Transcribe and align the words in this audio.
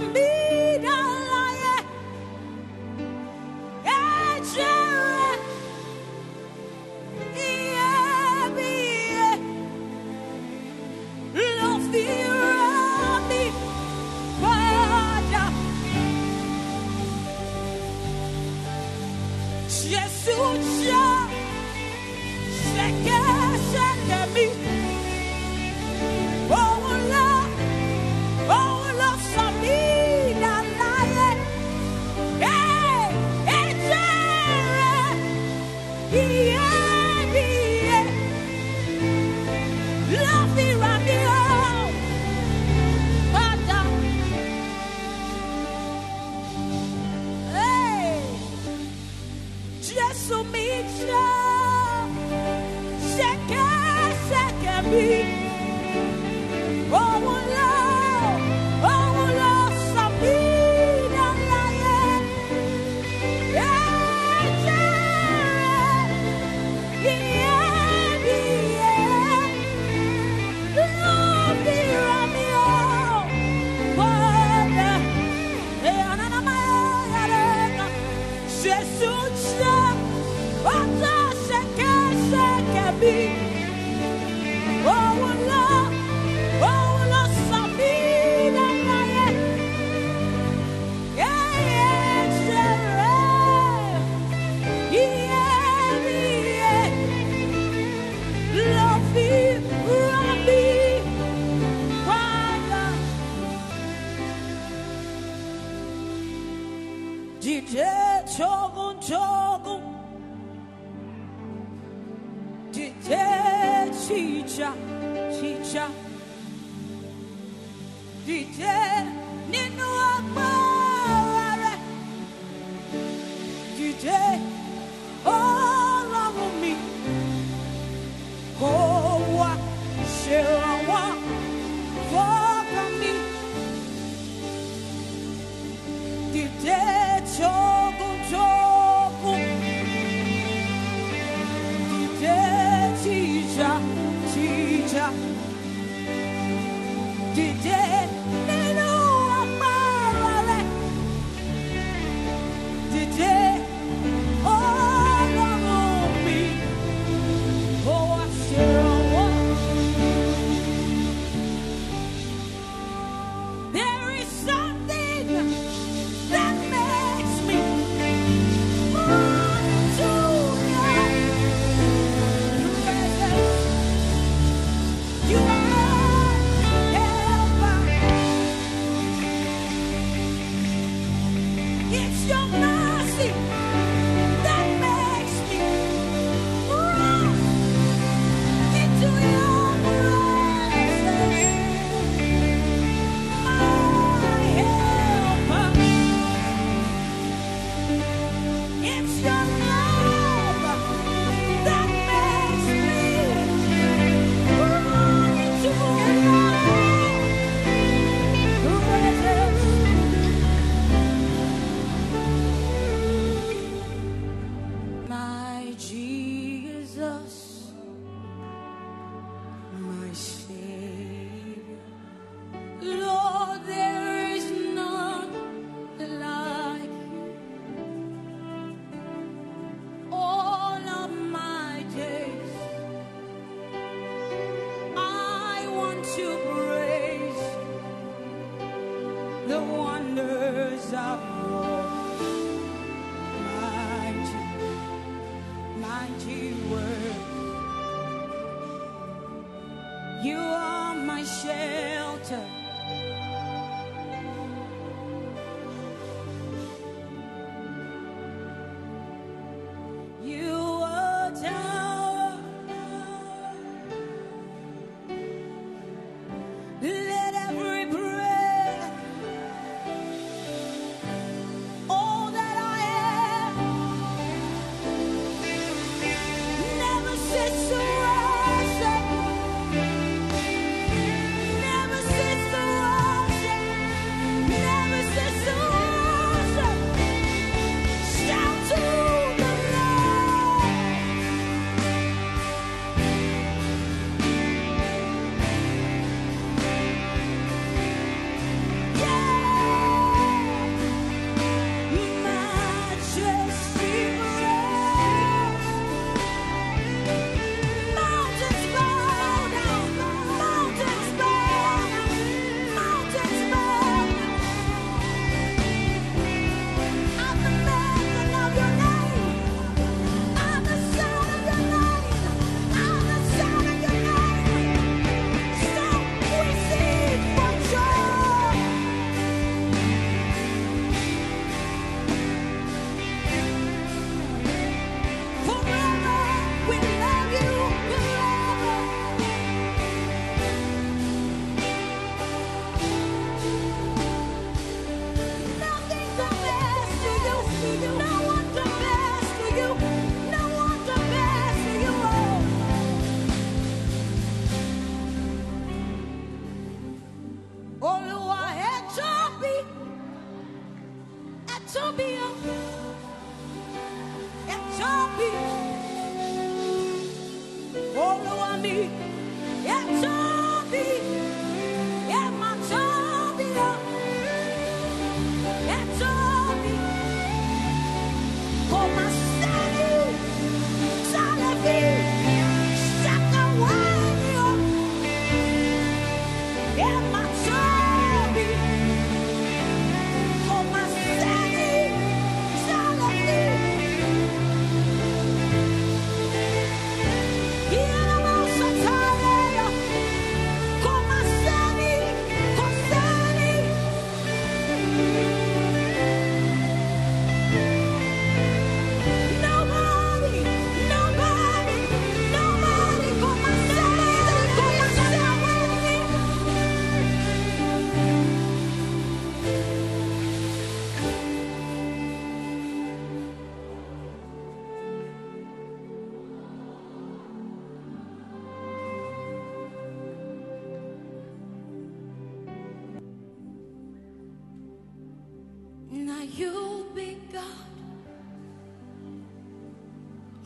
me. 0.00 0.39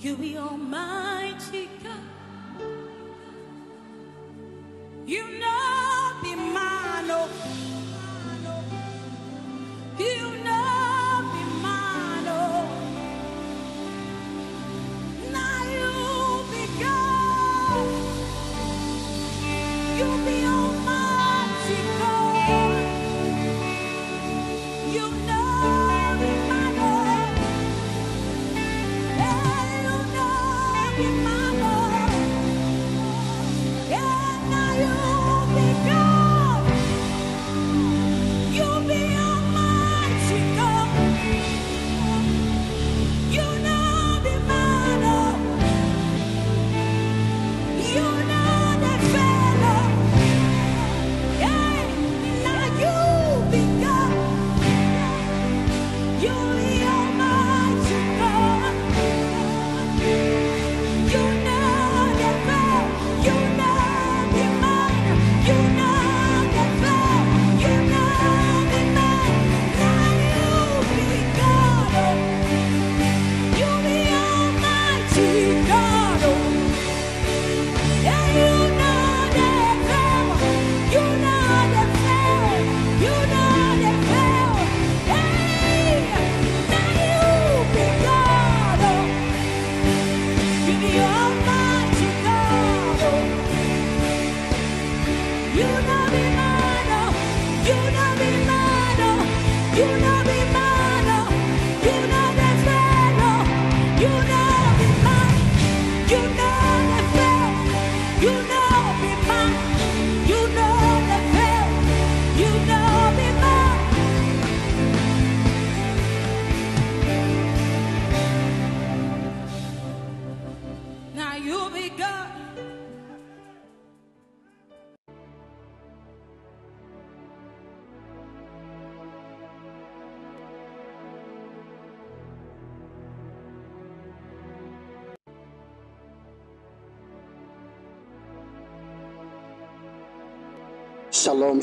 You 0.05 0.17
be 0.17 0.37
Almighty 0.37 1.71
God. 1.83 1.97
You 5.07 5.39
know 5.39 5.84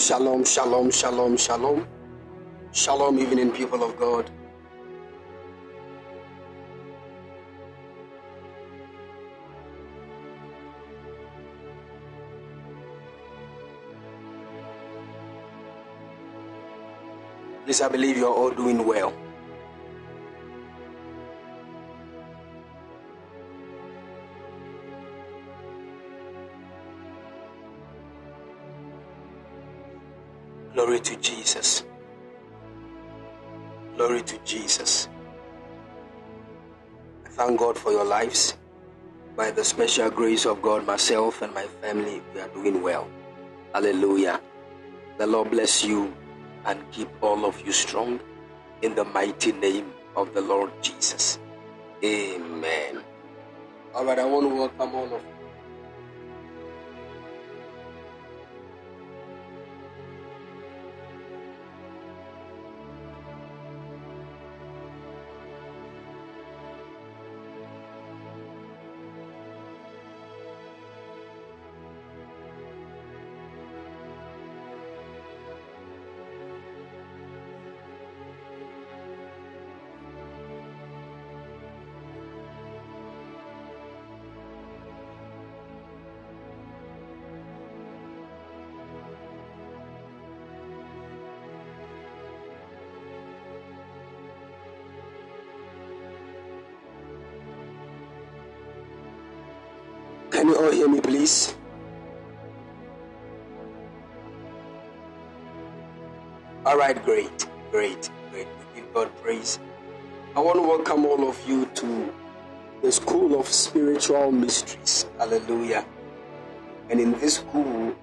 Shalom, 0.02 0.44
shalom, 0.44 0.90
shalom, 0.90 1.38
shalom, 1.38 1.38
shalom. 1.38 1.88
Shalom, 2.72 3.20
evening 3.20 3.52
people 3.52 3.84
of 3.84 3.96
God. 4.00 4.32
Please, 17.66 17.82
I 17.82 17.90
believe 17.90 18.18
you're 18.18 18.34
all 18.34 18.50
doing 18.50 18.84
well. 18.84 19.14
Glory 30.92 31.04
to 31.08 31.16
Jesus. 31.22 31.86
Glory 33.96 34.22
to 34.24 34.38
Jesus. 34.40 35.08
I 37.26 37.30
thank 37.30 37.58
God 37.58 37.78
for 37.78 37.94
your 37.94 38.04
lives. 38.04 38.58
By 39.38 39.52
the 39.52 39.64
special 39.64 40.10
grace 40.10 40.46
of 40.46 40.62
God, 40.62 40.86
myself 40.86 41.42
and 41.44 41.54
my 41.54 41.64
family, 41.80 42.22
we 42.36 42.42
are 42.42 42.50
doing 42.50 42.82
well. 42.82 43.08
Hallelujah. 43.74 44.42
The 45.18 45.28
Lord 45.28 45.52
bless 45.52 45.82
you 45.82 46.14
and 46.66 46.84
keep 46.92 47.08
all 47.24 47.46
of 47.46 47.66
you 47.66 47.72
strong 47.72 48.20
in 48.82 48.94
the 48.94 49.06
mighty 49.06 49.54
name 49.54 49.94
of 50.18 50.34
the 50.34 50.42
Lord 50.42 50.72
Jesus. 50.82 51.40
Amen. 52.04 53.00
All 53.96 54.04
right, 54.04 54.20
I 54.20 54.26
want 54.26 54.44
to 54.44 54.56
welcome 54.56 54.94
all 54.94 55.16
of 55.16 55.24
All 100.56 100.72
hear 100.72 100.88
me, 100.88 101.00
please? 101.00 101.56
All 106.66 106.78
right, 106.78 107.04
great, 107.04 107.48
great, 107.72 108.10
great. 108.32 108.48
Give 108.76 108.94
God 108.94 109.10
praise. 109.22 109.60
I 110.36 110.40
want 110.40 110.58
to 110.58 110.62
welcome 110.62 111.06
all 111.06 111.28
of 111.28 111.38
you 111.48 111.66
to 111.66 112.14
the 112.82 112.92
School 112.92 113.40
of 113.40 113.48
Spiritual 113.48 114.32
Mysteries. 114.32 115.06
Hallelujah. 115.18 115.86
And 116.90 117.00
in 117.00 117.14
this 117.20 117.36
school, 117.36 117.96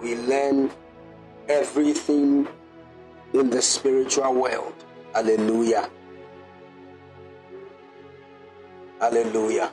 we 0.00 0.16
learn 0.16 0.70
everything 1.48 2.48
in 3.32 3.50
the 3.50 3.62
spiritual 3.62 4.34
world. 4.34 4.74
Hallelujah. 5.14 5.90
Hallelujah. 9.00 9.72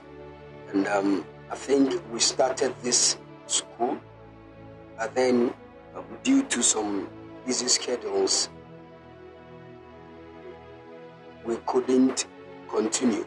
And 0.69 0.87
um, 0.87 1.25
I 1.53 1.55
think 1.55 2.01
we 2.11 2.19
started 2.19 2.73
this 2.81 3.15
school, 3.45 3.99
but 4.97 5.13
then 5.13 5.53
um, 5.95 6.03
due 6.23 6.41
to 6.45 6.63
some 6.63 7.07
busy 7.45 7.67
schedules, 7.67 8.49
we 11.45 11.57
couldn't 11.67 12.25
continue. 12.67 13.23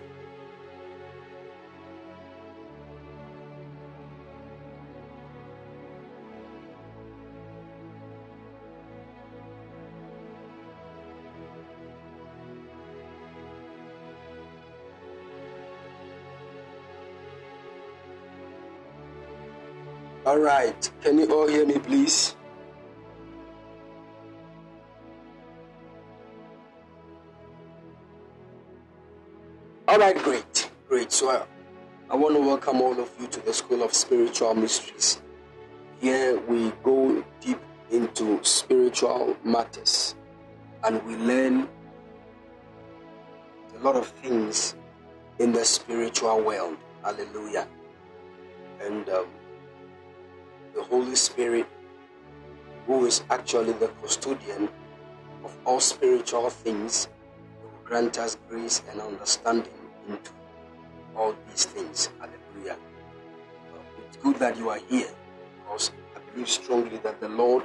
All 20.37 20.43
right. 20.43 20.91
Can 21.01 21.17
you 21.17 21.33
all 21.33 21.49
hear 21.49 21.65
me, 21.65 21.79
please? 21.79 22.37
All 29.89 29.97
right, 29.99 30.15
great. 30.19 30.71
Great. 30.91 31.11
So 31.11 31.31
I, 31.31 31.47
I 32.11 32.17
want 32.17 32.35
to 32.35 32.41
welcome 32.43 32.83
all 32.83 33.01
of 33.01 33.11
you 33.19 33.29
to 33.29 33.41
the 33.47 33.55
School 33.55 33.83
of 33.83 33.95
Spiritual 33.95 34.53
Mysteries. 34.55 35.23
Here 36.03 36.39
we 36.39 36.71
go 36.85 37.25
deep 37.41 37.63
into 37.91 38.39
spiritual 38.45 39.39
matters 39.43 40.17
and 40.85 41.03
we 41.07 41.17
learn 41.17 41.67
a 43.75 43.79
lot 43.83 43.97
of 43.97 44.09
things 44.09 44.75
in 45.39 45.53
the 45.53 45.65
spiritual 45.65 46.43
world. 46.43 46.77
Hallelujah. 47.03 47.67
And 48.83 49.09
um, 49.09 49.29
the 50.77 50.83
Holy 50.83 51.17
Spirit, 51.17 51.67
who 52.87 53.07
is 53.07 53.25
actually 53.31 53.73
the 53.73 53.89
custodian 54.03 54.69
of 55.43 55.57
all 55.65 55.81
spiritual 55.81 56.51
things, 56.51 57.09
will 57.63 57.81
grant 57.83 58.19
us 58.19 58.37
grace 58.51 58.83
and 58.91 59.01
understanding 59.01 59.73
into 60.07 60.31
all 61.17 61.35
these 61.49 61.65
things. 61.65 62.11
Hallelujah. 62.21 62.77
Uh, 63.73 63.79
It's 64.07 64.19
good 64.19 64.37
that 64.37 64.59
you 64.59 64.69
are 64.69 64.81
here 64.91 65.09
because 65.57 65.93
I 66.15 66.19
believe 66.31 66.49
strongly 66.51 66.99
that 66.99 67.21
the 67.21 67.29
Lord 67.31 67.65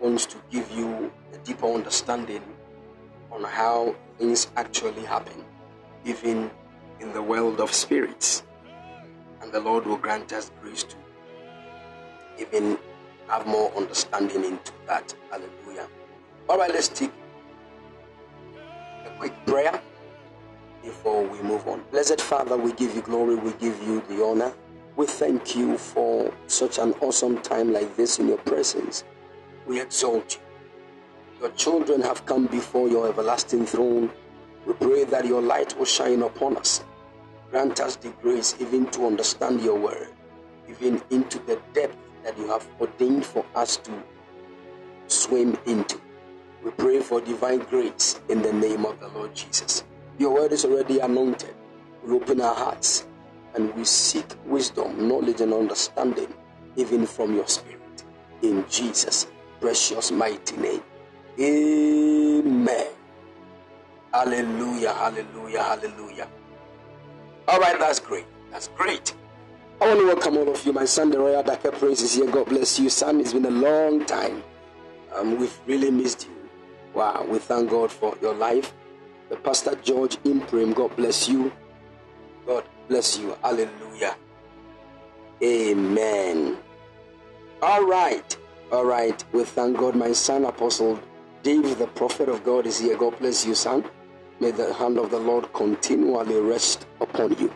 wants 0.00 0.24
to 0.26 0.36
give 0.48 0.70
you 0.70 1.10
a 1.32 1.38
deeper 1.38 1.66
understanding 1.66 2.42
on 3.32 3.42
how 3.42 3.96
things 4.18 4.46
actually 4.56 5.02
happen, 5.02 5.44
even 6.04 6.52
in 7.00 7.12
the 7.12 7.22
world 7.22 7.58
of 7.60 7.72
spirits. 7.72 8.44
And 9.42 9.50
the 9.50 9.60
Lord 9.60 9.86
will 9.86 9.96
grant 9.96 10.32
us 10.32 10.52
grace 10.62 10.84
to 10.84 10.96
even 12.38 12.78
have 13.28 13.46
more 13.46 13.72
understanding 13.76 14.44
into 14.44 14.72
that. 14.86 15.14
Hallelujah. 15.30 15.88
All 16.48 16.58
right, 16.58 16.72
let's 16.72 16.88
take 16.88 17.12
a 19.04 19.10
quick 19.18 19.34
prayer 19.46 19.80
before 20.82 21.24
we 21.26 21.40
move 21.42 21.66
on. 21.66 21.82
Blessed 21.90 22.20
Father, 22.20 22.56
we 22.56 22.72
give 22.72 22.94
you 22.94 23.02
glory, 23.02 23.36
we 23.36 23.52
give 23.52 23.80
you 23.82 24.02
the 24.08 24.22
honor. 24.22 24.52
We 24.96 25.06
thank 25.06 25.56
you 25.56 25.76
for 25.76 26.32
such 26.46 26.78
an 26.78 26.92
awesome 27.00 27.40
time 27.42 27.72
like 27.72 27.96
this 27.96 28.18
in 28.18 28.28
your 28.28 28.38
presence. 28.38 29.04
We 29.66 29.80
exalt 29.80 30.36
you. 30.36 30.40
Your 31.40 31.50
children 31.52 32.00
have 32.02 32.24
come 32.26 32.46
before 32.46 32.88
your 32.88 33.08
everlasting 33.08 33.66
throne. 33.66 34.10
We 34.66 34.74
pray 34.74 35.04
that 35.04 35.24
your 35.24 35.42
light 35.42 35.76
will 35.76 35.84
shine 35.84 36.22
upon 36.22 36.56
us. 36.56 36.84
Grant 37.50 37.80
us 37.80 37.96
the 37.96 38.10
grace 38.22 38.54
even 38.60 38.86
to 38.92 39.06
understand 39.06 39.62
your 39.62 39.78
word, 39.78 40.08
even 40.68 41.02
into 41.10 41.38
the 41.40 41.60
depth 41.72 41.96
that 42.24 42.36
you 42.38 42.48
have 42.48 42.66
ordained 42.80 43.24
for 43.24 43.44
us 43.54 43.76
to 43.78 43.92
swim 45.06 45.56
into. 45.66 46.00
We 46.64 46.70
pray 46.72 47.00
for 47.00 47.20
divine 47.20 47.60
grace 47.60 48.20
in 48.28 48.42
the 48.42 48.52
name 48.52 48.86
of 48.86 48.98
the 48.98 49.08
Lord 49.08 49.34
Jesus. 49.34 49.84
Your 50.18 50.34
word 50.34 50.52
is 50.52 50.64
already 50.64 50.98
anointed. 50.98 51.54
We 52.02 52.14
open 52.14 52.40
our 52.40 52.54
hearts 52.54 53.06
and 53.54 53.74
we 53.74 53.84
seek 53.84 54.26
wisdom, 54.46 55.08
knowledge, 55.08 55.40
and 55.40 55.52
understanding, 55.52 56.32
even 56.76 57.06
from 57.06 57.34
your 57.34 57.46
spirit. 57.46 58.04
In 58.42 58.64
Jesus' 58.68 59.26
precious 59.60 60.10
mighty 60.10 60.56
name. 60.56 60.82
Amen. 61.38 62.86
Hallelujah, 64.12 64.92
hallelujah, 64.92 65.62
hallelujah. 65.62 66.28
All 67.48 67.58
right, 67.58 67.78
that's 67.78 67.98
great. 67.98 68.26
That's 68.50 68.68
great. 68.68 69.14
I 69.84 69.88
want 69.88 70.00
to 70.00 70.06
welcome 70.06 70.38
all 70.38 70.48
of 70.48 70.64
you. 70.64 70.72
My 70.72 70.86
son, 70.86 71.10
the 71.10 71.18
Royal 71.18 71.42
Daka 71.42 71.70
Praise 71.70 72.00
is 72.00 72.14
here. 72.14 72.26
God 72.30 72.46
bless 72.46 72.78
you, 72.78 72.88
son. 72.88 73.20
It's 73.20 73.34
been 73.34 73.44
a 73.44 73.50
long 73.50 74.06
time. 74.06 74.42
Um, 75.14 75.38
we've 75.38 75.60
really 75.66 75.90
missed 75.90 76.26
you. 76.26 76.48
Wow, 76.94 77.26
we 77.28 77.38
thank 77.38 77.68
God 77.68 77.92
for 77.92 78.16
your 78.22 78.32
life. 78.32 78.72
The 79.28 79.36
Pastor 79.36 79.74
George 79.82 80.16
Imprim, 80.22 80.74
God 80.74 80.96
bless 80.96 81.28
you. 81.28 81.52
God 82.46 82.64
bless 82.88 83.18
you. 83.18 83.36
Hallelujah. 83.42 84.16
Amen. 85.42 86.56
All 87.60 87.84
right. 87.84 88.38
All 88.72 88.86
right. 88.86 89.22
We 89.34 89.44
thank 89.44 89.76
God. 89.76 89.96
My 89.96 90.12
son, 90.12 90.46
Apostle 90.46 90.98
Dave, 91.42 91.76
the 91.76 91.88
prophet 91.88 92.30
of 92.30 92.42
God, 92.42 92.64
is 92.66 92.78
here. 92.78 92.96
God 92.96 93.18
bless 93.18 93.44
you, 93.44 93.54
son. 93.54 93.84
May 94.40 94.50
the 94.50 94.72
hand 94.72 94.96
of 94.96 95.10
the 95.10 95.18
Lord 95.20 95.52
continually 95.52 96.40
rest 96.40 96.86
upon 97.02 97.36
you. 97.38 97.52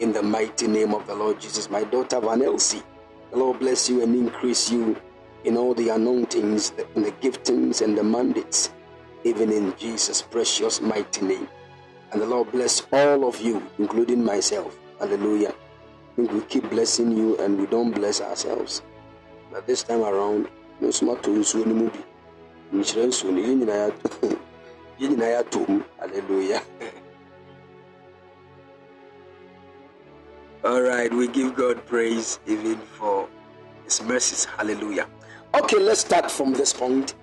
In 0.00 0.12
the 0.12 0.22
mighty 0.22 0.66
name 0.66 0.92
of 0.94 1.06
the 1.06 1.14
Lord 1.14 1.40
Jesus. 1.40 1.70
My 1.70 1.84
daughter, 1.84 2.20
Van 2.20 2.42
Elsie, 2.42 2.82
the 3.30 3.38
Lord 3.38 3.60
bless 3.60 3.88
you 3.88 4.02
and 4.02 4.14
increase 4.14 4.70
you 4.70 4.96
in 5.44 5.56
all 5.56 5.74
the 5.74 5.88
anointings, 5.88 6.72
in 6.94 7.02
the 7.02 7.12
giftings, 7.12 7.80
and 7.80 7.96
the 7.96 8.04
mandates, 8.04 8.70
even 9.24 9.50
in 9.50 9.74
Jesus' 9.78 10.20
precious 10.22 10.80
mighty 10.80 11.24
name. 11.24 11.48
And 12.12 12.20
the 12.20 12.26
Lord 12.26 12.52
bless 12.52 12.86
all 12.92 13.26
of 13.26 13.40
you, 13.40 13.62
including 13.78 14.22
myself. 14.24 14.76
Hallelujah. 14.98 15.54
We 16.16 16.40
keep 16.42 16.68
blessing 16.70 17.16
you 17.16 17.36
and 17.38 17.58
we 17.58 17.66
don't 17.66 17.92
bless 17.92 18.20
ourselves. 18.20 18.82
But 19.52 19.66
this 19.66 19.82
time 19.82 20.02
around, 20.02 20.48
no 20.80 20.90
smart 20.90 21.22
to 21.24 21.30
yɛn 21.30 21.90
nyinaa 23.60 23.88
yɛ- 23.88 24.38
yɛn 24.98 25.10
nyinaa 25.10 25.32
yɛatɔ 25.34 25.68
mu. 25.68 25.82
Hallelujah. 25.98 26.62
All 30.66 30.82
right, 30.82 31.12
we 31.14 31.28
give 31.28 31.54
God 31.54 31.86
praise 31.86 32.40
even 32.44 32.78
for 32.78 33.28
His 33.84 34.02
mercies. 34.02 34.46
Hallelujah. 34.46 35.06
Okay, 35.54 35.78
let's 35.78 36.00
start 36.00 36.28
from 36.28 36.54
this 36.54 36.72
point. 36.72 37.14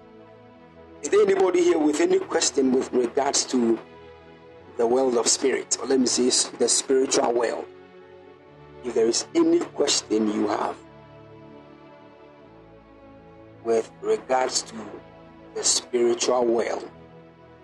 Is 1.02 1.10
there 1.10 1.22
anybody 1.24 1.62
here 1.62 1.78
with 1.78 2.00
any 2.00 2.20
question 2.20 2.72
with 2.72 2.90
regards 2.94 3.44
to 3.48 3.78
the 4.78 4.88
world 4.88 5.18
of 5.18 5.28
spirit, 5.28 5.78
or 5.82 5.88
let 5.88 6.00
me 6.00 6.06
say 6.06 6.28
s- 6.28 6.46
the 6.58 6.70
spiritual 6.70 7.34
world? 7.34 7.66
If 8.86 8.94
there 8.94 9.08
is 9.08 9.26
any 9.36 9.60
question 9.60 10.32
you 10.32 10.48
have 10.48 10.78
with 13.66 13.92
regards 14.02 14.62
to 14.62 14.76
the 15.54 15.66
spiritual 15.66 16.46
world, 16.46 16.90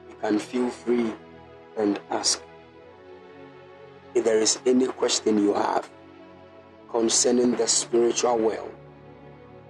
you 0.09 0.15
can 0.19 0.39
feel 0.39 0.69
free 0.69 1.13
and 1.77 2.01
ask. 2.11 2.41
If 4.15 4.23
there 4.25 4.39
is 4.39 4.59
any 4.65 4.87
question 4.87 5.37
you 5.37 5.53
have 5.53 5.89
concerning 6.89 7.55
the 7.55 7.67
spiritual 7.67 8.37
world, 8.37 8.73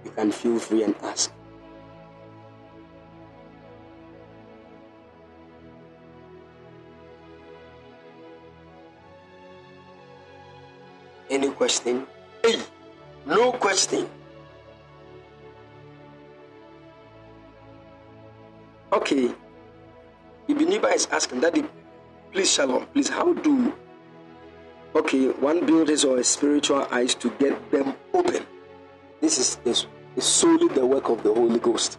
you 0.04 0.10
can 0.10 0.32
feel 0.32 0.58
free 0.58 0.82
and 0.82 0.94
ask. 1.02 1.30
Any 11.28 11.50
question? 11.50 12.06
Hey, 12.42 12.58
no 13.24 13.52
question. 13.52 14.08
Okay. 18.92 19.30
Ibiniba 20.48 20.92
is 20.92 21.06
asking, 21.12 21.40
Daddy, 21.40 21.62
please, 22.32 22.50
Shalom, 22.50 22.86
please, 22.86 23.08
how 23.08 23.32
do 23.32 23.72
okay 24.94 25.28
one 25.28 25.66
build 25.66 25.88
his 25.88 26.04
or 26.04 26.18
his 26.18 26.28
spiritual 26.28 26.86
eyes 26.90 27.14
to 27.16 27.30
get 27.38 27.70
them 27.70 27.94
open? 28.12 28.46
This 29.20 29.38
is, 29.38 29.58
is, 29.64 29.86
is 30.16 30.24
solely 30.24 30.68
the 30.68 30.84
work 30.84 31.08
of 31.08 31.22
the 31.22 31.32
Holy 31.32 31.58
Ghost. 31.58 31.98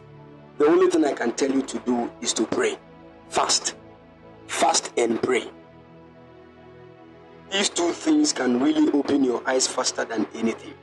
The 0.57 0.65
only 0.65 0.89
thing 0.89 1.05
I 1.05 1.13
can 1.13 1.31
tell 1.33 1.51
you 1.51 1.61
to 1.61 1.79
do 1.79 2.11
is 2.21 2.33
to 2.33 2.45
pray. 2.45 2.77
Fast. 3.29 3.75
Fast 4.47 4.91
and 4.97 5.21
pray. 5.21 5.45
These 7.51 7.69
two 7.69 7.91
things 7.91 8.31
can 8.31 8.61
really 8.61 8.91
open 8.91 9.23
your 9.23 9.47
eyes 9.47 9.67
faster 9.67 10.05
than 10.05 10.25
anything. 10.33 10.73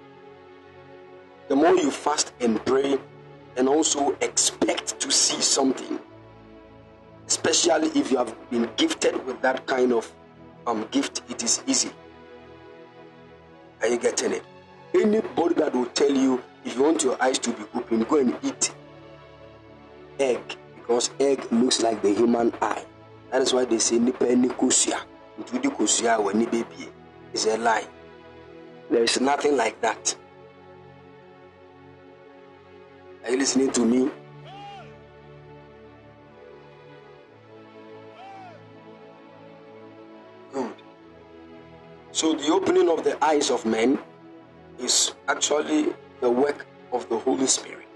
The 1.49 1.57
more 1.57 1.75
you 1.75 1.91
fast 1.91 2.33
and 2.41 2.65
pray, 2.67 2.99
and 3.57 3.69
also 3.69 4.17
expect 4.21 5.01
to 5.01 5.11
see 5.11 5.41
something, 5.41 5.99
especially 7.27 7.89
if 7.99 8.11
you 8.11 8.19
have 8.19 8.35
been 8.51 8.69
gifted 8.77 9.25
with 9.27 9.41
that 9.43 9.67
kind 9.67 9.93
of 9.93 10.13
um, 10.69 10.87
gift, 10.91 11.23
it 11.29 11.43
is 11.43 11.63
easy. 11.67 11.91
Are 13.81 13.89
you 13.89 13.99
getting 13.99 14.33
it? 14.33 14.43
Anybody 14.95 15.55
that 15.55 15.75
will 15.75 15.87
tell 15.87 16.11
you 16.11 16.43
if 16.65 16.77
you 16.77 16.83
want 16.83 17.03
your 17.03 17.21
eyes 17.23 17.39
to 17.41 17.53
be 17.53 17.65
open, 17.75 18.03
go 18.05 18.17
and 18.19 18.37
eat 18.43 18.75
egg 20.19 20.41
because 20.77 21.11
egg 21.21 21.47
looks 21.53 21.81
like 21.83 22.03
the 22.03 22.13
human 22.13 22.53
eye. 22.61 22.85
That 23.31 23.43
is 23.43 23.53
why 23.53 23.65
they 23.65 23.79
say 23.79 23.99
nipa 23.99 24.25
ni 24.37 24.49
kosua. 24.49 25.01
Ntudi 25.41 25.69
kosua 25.71 26.19
wa 26.19 26.33
ni 26.33 26.47
baby 26.47 26.89
is 27.33 27.47
a 27.47 27.57
lie. 27.59 27.87
There 28.91 29.03
is 29.05 29.21
nothing 29.21 29.57
like 29.57 29.81
that. 29.81 30.17
Are 33.25 33.31
you 33.31 33.37
listening 33.39 33.71
to 33.73 33.85
me? 33.85 34.11
So 42.19 42.35
the 42.35 42.53
opening 42.53 42.89
of 42.89 43.05
the 43.05 43.15
eyes 43.25 43.49
of 43.49 43.65
men 43.65 43.97
is 44.81 45.15
actually 45.29 45.95
the 46.21 46.29
work 46.29 46.67
of 46.93 47.09
the 47.09 47.17
Holy 47.17 47.47
Spirit. 47.47 47.87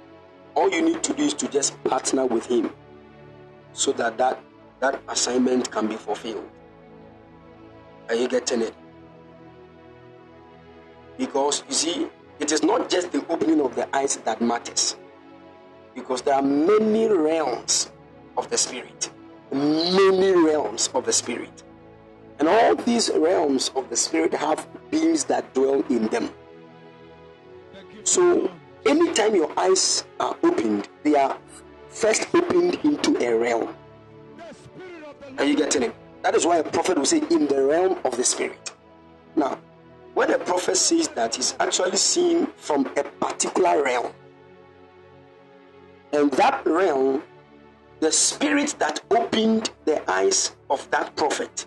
All 0.55 0.71
you 0.71 0.81
need 0.81 1.03
to 1.03 1.13
do 1.13 1.25
is 1.25 1.35
to 1.35 1.49
just 1.49 1.83
partner 1.83 2.25
with 2.25 2.47
Him 2.47 2.73
so 3.73 3.91
that 3.95 4.19
that, 4.19 4.39
that 4.79 5.03
assignment 5.09 5.73
can 5.73 5.89
be 5.89 5.97
fulfilled. 5.97 6.49
Are 8.09 8.15
you 8.15 8.29
getting 8.29 8.63
it? 8.63 8.75
Because 11.19 11.65
you 11.67 11.75
see, 11.75 12.07
it 12.39 12.53
is 12.53 12.63
not 12.63 12.89
just 12.89 13.11
the 13.11 13.27
opening 13.29 13.61
of 13.61 13.75
the 13.75 13.89
eyes 13.93 14.19
that 14.19 14.41
matters. 14.41 14.95
Because 15.97 16.23
there 16.23 16.35
are 16.37 16.43
many 16.43 17.09
realms 17.09 17.91
of 18.37 18.49
the 18.51 18.57
Spirit. 18.57 19.11
Many 19.51 20.31
realms 20.31 20.91
of 20.95 21.07
the 21.07 21.13
Spirit. 21.13 21.65
And 22.43 22.49
all 22.49 22.75
these 22.75 23.09
realms 23.15 23.71
of 23.77 23.89
the 23.89 23.95
Spirit 23.95 24.35
have 24.35 24.67
beings 24.91 25.23
that 25.27 25.55
dwell 25.55 25.85
in 25.89 26.09
them. 26.09 26.29
So, 28.03 28.51
anytime 28.85 29.37
your 29.37 29.57
eyes 29.57 30.05
are 30.19 30.37
opened, 30.43 30.89
they 31.05 31.15
are 31.15 31.39
first 31.89 32.27
opened 32.35 32.81
into 32.83 33.17
a 33.25 33.33
realm. 33.39 33.77
Are 35.39 35.45
you 35.45 35.55
getting 35.55 35.85
it? 35.85 35.95
That 36.23 36.35
is 36.35 36.45
why 36.45 36.57
a 36.57 36.65
prophet 36.65 36.99
will 36.99 37.05
say, 37.05 37.23
in 37.31 37.47
the 37.47 37.63
realm 37.63 38.01
of 38.05 38.17
the 38.17 38.25
Spirit. 38.25 38.73
Now, 39.37 39.61
when 40.15 40.33
a 40.33 40.39
prophet 40.41 40.77
says 40.77 41.07
that, 41.11 41.37
he's 41.37 41.55
actually 41.61 41.97
seeing 41.97 42.47
from 42.57 42.87
a 42.97 43.05
particular 43.05 43.85
realm. 43.85 44.13
And 46.13 46.33
that 46.33 46.67
realm, 46.67 47.23
the 48.01 48.11
spirit 48.11 48.75
that 48.81 49.01
opened 49.13 49.71
the 49.85 50.03
eyes 50.11 50.57
of 50.69 50.91
that 50.91 51.15
prophet 51.15 51.67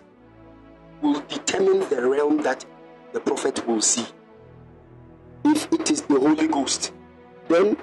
will 1.02 1.20
determine 1.28 1.80
the 1.88 2.06
realm 2.06 2.42
that 2.42 2.64
the 3.12 3.20
prophet 3.20 3.66
will 3.66 3.80
see. 3.80 4.06
If 5.44 5.72
it 5.72 5.90
is 5.90 6.02
the 6.02 6.18
Holy 6.18 6.48
Ghost, 6.48 6.92
then 7.48 7.76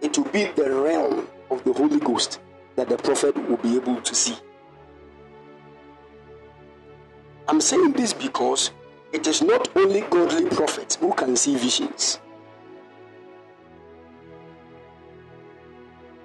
it 0.00 0.16
will 0.16 0.30
be 0.30 0.44
the 0.44 0.70
realm 0.70 1.28
of 1.50 1.62
the 1.64 1.72
Holy 1.72 1.98
Ghost 2.00 2.40
that 2.76 2.88
the 2.88 2.96
prophet 2.96 3.36
will 3.48 3.58
be 3.58 3.76
able 3.76 4.00
to 4.00 4.14
see. 4.14 4.36
I'm 7.48 7.60
saying 7.60 7.92
this 7.92 8.12
because 8.12 8.72
it 9.12 9.26
is 9.26 9.40
not 9.40 9.68
only 9.76 10.00
godly 10.02 10.48
prophets 10.50 10.96
who 10.96 11.12
can 11.14 11.36
see 11.36 11.56
visions. 11.56 12.18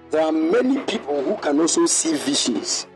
There 0.10 0.24
are 0.24 0.32
many 0.32 0.80
people 0.80 1.24
who 1.24 1.38
can 1.38 1.60
also 1.60 1.86
see 1.86 2.16
visions 2.16 2.88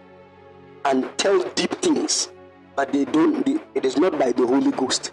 and 0.83 1.07
tell 1.17 1.41
deep 1.51 1.71
things, 1.81 2.29
but 2.75 2.91
they 2.91 3.05
don't. 3.05 3.45
They, 3.45 3.59
it 3.73 3.85
is 3.85 3.97
not 3.97 4.17
by 4.19 4.31
the 4.31 4.45
Holy 4.45 4.71
Ghost. 4.71 5.11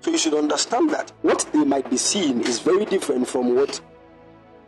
So 0.00 0.10
you 0.10 0.18
should 0.18 0.34
understand 0.34 0.90
that 0.90 1.12
what 1.22 1.46
they 1.52 1.64
might 1.64 1.90
be 1.90 1.96
seeing 1.96 2.40
is 2.40 2.58
very 2.58 2.84
different 2.86 3.28
from 3.28 3.54
what 3.54 3.80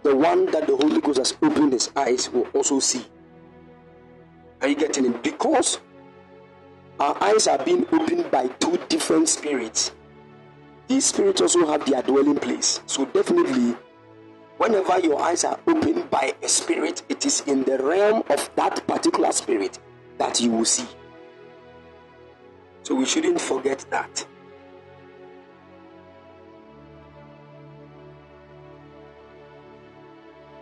the 0.02 0.14
one 0.14 0.50
that 0.50 0.66
the 0.66 0.76
Holy 0.76 1.00
Ghost 1.00 1.18
has 1.18 1.34
opened 1.42 1.72
his 1.72 1.90
eyes 1.96 2.30
will 2.30 2.46
also 2.54 2.80
see. 2.80 3.04
Are 4.60 4.68
you 4.68 4.76
getting 4.76 5.06
it? 5.06 5.22
Because 5.22 5.80
our 7.00 7.16
eyes 7.22 7.46
are 7.46 7.58
being 7.58 7.86
opened 7.92 8.30
by 8.30 8.48
two 8.48 8.78
different 8.88 9.28
spirits. 9.28 9.92
These 10.86 11.06
spirits 11.06 11.40
also 11.40 11.66
have 11.66 11.86
their 11.86 12.02
dwelling 12.02 12.38
place. 12.38 12.80
So 12.86 13.06
definitely, 13.06 13.74
whenever 14.58 15.00
your 15.00 15.20
eyes 15.20 15.44
are 15.44 15.58
opened 15.66 16.10
by 16.10 16.34
a 16.42 16.48
spirit, 16.48 17.02
it 17.08 17.24
is 17.24 17.40
in 17.46 17.64
the 17.64 17.78
realm 17.78 18.22
of 18.28 18.50
that 18.56 18.86
particular 18.86 19.32
spirit 19.32 19.78
that 20.18 20.40
you 20.40 20.50
will 20.50 20.64
see. 20.64 20.86
So 22.82 22.94
we 22.94 23.04
shouldn't 23.04 23.40
forget 23.40 23.84
that. 23.90 24.26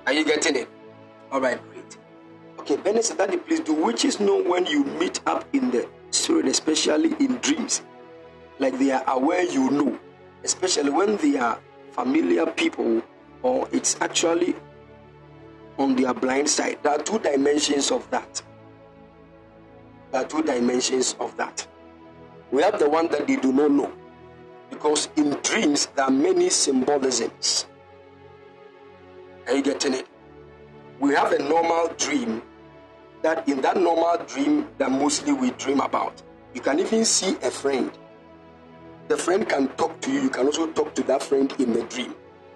Are 0.07 0.13
you 0.13 0.25
getting 0.25 0.57
it? 0.57 0.69
All 1.31 1.41
right, 1.41 1.61
great. 1.71 1.99
Okay, 2.59 2.77
Bennett 2.77 3.05
said, 3.05 3.19
Daddy, 3.19 3.37
please 3.37 3.61
do 3.61 3.75
witches 3.75 4.19
know 4.21 4.43
when 4.43 4.67
you 4.67 4.85
meet 4.85 5.21
up 5.27 5.45
in 5.53 5.71
the 5.71 5.89
spirit, 6.11 6.47
especially 6.47 7.15
in 7.21 7.37
dreams? 7.37 7.83
Like 8.59 8.79
they 8.79 8.91
are 8.91 9.05
aware 9.07 9.43
you 9.45 9.71
know, 9.71 9.99
especially 10.45 10.91
when 10.91 11.17
they 11.19 11.39
are 11.39 11.59
familiar 11.93 12.47
people 12.47 13.03
or 13.43 13.69
it's 13.73 13.97
actually 14.01 14.55
on 15.79 15.97
their 15.97 16.13
blind 16.13 16.49
side. 16.49 16.79
There 16.83 16.93
are 16.93 17.03
two 17.03 17.19
dimensions 17.19 17.91
of 17.91 18.09
that. 18.11 18.43
There 20.13 20.23
are 20.23 20.27
two 20.27 20.43
dimensions 20.43 21.17
of 21.21 21.37
that. 21.37 21.67
We 22.51 22.63
have 22.63 22.79
the 22.79 22.89
one 22.89 23.09
that 23.09 23.27
they 23.27 23.37
do 23.37 23.53
not 23.53 23.71
know. 23.71 23.93
Because 24.71 25.09
in 25.17 25.31
dreams, 25.43 25.87
there 25.95 26.07
are 26.07 26.11
many 26.11 26.51
symbolisms. 26.51 27.67
Are 29.47 29.55
you 29.57 29.63
getting 29.63 29.95
it? 29.95 30.07
We 30.99 31.15
have 31.15 31.33
a 31.33 31.39
normal 31.39 31.89
dream 31.97 32.43
that 33.23 33.49
in 33.49 33.61
that 33.63 33.77
normal 33.77 34.19
dream 34.27 34.69
that 34.79 34.91
mostly 34.91 35.33
we 35.33 35.51
dream 35.53 35.81
about. 35.81 36.23
You 36.55 36.61
can 36.61 36.79
even 36.81 37.05
see 37.05 37.37
a 37.43 37.51
friend. 37.51 37.91
The 39.09 39.17
friend 39.17 39.49
can 39.49 39.69
talk 39.77 40.01
to 40.03 40.13
you. 40.13 40.23
You 40.23 40.31
can 40.31 40.47
also 40.47 40.69
talk 40.69 40.95
to 40.95 41.03
that 41.05 41.23
friend 41.23 41.53
in 41.59 41.73
the 41.73 41.83
dream. 41.85 42.15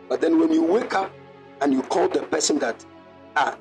But 0.08 0.20
then 0.20 0.38
when 0.38 0.52
you 0.52 0.62
wake 0.62 0.94
up 0.94 1.12
and 1.60 1.72
you 1.72 1.82
call 1.82 2.08
the 2.08 2.22
person 2.22 2.58
that, 2.60 2.84
ah, 3.36 3.56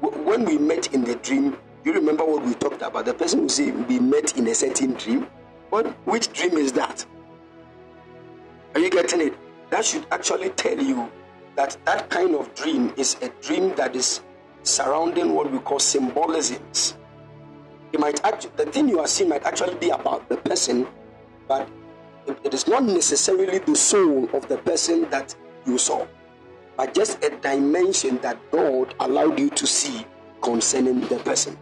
when 0.00 0.44
we 0.44 0.58
met 0.58 0.92
in 0.92 1.04
the 1.04 1.14
dream, 1.16 1.56
you 1.84 1.92
remember 1.92 2.24
what 2.24 2.44
we 2.44 2.54
talked 2.54 2.82
about? 2.82 3.04
The 3.04 3.14
person 3.14 3.42
will 3.42 3.48
say 3.48 3.70
we 3.70 3.98
met 3.98 4.36
in 4.36 4.46
a 4.48 4.54
certain 4.54 4.94
dream. 4.94 5.26
What 5.70 5.86
which 6.06 6.32
dream 6.32 6.54
is 6.54 6.72
that? 6.72 7.04
Are 8.74 8.80
you 8.80 8.90
getting 8.90 9.20
it? 9.20 9.34
That 9.70 9.84
should 9.84 10.06
actually 10.10 10.50
tell 10.50 10.78
you 10.80 11.10
that 11.56 11.76
that 11.84 12.08
kind 12.10 12.34
of 12.34 12.54
dream 12.54 12.92
is 12.96 13.16
a 13.22 13.28
dream 13.42 13.74
that 13.76 13.96
is 13.96 14.22
surrounding 14.62 15.34
what 15.34 15.50
we 15.50 15.58
call 15.58 15.78
symbolisms. 15.78 16.96
It 17.92 18.00
might 18.00 18.24
actually, 18.24 18.52
the 18.56 18.66
thing 18.66 18.88
you 18.88 19.00
are 19.00 19.06
seeing 19.06 19.30
might 19.30 19.44
actually 19.44 19.74
be 19.76 19.90
about 19.90 20.28
the 20.28 20.36
person, 20.36 20.86
but 21.46 21.68
it 22.44 22.52
is 22.52 22.68
not 22.68 22.84
necessarily 22.84 23.58
the 23.58 23.74
soul 23.74 24.28
of 24.34 24.48
the 24.48 24.58
person 24.58 25.08
that 25.10 25.34
you 25.66 25.78
saw, 25.78 26.06
but 26.76 26.94
just 26.94 27.22
a 27.24 27.30
dimension 27.38 28.18
that 28.18 28.38
God 28.50 28.94
allowed 29.00 29.38
you 29.38 29.50
to 29.50 29.66
see 29.66 30.06
concerning 30.42 31.00
the 31.08 31.16
person. 31.18 31.56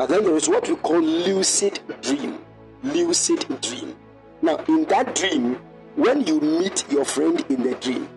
But 0.00 0.08
then 0.08 0.24
there 0.24 0.34
is 0.34 0.48
what 0.48 0.66
we 0.66 0.76
call 0.76 1.02
lucid 1.02 1.78
dream. 2.00 2.38
Lucid 2.82 3.44
dream. 3.60 3.94
Now, 4.40 4.56
in 4.66 4.86
that 4.86 5.14
dream, 5.14 5.56
when 5.94 6.26
you 6.26 6.40
meet 6.40 6.90
your 6.90 7.04
friend 7.04 7.44
in 7.50 7.62
the 7.62 7.74
dream, 7.74 8.08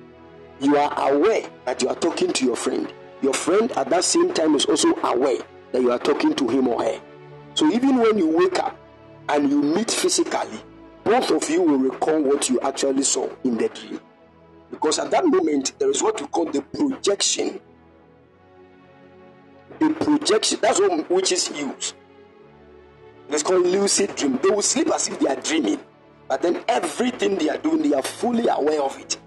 you 0.61 0.77
are 0.77 1.11
aware 1.11 1.43
that 1.65 1.81
you 1.81 1.89
are 1.89 1.95
talking 1.95 2.31
to 2.31 2.45
your 2.45 2.55
friend. 2.55 2.87
Your 3.21 3.33
friend 3.33 3.69
at 3.73 3.89
that 3.89 4.05
same 4.05 4.33
time 4.33 4.55
is 4.55 4.63
also 4.63 4.95
aware 5.03 5.39
that 5.73 5.81
you 5.81 5.91
are 5.91 5.99
talking 5.99 6.33
to 6.35 6.47
him 6.47 6.69
or 6.69 6.81
her. 6.81 7.01
So 7.53 7.69
even 7.69 7.97
when 7.97 8.17
you 8.17 8.29
wake 8.29 8.59
up 8.59 8.79
and 9.27 9.49
you 9.49 9.61
meet 9.61 9.91
physically, 9.91 10.61
both 11.03 11.31
of 11.31 11.49
you 11.49 11.63
will 11.63 11.79
recall 11.79 12.21
what 12.23 12.49
you 12.49 12.61
actually 12.61 13.03
saw 13.03 13.27
in 13.43 13.57
the 13.57 13.67
dream. 13.67 13.99
Because 14.71 14.99
at 14.99 15.11
that 15.11 15.25
moment, 15.25 15.73
there 15.79 15.89
is 15.89 16.01
what 16.01 16.21
we 16.21 16.27
call 16.27 16.45
the 16.45 16.61
projection. 16.61 17.59
The 19.79 19.89
projection, 19.89 20.59
that's 20.61 20.79
what 20.79 21.09
witches 21.09 21.49
use. 21.51 21.93
It's 23.29 23.43
called 23.43 23.65
lucid 23.65 24.15
dream. 24.15 24.39
They 24.41 24.49
will 24.49 24.61
sleep 24.61 24.89
as 24.93 25.07
if 25.07 25.19
they 25.19 25.27
are 25.27 25.41
dreaming, 25.41 25.79
but 26.27 26.41
then 26.41 26.63
everything 26.67 27.37
they 27.37 27.49
are 27.49 27.57
doing, 27.57 27.81
they 27.81 27.93
are 27.93 28.03
fully 28.03 28.47
aware 28.47 28.81
of 28.81 28.99
it. 28.99 29.17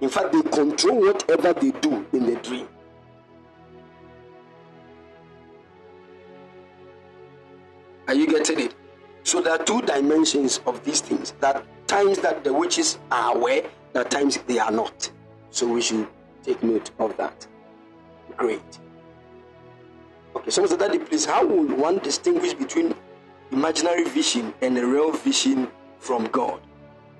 In 0.00 0.08
fact, 0.08 0.32
they 0.32 0.42
control 0.42 1.00
whatever 1.00 1.52
they 1.52 1.72
do 1.72 2.06
in 2.12 2.26
the 2.26 2.36
dream. 2.36 2.68
Are 8.06 8.14
you 8.14 8.26
getting 8.26 8.60
it? 8.60 8.74
So 9.24 9.42
there 9.42 9.52
are 9.52 9.62
two 9.62 9.82
dimensions 9.82 10.60
of 10.66 10.82
these 10.84 11.00
things. 11.00 11.34
That 11.40 11.62
times 11.86 12.18
that 12.20 12.44
the 12.44 12.52
witches 12.52 12.98
are 13.10 13.36
aware, 13.36 13.64
are 13.94 14.04
times 14.04 14.38
they 14.46 14.58
are 14.58 14.70
not. 14.70 15.10
So 15.50 15.66
we 15.66 15.82
should 15.82 16.06
take 16.42 16.62
note 16.62 16.90
of 16.98 17.16
that. 17.16 17.46
Great. 18.36 18.78
Okay, 20.36 20.50
so 20.50 20.62
Mr. 20.62 20.78
Daddy, 20.78 20.98
please, 20.98 21.24
how 21.24 21.44
will 21.46 21.64
one 21.76 21.98
distinguish 21.98 22.54
between 22.54 22.94
imaginary 23.50 24.04
vision 24.04 24.52
and 24.60 24.76
a 24.78 24.86
real 24.86 25.12
vision 25.12 25.68
from 25.98 26.26
God? 26.26 26.60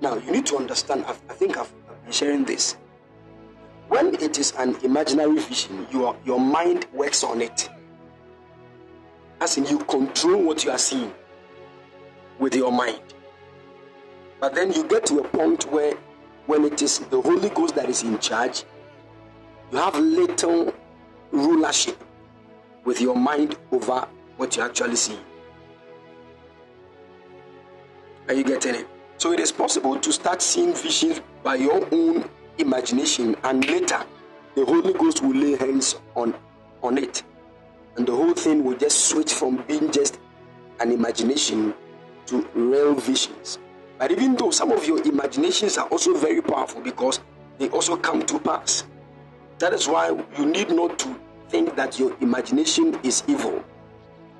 Now, 0.01 0.15
you 0.15 0.31
need 0.31 0.45
to 0.47 0.57
understand, 0.57 1.05
I've- 1.05 1.19
I 1.29 1.33
think 1.33 1.57
I've 1.57 1.71
I've 1.89 2.03
been 2.03 2.13
sharing 2.13 2.45
this. 2.45 2.77
When 3.89 4.13
it 4.15 4.37
is 4.37 4.53
an 4.57 4.75
imaginary 4.83 5.39
vision, 5.39 5.87
your, 5.91 6.15
your 6.23 6.39
mind 6.39 6.85
works 6.93 7.23
on 7.23 7.41
it. 7.41 7.69
As 9.41 9.57
in, 9.57 9.65
you 9.65 9.79
control 9.79 10.41
what 10.43 10.63
you 10.63 10.71
are 10.71 10.77
seeing 10.77 11.11
with 12.37 12.55
your 12.55 12.71
mind. 12.71 13.01
But 14.39 14.53
then 14.53 14.71
you 14.71 14.83
get 14.87 15.05
to 15.07 15.19
a 15.19 15.23
point 15.27 15.63
where, 15.71 15.95
when 16.45 16.63
it 16.65 16.81
is 16.81 16.99
the 16.99 17.19
Holy 17.21 17.49
Ghost 17.49 17.75
that 17.75 17.89
is 17.89 18.03
in 18.03 18.19
charge, 18.19 18.63
you 19.71 19.77
have 19.79 19.95
little 19.97 20.73
rulership 21.31 21.97
with 22.85 23.01
your 23.01 23.15
mind 23.15 23.57
over 23.71 24.07
what 24.37 24.55
you 24.55 24.63
actually 24.63 24.95
see. 24.95 25.19
Are 28.27 28.33
you 28.33 28.43
getting 28.43 28.75
it? 28.75 28.87
So 29.17 29.33
it 29.33 29.39
is 29.39 29.51
possible 29.51 29.97
to 29.99 30.13
start 30.13 30.41
seeing 30.41 30.73
visions 30.73 31.21
by 31.43 31.55
your 31.55 31.87
own 31.91 32.29
imagination, 32.57 33.35
and 33.43 33.65
later 33.65 34.03
the 34.55 34.65
Holy 34.65 34.93
Ghost 34.93 35.21
will 35.21 35.35
lay 35.35 35.55
hands 35.55 35.95
on, 36.15 36.33
on 36.83 36.97
it. 36.97 37.23
And 37.97 38.07
the 38.07 38.15
whole 38.15 38.33
thing 38.33 38.63
will 38.63 38.77
just 38.77 39.09
switch 39.09 39.33
from 39.33 39.63
being 39.67 39.91
just 39.91 40.19
an 40.79 40.91
imagination 40.91 41.73
to 42.27 42.47
real 42.53 42.93
visions. 42.95 43.59
But 43.97 44.11
even 44.11 44.35
though 44.35 44.51
some 44.51 44.71
of 44.71 44.85
your 44.85 45.01
imaginations 45.05 45.77
are 45.77 45.87
also 45.87 46.15
very 46.15 46.41
powerful 46.41 46.81
because 46.81 47.19
they 47.57 47.67
also 47.69 47.97
come 47.97 48.25
to 48.25 48.39
pass, 48.39 48.85
that 49.57 49.73
is 49.73 49.87
why 49.87 50.17
you 50.37 50.45
need 50.45 50.69
not 50.69 50.97
to 50.99 51.19
think 51.49 51.75
that 51.75 51.99
your 51.99 52.15
imagination 52.21 52.99
is 53.03 53.23
evil. 53.27 53.63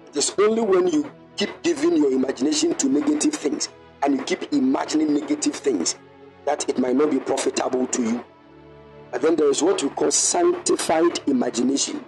It 0.08 0.16
is 0.16 0.34
only 0.40 0.62
when 0.62 0.88
you 0.88 1.12
keep 1.36 1.50
giving 1.64 1.98
your 1.98 2.12
imagination 2.12 2.76
to 2.76 2.88
negative 2.88 3.34
things 3.34 3.70
and 4.04 4.16
you 4.16 4.24
keep 4.24 4.54
imagining 4.54 5.14
negative 5.14 5.56
things 5.56 5.96
that 6.46 6.68
it 6.70 6.78
might 6.78 6.96
not 6.96 7.12
be 7.12 7.20
profitable 7.20 7.88
to 7.88 8.02
you. 8.04 8.24
But 9.12 9.22
then 9.22 9.36
there 9.36 9.50
is 9.50 9.64
what 9.64 9.82
we 9.82 9.90
call 9.90 10.12
sanctified 10.12 11.20
imagination, 11.28 12.06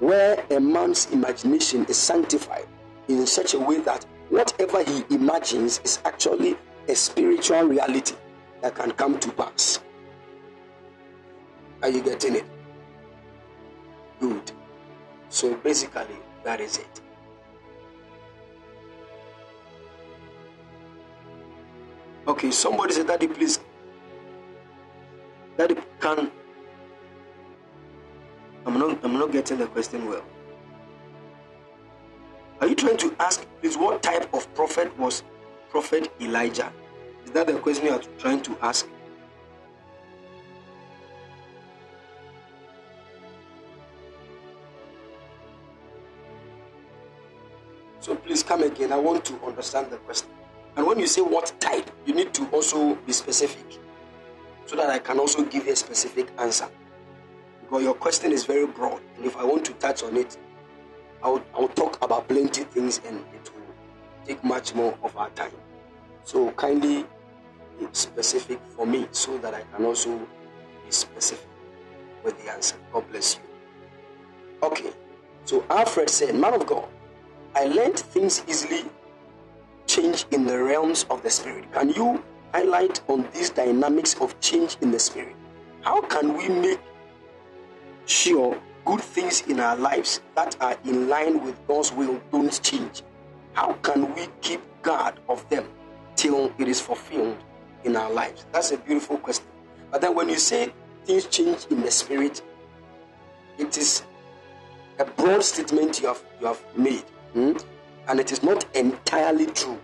where 0.00 0.44
a 0.50 0.60
man's 0.60 1.10
imagination 1.12 1.84
is 1.86 1.96
sanctified 1.96 2.66
in 3.08 3.26
such 3.26 3.54
a 3.54 3.58
way 3.58 3.78
that 3.80 4.04
whatever 4.28 4.82
he 4.82 5.04
imagines 5.10 5.80
is 5.84 6.00
actually 6.04 6.56
a 6.88 6.94
spiritual 6.94 7.62
reality 7.62 8.16
that 8.62 8.74
can 8.74 8.90
come 8.92 9.18
to 9.20 9.30
pass. 9.32 9.80
Are 11.82 11.88
you 11.88 12.02
getting 12.02 12.36
it? 12.36 12.44
Good. 14.20 14.52
So 15.28 15.54
basically, 15.56 16.16
that 16.44 16.60
is 16.60 16.78
it. 16.78 17.00
Okay, 22.26 22.50
somebody 22.50 22.92
said, 22.92 23.06
Daddy, 23.06 23.26
please. 23.26 23.58
Daddy, 25.56 25.76
can. 26.00 26.30
I'm 28.66 28.78
not, 28.78 29.02
I'm 29.02 29.14
not 29.14 29.32
getting 29.32 29.58
the 29.58 29.66
question 29.66 30.06
well. 30.06 30.22
Are 32.60 32.66
you 32.66 32.74
trying 32.74 32.96
to 32.98 33.14
ask, 33.18 33.46
please, 33.60 33.78
what 33.78 34.02
type 34.02 34.32
of 34.34 34.52
prophet 34.54 34.96
was 34.98 35.22
Prophet 35.70 36.10
Elijah? 36.20 36.72
Is 37.24 37.30
that 37.30 37.46
the 37.46 37.54
question 37.54 37.86
you 37.86 37.92
are 37.92 38.02
trying 38.18 38.42
to 38.42 38.56
ask? 38.60 38.86
So 48.00 48.14
please 48.14 48.42
come 48.42 48.62
again. 48.62 48.92
I 48.92 48.98
want 48.98 49.24
to 49.26 49.40
understand 49.44 49.90
the 49.90 49.96
question. 49.98 50.28
And 50.76 50.86
when 50.86 50.98
you 50.98 51.06
say 51.06 51.20
what 51.20 51.52
type, 51.60 51.90
you 52.06 52.14
need 52.14 52.32
to 52.34 52.46
also 52.50 52.94
be 52.94 53.12
specific 53.12 53.78
so 54.66 54.76
that 54.76 54.90
I 54.90 54.98
can 54.98 55.18
also 55.18 55.44
give 55.44 55.66
a 55.66 55.74
specific 55.74 56.28
answer. 56.38 56.68
Because 57.62 57.82
your 57.82 57.94
question 57.94 58.32
is 58.32 58.44
very 58.44 58.66
broad, 58.66 59.00
and 59.16 59.26
if 59.26 59.36
I 59.36 59.44
want 59.44 59.64
to 59.66 59.72
touch 59.74 60.02
on 60.02 60.16
it, 60.16 60.38
I'll, 61.22 61.42
I'll 61.54 61.68
talk 61.68 62.02
about 62.02 62.28
plenty 62.28 62.64
things 62.64 63.00
and 63.06 63.18
it 63.34 63.50
will 63.52 63.74
take 64.26 64.42
much 64.44 64.74
more 64.74 64.96
of 65.02 65.16
our 65.16 65.30
time. 65.30 65.50
So 66.24 66.50
kindly 66.52 67.04
be 67.78 67.88
specific 67.92 68.60
for 68.76 68.86
me 68.86 69.08
so 69.10 69.38
that 69.38 69.54
I 69.54 69.62
can 69.74 69.84
also 69.84 70.16
be 70.18 70.90
specific 70.90 71.48
with 72.22 72.42
the 72.44 72.52
answer. 72.52 72.76
God 72.92 73.08
bless 73.10 73.36
you. 73.36 73.40
Okay, 74.62 74.90
so 75.44 75.64
Alfred 75.70 76.10
said, 76.10 76.34
Man 76.34 76.54
of 76.54 76.66
God, 76.66 76.88
I 77.58 77.64
learned 77.64 77.98
things 77.98 78.44
easily 78.46 78.84
change 79.88 80.26
in 80.30 80.46
the 80.46 80.62
realms 80.62 81.06
of 81.10 81.24
the 81.24 81.30
spirit. 81.30 81.64
Can 81.72 81.88
you 81.88 82.22
highlight 82.54 83.00
on 83.08 83.28
these 83.34 83.50
dynamics 83.50 84.14
of 84.20 84.38
change 84.38 84.76
in 84.80 84.92
the 84.92 84.98
spirit? 85.00 85.34
How 85.80 86.00
can 86.02 86.36
we 86.36 86.48
make 86.48 86.78
sure 88.06 88.56
good 88.84 89.00
things 89.00 89.40
in 89.48 89.58
our 89.58 89.74
lives 89.74 90.20
that 90.36 90.56
are 90.60 90.76
in 90.84 91.08
line 91.08 91.42
with 91.42 91.58
God's 91.66 91.92
will 91.92 92.20
don't 92.30 92.62
change? 92.62 93.02
How 93.54 93.72
can 93.82 94.14
we 94.14 94.28
keep 94.40 94.60
guard 94.82 95.18
of 95.28 95.48
them 95.48 95.66
till 96.14 96.52
it 96.58 96.68
is 96.68 96.80
fulfilled 96.80 97.38
in 97.82 97.96
our 97.96 98.12
lives? 98.12 98.46
That's 98.52 98.70
a 98.70 98.76
beautiful 98.76 99.18
question. 99.18 99.46
But 99.90 100.00
then 100.00 100.14
when 100.14 100.28
you 100.28 100.38
say 100.38 100.72
things 101.06 101.26
change 101.26 101.66
in 101.70 101.80
the 101.80 101.90
spirit, 101.90 102.40
it 103.58 103.76
is 103.76 104.04
a 105.00 105.04
broad 105.04 105.42
statement 105.42 106.00
you 106.00 106.06
have 106.06 106.22
you 106.40 106.46
have 106.46 106.62
made. 106.76 107.02
Hmm? 107.32 107.52
And 108.08 108.20
it 108.20 108.32
is 108.32 108.42
not 108.42 108.64
entirely 108.74 109.46
true. 109.46 109.78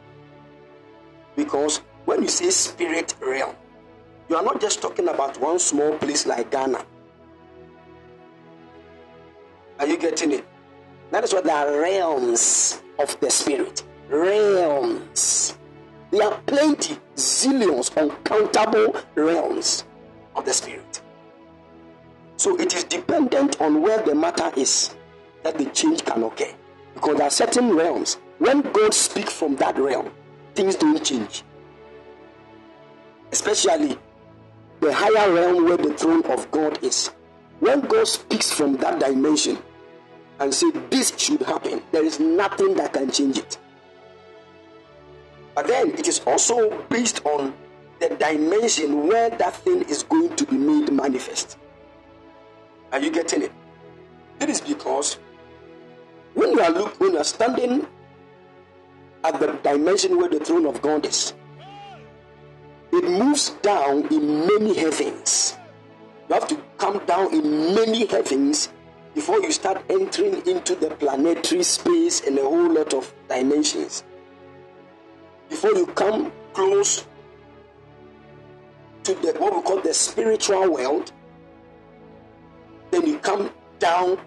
Because 1.36 1.78
when 2.04 2.22
you 2.22 2.28
say 2.28 2.50
spirit 2.50 3.14
realm, 3.20 3.54
you 4.28 4.36
are 4.36 4.42
not 4.42 4.60
just 4.60 4.80
talking 4.80 5.08
about 5.08 5.40
one 5.40 5.58
small 5.58 5.98
place 5.98 6.26
like 6.26 6.50
Ghana. 6.50 6.84
Are 9.78 9.86
you 9.86 9.98
getting 9.98 10.32
it? 10.32 10.46
That 11.10 11.24
is 11.24 11.32
what 11.32 11.44
there 11.44 11.56
are 11.56 11.80
realms 11.80 12.82
of 12.98 13.18
the 13.20 13.30
spirit. 13.30 13.82
Realms. 14.08 15.58
There 16.10 16.22
are 16.22 16.40
plenty, 16.46 16.96
zillions, 17.16 17.94
uncountable 17.96 18.96
realms 19.14 19.84
of 20.36 20.44
the 20.44 20.52
spirit. 20.52 21.02
So 22.36 22.58
it 22.58 22.74
is 22.74 22.84
dependent 22.84 23.60
on 23.60 23.82
where 23.82 24.02
the 24.02 24.14
matter 24.14 24.50
is 24.56 24.94
that 25.42 25.58
the 25.58 25.66
change 25.66 26.04
can 26.04 26.22
occur. 26.22 26.52
Because 26.94 27.16
there 27.16 27.26
are 27.26 27.30
certain 27.30 27.74
realms. 27.74 28.18
When 28.38 28.62
God 28.72 28.94
speaks 28.94 29.32
from 29.32 29.56
that 29.56 29.78
realm, 29.78 30.10
things 30.54 30.76
don't 30.76 31.04
change. 31.04 31.42
Especially 33.32 33.98
the 34.80 34.92
higher 34.92 35.32
realm 35.32 35.64
where 35.64 35.76
the 35.76 35.94
throne 35.94 36.24
of 36.26 36.50
God 36.50 36.82
is. 36.82 37.08
When 37.60 37.80
God 37.80 38.06
speaks 38.06 38.52
from 38.52 38.76
that 38.78 39.00
dimension 39.00 39.58
and 40.38 40.52
say 40.52 40.70
this 40.90 41.16
should 41.18 41.42
happen, 41.42 41.82
there 41.92 42.04
is 42.04 42.20
nothing 42.20 42.74
that 42.74 42.92
can 42.92 43.10
change 43.10 43.38
it. 43.38 43.58
But 45.54 45.68
then 45.68 45.92
it 45.92 46.08
is 46.08 46.20
also 46.26 46.82
based 46.90 47.24
on 47.24 47.54
the 48.00 48.08
dimension 48.16 49.06
where 49.06 49.30
that 49.30 49.54
thing 49.56 49.82
is 49.82 50.02
going 50.02 50.34
to 50.36 50.44
be 50.46 50.56
made 50.56 50.92
manifest. 50.92 51.56
Are 52.92 53.00
you 53.00 53.10
getting 53.10 53.42
it? 53.42 53.52
It 54.40 54.50
is 54.50 54.60
because 54.60 55.18
when 56.34 56.52
you 56.52 56.60
are 56.60 56.70
look 56.70 56.98
when 57.00 57.12
you 57.12 57.18
are 57.18 57.24
standing 57.24 57.86
at 59.24 59.40
the 59.40 59.52
dimension 59.62 60.16
where 60.18 60.28
the 60.28 60.40
throne 60.40 60.66
of 60.66 60.82
God 60.82 61.06
is, 61.06 61.32
it 62.92 63.04
moves 63.04 63.50
down 63.62 64.06
in 64.12 64.46
many 64.46 64.74
heavens. 64.78 65.56
You 66.28 66.34
have 66.34 66.48
to 66.48 66.60
come 66.78 67.04
down 67.06 67.32
in 67.32 67.74
many 67.74 68.06
heavens 68.06 68.70
before 69.14 69.40
you 69.40 69.52
start 69.52 69.82
entering 69.88 70.46
into 70.46 70.74
the 70.74 70.90
planetary 70.90 71.62
space 71.62 72.26
and 72.26 72.38
a 72.38 72.42
whole 72.42 72.72
lot 72.72 72.92
of 72.94 73.12
dimensions. 73.28 74.04
Before 75.48 75.72
you 75.72 75.86
come 75.86 76.32
close 76.52 77.06
to 79.04 79.14
the 79.14 79.32
what 79.38 79.54
we 79.54 79.62
call 79.62 79.80
the 79.80 79.94
spiritual 79.94 80.72
world, 80.72 81.12
then 82.90 83.06
you 83.06 83.18
come 83.18 83.50
down 83.78 84.18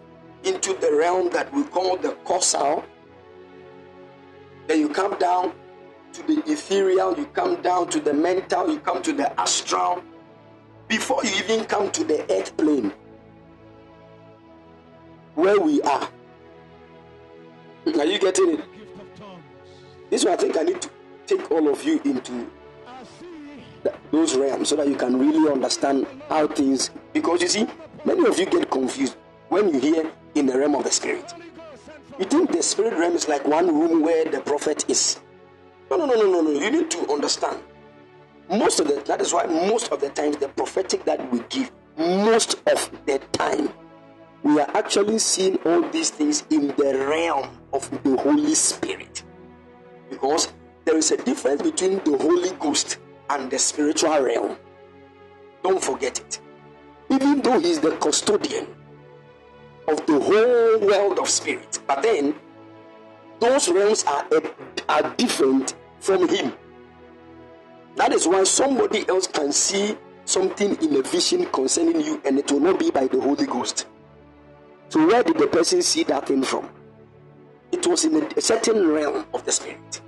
into 0.43 0.73
the 0.73 0.95
realm 0.95 1.29
that 1.31 1.51
we 1.53 1.63
call 1.63 1.97
the 1.97 2.11
causal. 2.23 2.83
Then 4.67 4.79
you 4.79 4.89
come 4.89 5.17
down 5.17 5.53
to 6.13 6.23
the 6.23 6.43
ethereal, 6.51 7.17
you 7.17 7.25
come 7.27 7.61
down 7.61 7.89
to 7.89 7.99
the 7.99 8.13
mental, 8.13 8.69
you 8.69 8.79
come 8.79 9.01
to 9.03 9.13
the 9.13 9.39
astral, 9.39 10.03
before 10.87 11.23
you 11.23 11.31
even 11.37 11.65
come 11.65 11.91
to 11.91 12.03
the 12.03 12.21
earth 12.31 12.55
plane 12.57 12.93
where 15.35 15.59
we 15.59 15.81
are. 15.83 16.09
Are 17.85 18.05
you 18.05 18.19
getting 18.19 18.55
it? 18.55 18.65
This 20.09 20.25
one, 20.25 20.33
I 20.33 20.37
think 20.37 20.57
I 20.57 20.63
need 20.63 20.81
to 20.81 20.89
take 21.27 21.51
all 21.51 21.69
of 21.69 21.83
you 21.83 22.01
into 22.03 22.49
those 24.11 24.35
realms 24.35 24.69
so 24.69 24.75
that 24.77 24.87
you 24.87 24.95
can 24.95 25.19
really 25.19 25.51
understand 25.51 26.07
how 26.27 26.47
things. 26.47 26.89
Because 27.13 27.41
you 27.41 27.47
see, 27.47 27.67
many 28.03 28.25
of 28.25 28.37
you 28.39 28.45
get 28.47 28.69
confused 28.71 29.15
when 29.49 29.73
you 29.73 29.79
hear 29.79 30.11
in 30.39 30.45
the 30.45 30.57
realm 30.57 30.75
of 30.75 30.83
the 30.83 30.91
spirit. 30.91 31.33
You 32.19 32.25
think 32.25 32.51
the 32.51 32.63
spirit 32.63 32.93
realm 32.93 33.15
is 33.15 33.27
like 33.27 33.47
one 33.47 33.67
room 33.67 34.01
where 34.01 34.25
the 34.25 34.39
prophet 34.41 34.85
is. 34.89 35.19
No, 35.89 35.97
no, 35.97 36.05
no, 36.05 36.15
no, 36.15 36.31
no, 36.31 36.41
no. 36.41 36.51
You 36.51 36.71
need 36.71 36.91
to 36.91 37.11
understand. 37.11 37.59
Most 38.49 38.79
of 38.79 38.87
the 38.87 39.01
that 39.05 39.21
is 39.21 39.33
why 39.33 39.45
most 39.45 39.91
of 39.91 39.99
the 39.99 40.09
times 40.09 40.37
the 40.37 40.47
prophetic 40.47 41.03
that 41.05 41.31
we 41.31 41.39
give, 41.49 41.71
most 41.97 42.55
of 42.67 42.91
the 43.05 43.19
time, 43.33 43.69
we 44.43 44.59
are 44.59 44.69
actually 44.77 45.19
seeing 45.19 45.57
all 45.65 45.81
these 45.89 46.09
things 46.09 46.45
in 46.49 46.67
the 46.77 47.05
realm 47.07 47.49
of 47.73 47.89
the 48.03 48.15
Holy 48.17 48.55
Spirit. 48.55 49.23
Because 50.09 50.53
there 50.85 50.97
is 50.97 51.11
a 51.11 51.17
difference 51.17 51.61
between 51.61 51.97
the 52.05 52.17
Holy 52.17 52.51
Ghost 52.59 52.99
and 53.29 53.51
the 53.51 53.59
spiritual 53.59 54.21
realm. 54.21 54.57
Don't 55.63 55.83
forget 55.83 56.19
it. 56.19 56.39
Even 57.09 57.41
though 57.41 57.59
He 57.59 57.71
is 57.71 57.79
the 57.79 57.91
custodian 57.97 58.76
of 59.87 60.05
the 60.05 60.19
whole 60.19 60.79
world 60.87 61.19
of 61.19 61.29
spirit, 61.29 61.79
but 61.87 62.01
then 62.01 62.35
those 63.39 63.69
realms 63.69 64.03
are, 64.05 64.25
eh, 64.31 64.41
are 64.89 65.13
different 65.15 65.75
from 65.99 66.27
Him. 66.27 66.53
That 67.95 68.13
is 68.13 68.27
why 68.27 68.43
somebody 68.43 69.07
else 69.09 69.27
can 69.27 69.51
see 69.51 69.97
something 70.25 70.75
in 70.83 70.95
a 70.97 71.01
vision 71.01 71.45
concerning 71.47 72.01
you 72.01 72.21
and 72.25 72.37
it 72.37 72.51
will 72.51 72.59
not 72.59 72.79
be 72.79 72.91
by 72.91 73.07
the 73.07 73.19
Holy 73.19 73.45
Ghost. 73.45 73.87
So, 74.89 75.05
where 75.05 75.23
did 75.23 75.37
the 75.37 75.47
person 75.47 75.81
see 75.81 76.03
that 76.03 76.27
thing 76.27 76.43
from? 76.43 76.69
It 77.71 77.85
was 77.85 78.05
in 78.05 78.23
a 78.23 78.41
certain 78.41 78.87
realm 78.87 79.25
of 79.33 79.43
the 79.45 79.51
spirit. 79.51 80.01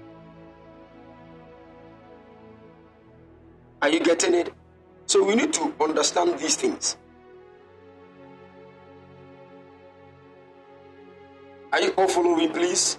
Are 3.82 3.90
you 3.90 4.00
getting 4.00 4.36
it? 4.36 4.54
So, 5.06 5.24
we 5.24 5.36
need 5.36 5.52
to 5.54 5.74
understand 5.82 6.38
these 6.40 6.56
things. 6.56 6.98
Are 11.72 11.82
you 11.82 11.92
all 11.92 12.08
following, 12.08 12.52
please? 12.52 12.98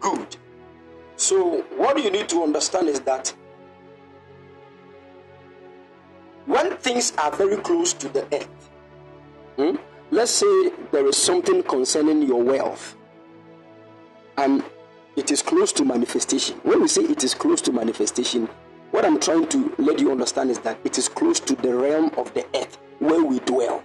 Good. 0.00 0.36
So, 1.16 1.62
what 1.76 2.02
you 2.02 2.10
need 2.10 2.28
to 2.30 2.42
understand 2.42 2.88
is 2.88 3.00
that 3.00 3.32
when 6.46 6.76
things 6.78 7.12
are 7.18 7.30
very 7.32 7.56
close 7.56 7.92
to 7.94 8.08
the 8.08 8.24
earth, 8.34 8.70
hmm, 9.56 9.76
let's 10.10 10.32
say 10.32 10.70
there 10.90 11.06
is 11.06 11.16
something 11.16 11.62
concerning 11.62 12.22
your 12.22 12.42
wealth 12.42 12.96
and 14.36 14.64
it 15.16 15.30
is 15.30 15.42
close 15.42 15.72
to 15.72 15.84
manifestation. 15.84 16.58
When 16.62 16.82
we 16.82 16.88
say 16.88 17.02
it 17.02 17.24
is 17.24 17.34
close 17.34 17.60
to 17.62 17.72
manifestation, 17.72 18.48
what 18.96 19.04
I'm 19.04 19.20
trying 19.20 19.46
to 19.48 19.74
let 19.76 19.98
you 19.98 20.10
understand 20.10 20.50
is 20.50 20.58
that 20.60 20.78
it 20.82 20.96
is 20.96 21.06
close 21.06 21.38
to 21.40 21.54
the 21.54 21.76
realm 21.76 22.10
of 22.16 22.32
the 22.32 22.46
earth 22.54 22.78
where 22.98 23.22
we 23.22 23.40
dwell. 23.40 23.84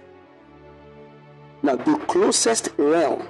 Now, 1.62 1.76
the 1.76 1.98
closest 2.08 2.70
realm 2.78 3.28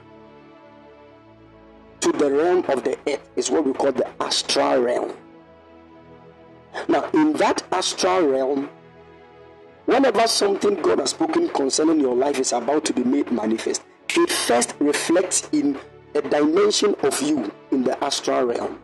to 1.99 2.13
the 2.13 2.31
realm 2.31 2.65
of 2.69 2.85
the 2.85 2.97
earth 3.09 3.29
is 3.35 3.51
what 3.51 3.67
we 3.67 3.73
call 3.73 3.91
the 3.91 4.09
astral 4.23 4.81
realm. 4.81 5.13
Now, 6.87 7.11
in 7.15 7.33
that 7.33 7.65
astral 7.73 8.29
realm, 8.29 8.71
whenever 9.87 10.29
something 10.29 10.81
God 10.83 11.01
has 11.01 11.11
spoken 11.11 11.49
concerning 11.49 11.99
your 11.99 12.15
life 12.15 12.39
is 12.39 12.53
about 12.53 12.85
to 12.85 12.93
be 12.93 13.03
made 13.03 13.33
manifest, 13.33 13.83
it 14.11 14.31
first 14.31 14.77
reflects 14.79 15.49
in 15.51 15.77
a 16.15 16.23
dimension 16.23 16.95
of 17.03 17.21
you 17.21 17.51
in 17.73 17.83
the 17.83 18.05
astral 18.05 18.45
realm. 18.45 18.79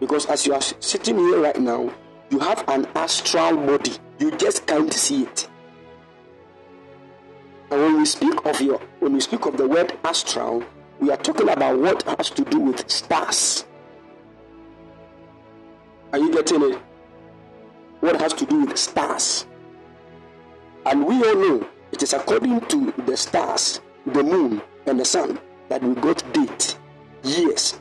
Because 0.00 0.26
as 0.26 0.46
you 0.46 0.54
are 0.54 0.60
sitting 0.60 1.16
here 1.18 1.40
right 1.40 1.58
now, 1.58 1.92
you 2.30 2.38
have 2.38 2.64
an 2.68 2.86
astral 2.94 3.56
body, 3.56 3.92
you 4.18 4.30
just 4.32 4.66
can't 4.66 4.92
see 4.92 5.22
it. 5.24 5.48
And 7.70 7.80
when 7.80 7.98
we 7.98 8.04
speak 8.06 8.44
of 8.46 8.60
your 8.60 8.78
when 9.00 9.14
we 9.14 9.20
speak 9.20 9.46
of 9.46 9.56
the 9.56 9.66
word 9.66 9.96
astral, 10.04 10.62
we 11.00 11.10
are 11.10 11.16
talking 11.16 11.48
about 11.48 11.78
what 11.78 12.02
has 12.04 12.30
to 12.30 12.44
do 12.44 12.60
with 12.60 12.88
stars. 12.90 13.66
Are 16.12 16.18
you 16.18 16.32
getting 16.32 16.62
it? 16.62 16.78
What 18.00 18.20
has 18.20 18.32
to 18.34 18.46
do 18.46 18.64
with 18.64 18.76
stars? 18.78 19.46
And 20.84 21.04
we 21.04 21.16
all 21.24 21.34
know 21.34 21.68
it 21.90 22.02
is 22.02 22.12
according 22.12 22.60
to 22.66 22.92
the 23.06 23.16
stars, 23.16 23.80
the 24.06 24.22
moon, 24.22 24.62
and 24.86 25.00
the 25.00 25.04
sun 25.04 25.40
that 25.68 25.82
we 25.82 25.94
got 25.96 26.22
date, 26.32 26.78
years, 27.24 27.80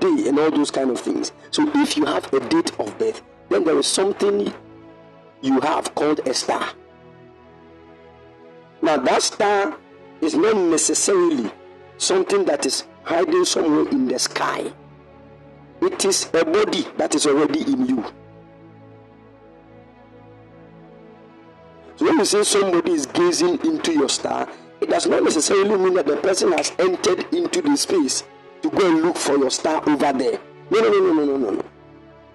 day, 0.00 0.28
and 0.28 0.38
all 0.38 0.50
those 0.50 0.70
kind 0.70 0.90
of 0.90 1.00
things. 1.00 1.32
So 1.50 1.70
if 1.76 1.96
you 1.96 2.04
have 2.06 2.32
a 2.32 2.40
date 2.48 2.72
of 2.78 2.96
birth, 2.98 3.22
then 3.48 3.64
there 3.64 3.78
is 3.78 3.86
something 3.86 4.52
you 5.42 5.60
have 5.60 5.94
called 5.94 6.20
a 6.20 6.34
star. 6.34 6.68
Now 8.82 8.96
that 8.96 9.22
star 9.22 9.76
is 10.20 10.34
not 10.34 10.56
necessarily 10.56 11.50
something 11.98 12.44
that 12.46 12.66
is 12.66 12.84
hiding 13.02 13.44
somewhere 13.44 13.88
in 13.90 14.08
the 14.08 14.18
sky. 14.18 14.72
It 15.82 16.04
is 16.04 16.28
a 16.34 16.44
body 16.44 16.86
that 16.96 17.14
is 17.14 17.26
already 17.26 17.62
in 17.62 17.86
you. 17.86 18.04
So 21.96 22.06
when 22.06 22.18
you 22.18 22.24
say 22.24 22.42
somebody 22.42 22.92
is 22.92 23.06
gazing 23.06 23.64
into 23.64 23.92
your 23.92 24.08
star, 24.08 24.48
it 24.80 24.88
does 24.88 25.06
not 25.06 25.22
necessarily 25.22 25.76
mean 25.76 25.94
that 25.94 26.06
the 26.06 26.16
person 26.16 26.52
has 26.52 26.72
entered 26.78 27.26
into 27.34 27.60
the 27.60 27.76
space 27.76 28.24
to 28.62 28.70
go 28.70 28.90
and 28.90 29.02
look 29.02 29.16
for 29.16 29.36
your 29.36 29.50
star 29.50 29.82
over 29.88 30.12
there. 30.12 30.38
No, 30.70 30.80
no, 30.80 30.90
no, 30.90 31.12
no, 31.12 31.24
no, 31.24 31.36
no, 31.36 31.50
no. 31.50 31.64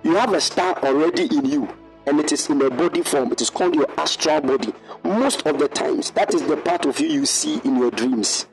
You 0.03 0.15
have 0.15 0.33
a 0.33 0.41
star 0.41 0.77
already 0.83 1.25
in 1.35 1.45
you, 1.45 1.67
and 2.05 2.19
it 2.19 2.31
is 2.31 2.49
in 2.49 2.61
a 2.61 2.69
body 2.69 3.01
form. 3.01 3.31
It 3.31 3.41
is 3.41 3.49
called 3.49 3.75
your 3.75 3.89
astral 3.99 4.41
body. 4.41 4.73
Most 5.03 5.45
of 5.45 5.57
the 5.57 5.67
times, 5.67 6.11
that 6.11 6.33
is 6.33 6.43
the 6.43 6.57
part 6.57 6.85
of 6.85 6.99
you 6.99 7.07
you 7.07 7.25
see 7.25 7.59
in 7.63 7.77
your 7.77 7.91
dreams. 7.91 8.45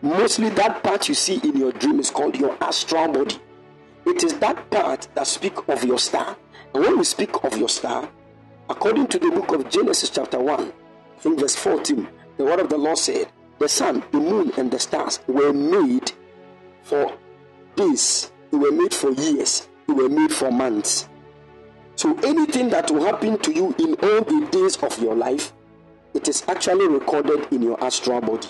Mostly, 0.00 0.48
that 0.50 0.82
part 0.82 1.08
you 1.08 1.14
see 1.14 1.40
in 1.42 1.56
your 1.56 1.72
dream 1.72 1.98
is 1.98 2.10
called 2.10 2.36
your 2.36 2.56
astral 2.62 3.12
body. 3.12 3.36
It 4.06 4.24
is 4.24 4.38
that 4.38 4.70
part 4.70 5.08
that 5.14 5.26
speak 5.26 5.68
of 5.68 5.84
your 5.84 5.98
star. 5.98 6.36
And 6.74 6.84
when 6.84 6.98
we 6.98 7.04
speak 7.04 7.44
of 7.44 7.56
your 7.56 7.68
star, 7.68 8.08
according 8.70 9.08
to 9.08 9.18
the 9.18 9.30
book 9.30 9.52
of 9.52 9.68
Genesis, 9.70 10.10
chapter 10.10 10.38
1, 10.38 10.72
in 11.24 11.36
verse 11.36 11.56
14, 11.56 12.08
the 12.36 12.44
word 12.44 12.60
of 12.60 12.68
the 12.68 12.78
Lord 12.78 12.98
said, 12.98 13.28
The 13.58 13.68
sun, 13.68 14.04
the 14.12 14.18
moon, 14.18 14.52
and 14.56 14.70
the 14.70 14.78
stars 14.78 15.20
were 15.26 15.52
made 15.52 16.12
for 16.82 17.12
days, 17.74 18.30
they 18.50 18.58
were 18.58 18.70
made 18.72 18.94
for 18.94 19.10
years, 19.10 19.68
they 19.86 19.94
were 19.94 20.08
made 20.08 20.32
for 20.32 20.50
months. 20.50 21.08
So 21.96 22.16
anything 22.18 22.70
that 22.70 22.90
will 22.90 23.04
happen 23.04 23.38
to 23.38 23.52
you 23.52 23.74
in 23.78 23.94
all 23.94 24.22
the 24.22 24.48
days 24.52 24.76
of 24.76 24.98
your 25.02 25.16
life, 25.16 25.52
it 26.14 26.28
is 26.28 26.44
actually 26.48 26.86
recorded 26.86 27.52
in 27.52 27.62
your 27.62 27.82
astral 27.82 28.20
body. 28.20 28.48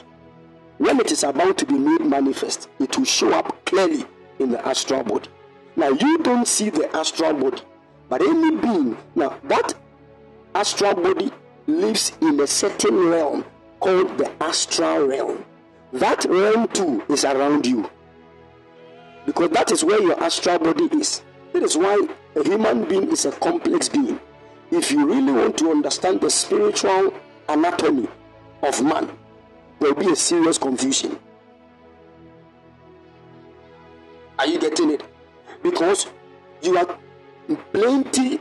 When 0.77 1.01
it 1.01 1.11
is 1.11 1.25
about 1.25 1.57
to 1.59 1.67
be 1.67 1.79
made 1.79 2.03
manifest, 2.03 2.69
it 2.79 2.97
will 2.97 3.05
show 3.07 3.33
up 3.33 3.65
clearly 3.65 4.05
in 4.39 4.51
the 4.51 4.67
astral 4.67 5.03
body. 5.03 5.29
Now 5.75 5.89
you 5.89 6.19
don't 6.19 6.47
see 6.47 6.71
the 6.71 6.95
astral 6.95 7.33
body, 7.33 7.63
but 8.09 8.21
any 8.21 8.57
being, 8.57 8.97
now 9.15 9.39
that 9.45 9.75
astral 10.55 10.95
body 10.95 11.31
lives 11.67 12.13
in 12.21 12.39
a 12.41 12.47
certain 12.47 13.09
realm 13.09 13.45
called 13.81 14.19
the 14.19 14.31
astral 14.43 15.07
realm. 15.07 15.45
That 15.93 16.25
realm 16.27 16.69
too 16.69 17.03
is 17.09 17.25
around 17.25 17.67
you. 17.67 17.89
Because 19.27 19.51
that 19.51 19.71
is 19.73 19.85
where 19.85 20.01
your 20.03 20.23
astral 20.23 20.59
body 20.59 20.85
is. 20.93 21.23
That 21.53 21.63
is 21.63 21.77
why 21.77 22.07
a 22.37 22.43
human 22.45 22.85
being 22.89 23.11
is 23.11 23.25
a 23.25 23.33
complex 23.33 23.89
being. 23.89 24.21
If 24.71 24.91
you 24.91 25.07
really 25.07 25.33
want 25.33 25.57
to 25.59 25.71
understand 25.71 26.21
the 26.21 26.31
spiritual 26.31 27.15
anatomy 27.49 28.09
of 28.63 28.83
man, 28.83 29.11
there 29.81 29.93
will 29.95 30.01
be 30.05 30.13
a 30.13 30.17
serious 30.17 30.59
confusion. 30.59 31.19
Are 34.39 34.47
you 34.47 34.59
getting 34.59 34.91
it? 34.91 35.03
Because 35.63 36.07
you 36.63 36.77
are 36.77 36.99
plenty 37.73 38.41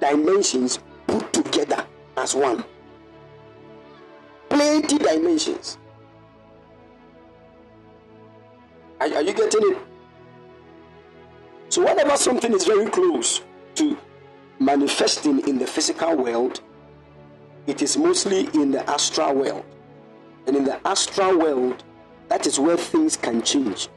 dimensions 0.00 0.78
put 1.06 1.32
together 1.32 1.84
as 2.16 2.34
one. 2.34 2.64
Plenty 4.50 4.98
dimensions. 4.98 5.78
Are, 9.00 9.06
are 9.06 9.22
you 9.22 9.32
getting 9.32 9.72
it? 9.72 9.78
So, 11.70 11.84
whenever 11.84 12.16
something 12.16 12.52
is 12.52 12.64
very 12.64 12.90
close 12.90 13.42
to 13.76 13.96
manifesting 14.58 15.46
in 15.48 15.58
the 15.58 15.66
physical 15.66 16.16
world, 16.16 16.60
it 17.66 17.80
is 17.80 17.96
mostly 17.96 18.48
in 18.54 18.72
the 18.72 18.88
astral 18.90 19.34
world. 19.34 19.64
And 20.46 20.56
in 20.56 20.64
the 20.64 20.86
astral 20.86 21.38
world, 21.38 21.84
that 22.28 22.46
is 22.46 22.58
where 22.58 22.76
things 22.76 23.16
can 23.16 23.42
change 23.42 23.88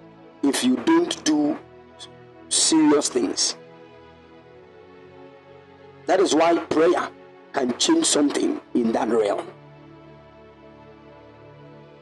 if 0.43 0.64
you 0.64 0.76
don't 0.76 1.24
do 1.24 1.58
serious 2.49 3.10
things. 3.10 3.58
That 6.06 6.20
is 6.20 6.36
why 6.36 6.58
prayer 6.58 7.10
can 7.54 7.78
change 7.78 8.06
something 8.06 8.62
in 8.74 8.91
that 8.91 9.10
realm. 9.10 9.47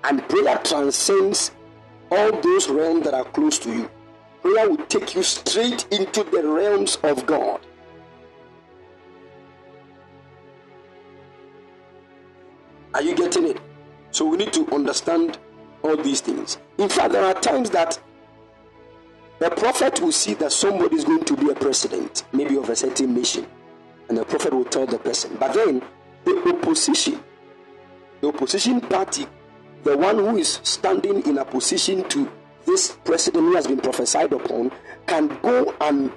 And 0.03 0.27
prayer 0.27 0.57
transcends 0.63 1.51
all 2.09 2.31
those 2.41 2.69
realms 2.69 3.05
that 3.05 3.13
are 3.13 3.23
close 3.25 3.59
to 3.59 3.69
you. 3.69 3.89
Prayer 4.41 4.69
will 4.69 4.85
take 4.87 5.15
you 5.15 5.23
straight 5.23 5.85
into 5.91 6.23
the 6.23 6.45
realms 6.47 6.97
of 7.03 7.25
God. 7.25 7.59
Are 12.93 13.01
you 13.01 13.15
getting 13.15 13.47
it? 13.47 13.57
So 14.11 14.25
we 14.25 14.37
need 14.37 14.51
to 14.53 14.67
understand 14.73 15.37
all 15.83 15.95
these 15.95 16.21
things. 16.21 16.57
In 16.77 16.89
fact, 16.89 17.13
there 17.13 17.23
are 17.23 17.33
times 17.33 17.69
that 17.69 17.99
the 19.39 19.49
prophet 19.49 20.01
will 20.01 20.11
see 20.11 20.33
that 20.35 20.51
somebody 20.51 20.95
is 20.97 21.05
going 21.05 21.23
to 21.25 21.35
be 21.37 21.49
a 21.49 21.55
president, 21.55 22.25
maybe 22.33 22.57
of 22.57 22.69
a 22.69 22.75
certain 22.75 23.13
nation, 23.15 23.45
and 24.09 24.17
the 24.17 24.25
prophet 24.25 24.53
will 24.53 24.65
tell 24.65 24.85
the 24.85 24.99
person. 24.99 25.37
But 25.39 25.53
then 25.53 25.81
the 26.25 26.53
opposition, 26.55 27.23
the 28.19 28.27
opposition 28.27 28.81
party, 28.81 29.25
the 29.83 29.97
one 29.97 30.17
who 30.17 30.37
is 30.37 30.59
standing 30.63 31.25
in 31.25 31.39
opposition 31.39 32.07
to 32.09 32.31
this 32.65 32.97
president 33.03 33.43
who 33.45 33.55
has 33.55 33.67
been 33.67 33.79
prophesied 33.79 34.31
upon, 34.33 34.71
can 35.07 35.27
go 35.41 35.73
and 35.81 36.11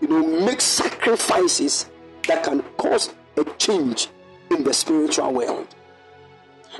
you 0.00 0.08
know 0.08 0.44
make 0.44 0.60
sacrifices 0.60 1.88
that 2.26 2.42
can 2.44 2.62
cause 2.76 3.14
a 3.36 3.44
change 3.58 4.08
in 4.50 4.64
the 4.64 4.72
spiritual 4.72 5.32
world. 5.32 5.68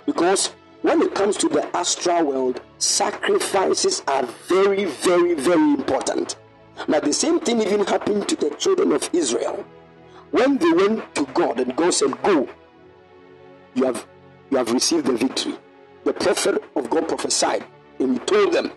Because 0.05 0.49
when 0.83 1.03
it 1.03 1.15
comes 1.15 1.37
to 1.39 1.49
the 1.49 1.65
astral 1.77 2.27
world, 2.27 2.61
sacrifices 2.79 4.03
are 4.07 4.25
very, 4.49 4.85
very, 4.85 5.35
very 5.35 5.71
important. 5.75 6.37
Now, 6.89 7.01
the 7.01 7.13
same 7.13 7.41
thing 7.41 7.63
even 7.63 7.85
happened 7.85 8.29
to 8.29 8.37
the 8.37 8.51
children 8.51 8.93
of 8.93 9.09
Israel. 9.13 9.65
When 10.31 10.59
they 10.59 10.73
went 10.73 11.15
to 11.15 11.25
God 11.33 11.61
and 11.61 11.75
God 11.75 11.95
said, 11.95 12.21
Go, 12.23 12.49
you 13.75 13.85
have 13.85 14.07
you 14.51 14.59
have 14.59 14.73
received 14.73 15.07
the 15.07 15.15
victory. 15.15 15.57
The 16.07 16.13
prophet 16.13 16.63
of 16.77 16.89
God 16.89 17.09
prophesied 17.09 17.65
and 17.99 18.13
he 18.13 18.19
told 18.27 18.53
them 18.53 18.71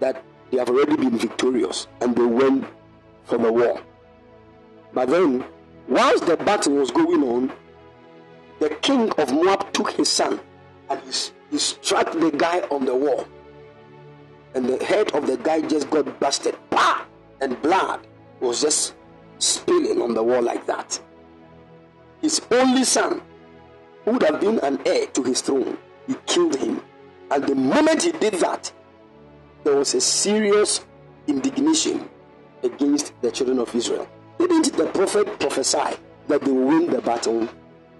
that 0.00 0.24
they 0.50 0.56
have 0.56 0.70
already 0.70 0.96
been 0.96 1.18
victorious 1.18 1.88
and 2.00 2.16
they 2.16 2.24
went 2.24 2.64
for 3.24 3.36
the 3.36 3.52
war. 3.52 3.82
But 4.94 5.10
then, 5.10 5.44
whilst 5.90 6.24
the 6.24 6.38
battle 6.38 6.76
was 6.76 6.90
going 6.90 7.22
on, 7.22 7.52
the 8.60 8.70
king 8.70 9.10
of 9.18 9.30
Moab 9.30 9.74
took 9.74 9.90
his 9.90 10.08
son 10.08 10.40
and 10.88 10.98
he, 11.02 11.12
he 11.50 11.58
struck 11.58 12.12
the 12.12 12.30
guy 12.30 12.60
on 12.70 12.86
the 12.86 12.96
wall. 12.96 13.28
And 14.54 14.64
the 14.66 14.82
head 14.82 15.12
of 15.12 15.26
the 15.26 15.36
guy 15.36 15.60
just 15.60 15.90
got 15.90 16.18
busted. 16.18 16.56
Bah! 16.70 17.04
And 17.42 17.60
blood 17.60 18.06
was 18.40 18.62
just 18.62 18.94
spilling 19.36 20.00
on 20.00 20.14
the 20.14 20.22
wall 20.22 20.40
like 20.40 20.64
that. 20.64 20.98
His 22.22 22.40
only 22.50 22.84
son, 22.84 23.20
who 24.06 24.12
would 24.12 24.22
have 24.22 24.40
been 24.40 24.60
an 24.60 24.80
heir 24.86 25.08
to 25.08 25.22
his 25.22 25.42
throne, 25.42 25.76
he 26.06 26.14
killed 26.26 26.56
him. 26.56 26.82
And 27.30 27.44
the 27.44 27.54
moment 27.54 28.02
he 28.02 28.12
did 28.12 28.34
that, 28.34 28.72
there 29.64 29.76
was 29.76 29.94
a 29.94 30.00
serious 30.00 30.84
indignation 31.26 32.08
against 32.62 33.12
the 33.22 33.30
children 33.30 33.58
of 33.58 33.74
Israel. 33.74 34.08
Didn't 34.38 34.76
the 34.76 34.86
prophet 34.86 35.38
prophesy 35.40 35.96
that 36.28 36.42
they 36.42 36.50
win 36.50 36.90
the 36.90 37.00
battle? 37.00 37.48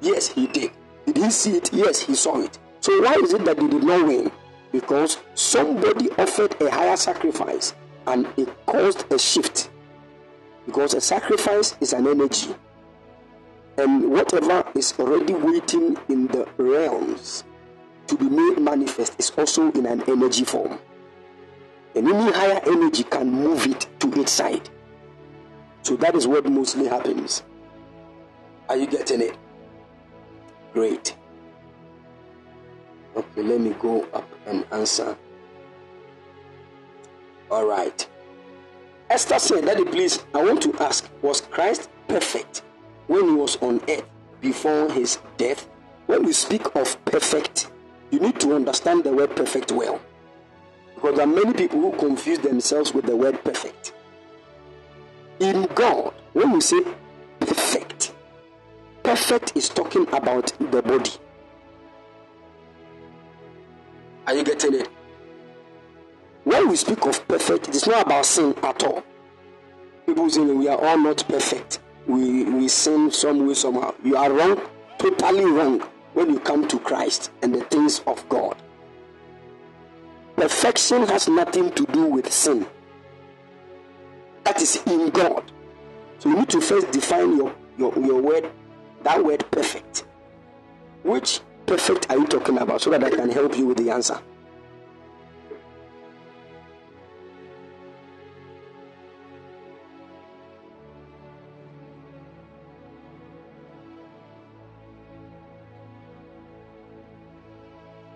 Yes, 0.00 0.28
he 0.28 0.46
did. 0.46 0.72
Did 1.06 1.16
he 1.16 1.30
see 1.30 1.56
it? 1.56 1.72
Yes, 1.72 2.00
he 2.00 2.14
saw 2.14 2.40
it. 2.40 2.58
So 2.80 3.00
why 3.02 3.14
is 3.14 3.32
it 3.32 3.44
that 3.44 3.56
they 3.56 3.68
did 3.68 3.82
not 3.82 4.06
win? 4.06 4.30
Because 4.72 5.18
somebody 5.34 6.10
offered 6.12 6.60
a 6.60 6.70
higher 6.70 6.96
sacrifice 6.96 7.74
and 8.06 8.26
it 8.36 8.48
caused 8.66 9.10
a 9.12 9.18
shift. 9.18 9.70
Because 10.66 10.94
a 10.94 11.00
sacrifice 11.00 11.76
is 11.80 11.92
an 11.92 12.06
energy. 12.06 12.54
And 13.78 14.10
whatever 14.10 14.64
is 14.74 14.94
already 14.98 15.34
waiting 15.34 15.96
in 16.08 16.26
the 16.28 16.46
realms 16.58 17.44
to 18.06 18.16
be 18.16 18.28
made 18.28 18.58
manifest 18.58 19.18
is 19.18 19.30
also 19.30 19.70
in 19.72 19.86
an 19.86 20.02
energy 20.08 20.44
form. 20.44 20.78
And 21.94 22.08
any 22.08 22.32
higher 22.32 22.60
energy 22.66 23.04
can 23.04 23.30
move 23.30 23.66
it 23.66 23.86
to 24.00 24.20
its 24.20 24.32
side. 24.32 24.68
So 25.82 25.96
that 25.96 26.14
is 26.14 26.26
what 26.26 26.44
mostly 26.46 26.86
happens. 26.86 27.42
Are 28.68 28.76
you 28.76 28.86
getting 28.86 29.20
it? 29.20 29.36
Great. 30.72 31.16
Okay, 33.16 33.42
let 33.42 33.60
me 33.60 33.70
go 33.78 34.02
up 34.12 34.28
and 34.46 34.66
answer. 34.72 35.16
All 37.50 37.66
right. 37.66 38.08
Esther 39.10 39.38
said, 39.38 39.66
Daddy, 39.66 39.84
please, 39.84 40.24
I 40.34 40.42
want 40.42 40.62
to 40.62 40.74
ask, 40.82 41.08
was 41.22 41.42
Christ 41.42 41.88
perfect 42.08 42.62
when 43.06 43.28
he 43.28 43.34
was 43.34 43.56
on 43.56 43.80
earth 43.88 44.04
before 44.40 44.90
his 44.90 45.18
death? 45.36 45.68
When 46.06 46.24
we 46.24 46.32
speak 46.32 46.74
of 46.74 47.02
perfect, 47.04 47.70
you 48.10 48.20
need 48.20 48.38
to 48.40 48.54
understand 48.54 49.04
the 49.04 49.12
word 49.12 49.34
perfect 49.34 49.72
well. 49.72 50.00
Because 50.94 51.16
there 51.16 51.24
are 51.24 51.30
many 51.30 51.52
people 51.52 51.80
who 51.80 51.96
confuse 51.98 52.38
themselves 52.38 52.94
with 52.94 53.06
the 53.06 53.16
word 53.16 53.42
perfect. 53.44 53.92
In 55.40 55.64
God, 55.74 56.14
when 56.32 56.52
we 56.52 56.60
say 56.60 56.80
perfect, 57.40 58.14
perfect 59.02 59.52
is 59.56 59.68
talking 59.68 60.06
about 60.12 60.52
the 60.58 60.80
body. 60.82 61.10
Are 64.26 64.34
you 64.34 64.44
getting 64.44 64.74
it? 64.74 64.88
When 66.44 66.68
we 66.68 66.76
speak 66.76 67.04
of 67.06 67.26
perfect, 67.26 67.68
it 67.68 67.74
is 67.74 67.86
not 67.86 68.06
about 68.06 68.26
sin 68.26 68.54
at 68.62 68.82
all. 68.84 69.02
People 70.06 70.28
say 70.30 70.40
we 70.42 70.68
are 70.68 70.78
all 70.78 70.98
not 70.98 71.26
perfect. 71.28 71.80
We, 72.06 72.44
we 72.44 72.68
sin 72.68 73.10
some 73.10 73.46
way, 73.46 73.54
somehow. 73.54 73.94
You 74.04 74.16
are 74.16 74.30
wrong, 74.30 74.60
totally 74.98 75.46
wrong, 75.46 75.82
when 76.14 76.30
you 76.30 76.40
come 76.40 76.66
to 76.68 76.78
Christ 76.78 77.30
and 77.42 77.54
the 77.54 77.60
things 77.64 78.00
of 78.06 78.26
God. 78.28 78.56
Perfection 80.36 81.06
has 81.06 81.28
nothing 81.28 81.70
to 81.72 81.84
do 81.86 82.06
with 82.06 82.32
sin. 82.32 82.66
That 84.44 84.60
is 84.60 84.82
in 84.86 85.10
God. 85.10 85.50
So 86.18 86.30
you 86.30 86.36
need 86.36 86.48
to 86.50 86.60
first 86.60 86.90
define 86.90 87.36
your, 87.36 87.54
your, 87.78 87.94
your 87.98 88.20
word, 88.20 88.50
that 89.02 89.22
word 89.24 89.44
perfect. 89.50 90.04
Which 91.02 91.40
perfect 91.66 92.10
are 92.10 92.16
you 92.16 92.26
talking 92.26 92.58
about 92.58 92.80
so 92.80 92.90
that 92.90 93.04
I 93.04 93.10
can 93.10 93.30
help 93.30 93.56
you 93.56 93.66
with 93.66 93.78
the 93.78 93.90
answer? 93.90 94.18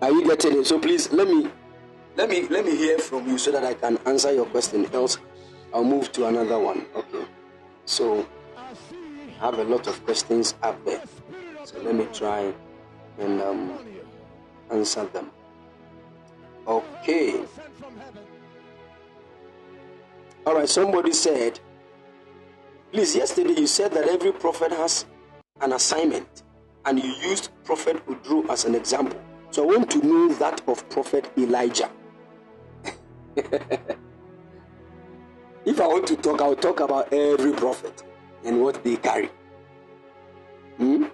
Are 0.01 0.11
you 0.11 0.25
getting 0.25 0.59
it? 0.59 0.65
So 0.65 0.79
please 0.79 1.11
let 1.11 1.27
me 1.27 1.49
let 2.15 2.29
me 2.29 2.47
let 2.49 2.65
me 2.65 2.75
hear 2.75 2.97
from 2.99 3.27
you 3.27 3.37
so 3.37 3.51
that 3.51 3.63
I 3.63 3.73
can 3.73 3.97
answer 4.05 4.31
your 4.33 4.45
question. 4.45 4.85
Else 4.93 5.17
I'll 5.73 5.83
move 5.83 6.11
to 6.13 6.27
another 6.27 6.57
one. 6.59 6.85
Okay. 6.95 7.25
So 7.85 8.25
I 8.57 8.73
have 9.39 9.59
a 9.59 9.63
lot 9.63 9.87
of 9.87 10.03
questions 10.05 10.55
up 10.63 10.83
there. 10.85 11.03
So 11.65 11.79
let 11.81 11.95
me 11.95 12.07
try 12.13 12.53
and 13.19 13.41
um, 13.41 13.77
answer 14.71 15.05
them. 15.05 15.31
Okay. 16.65 17.43
All 20.45 20.55
right. 20.55 20.69
Somebody 20.69 21.11
said, 21.11 21.59
please. 22.91 23.15
Yesterday 23.15 23.59
you 23.59 23.67
said 23.67 23.91
that 23.91 24.07
every 24.07 24.31
prophet 24.31 24.71
has 24.71 25.05
an 25.61 25.73
assignment, 25.73 26.43
and 26.85 26.97
you 26.97 27.09
used 27.29 27.49
Prophet 27.65 28.05
Udru 28.07 28.49
as 28.49 28.63
an 28.63 28.75
example. 28.75 29.19
So 29.51 29.63
I 29.63 29.77
want 29.77 29.89
to 29.91 30.05
know 30.05 30.33
that 30.35 30.61
of 30.67 30.87
Prophet 30.89 31.31
Elijah. 31.37 31.89
if 35.65 35.81
I 35.81 35.87
want 35.87 36.05
to 36.07 36.15
talk, 36.15 36.41
I'll 36.41 36.55
talk 36.55 36.79
about 36.81 37.11
every 37.11 37.53
prophet 37.53 38.03
and 38.45 38.61
what 38.61 38.83
they 38.83 38.95
carry. 38.97 39.29
Hmm? 40.77 41.05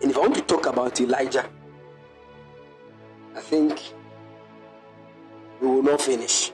And 0.00 0.10
if 0.10 0.16
I 0.16 0.20
want 0.20 0.34
to 0.36 0.42
talk 0.42 0.66
about 0.66 1.00
Elijah, 1.00 1.48
I 3.34 3.40
think 3.40 3.80
we 5.60 5.66
will 5.66 5.82
not 5.82 6.00
finish. 6.00 6.52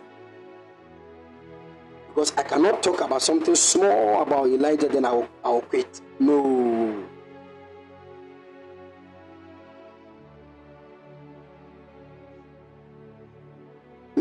Because 2.08 2.32
I 2.36 2.42
cannot 2.42 2.82
talk 2.82 3.02
about 3.02 3.22
something 3.22 3.54
small 3.54 4.22
about 4.22 4.46
Elijah, 4.46 4.88
then 4.88 5.04
I'll, 5.04 5.28
I'll 5.44 5.60
quit. 5.60 6.00
No. 6.18 7.09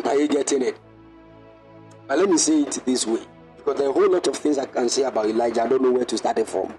Are 0.09 0.15
you 0.15 0.27
getting 0.27 0.63
it? 0.63 0.75
But 2.07 2.17
let 2.17 2.27
me 2.27 2.37
say 2.39 2.61
it 2.61 2.81
this 2.83 3.05
way. 3.05 3.19
Because 3.55 3.77
there 3.77 3.85
are 3.85 3.91
a 3.91 3.93
whole 3.93 4.11
lot 4.11 4.25
of 4.25 4.35
things 4.35 4.57
I 4.57 4.65
can 4.65 4.89
say 4.89 5.03
about 5.03 5.27
Elijah. 5.27 5.61
I 5.61 5.67
don't 5.67 5.83
know 5.83 5.91
where 5.91 6.03
to 6.05 6.17
start 6.17 6.39
it 6.39 6.47
from. 6.47 6.73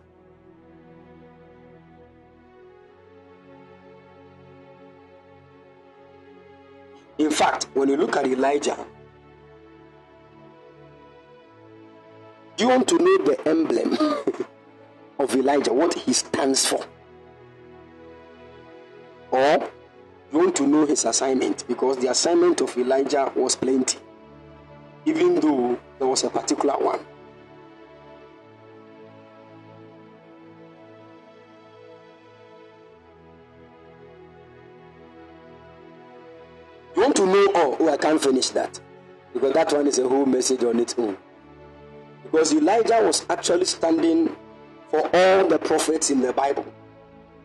In 7.19 7.31
fact, 7.31 7.69
when 7.75 7.89
you 7.89 7.97
look 7.97 8.17
at 8.17 8.27
Elijah, 8.27 8.77
do 12.57 12.65
you 12.65 12.71
want 12.71 12.89
to 12.89 12.99
know 12.99 13.19
the 13.19 13.49
emblem 13.49 13.93
of 15.21 15.37
Elijah, 15.37 15.73
what 15.73 15.95
he 15.95 16.13
stands 16.13 16.67
for? 16.67 16.85
Or 19.31 19.71
want 20.39 20.57
to 20.57 20.67
know 20.67 20.87
his 20.87 21.05
assignment? 21.05 21.67
Because 21.67 21.99
the 21.99 22.11
assignment 22.11 22.61
of 22.61 22.77
Elijah 22.77 23.33
was 23.35 23.57
plenty, 23.57 23.99
even 25.05 25.41
though 25.41 25.79
there 25.99 26.07
was 26.07 26.23
a 26.25 26.31
particular 26.31 26.75
one. 26.75 27.01
You 36.95 37.03
want 37.03 37.17
to 37.17 37.27
know 37.27 37.53
all? 37.55 37.77
Oh, 37.81 37.89
I 37.89 37.97
can't 37.97 38.23
finish 38.23 38.51
that. 38.51 38.79
Because 39.33 39.53
that 39.55 39.73
one 39.73 39.87
is 39.87 39.99
a 39.99 40.09
whole 40.09 40.27
message 40.27 40.63
on 40.65 40.79
its 40.79 40.95
own. 40.99 41.17
Because 42.25 42.53
Elijah 42.53 43.01
was 43.03 43.25
actually 43.31 43.65
standing 43.65 44.37
for 44.91 45.09
all 45.15 45.47
the 45.49 45.59
prophets 45.59 46.11
in 46.11 46.21
the 46.21 46.33
Bible. 46.33 46.67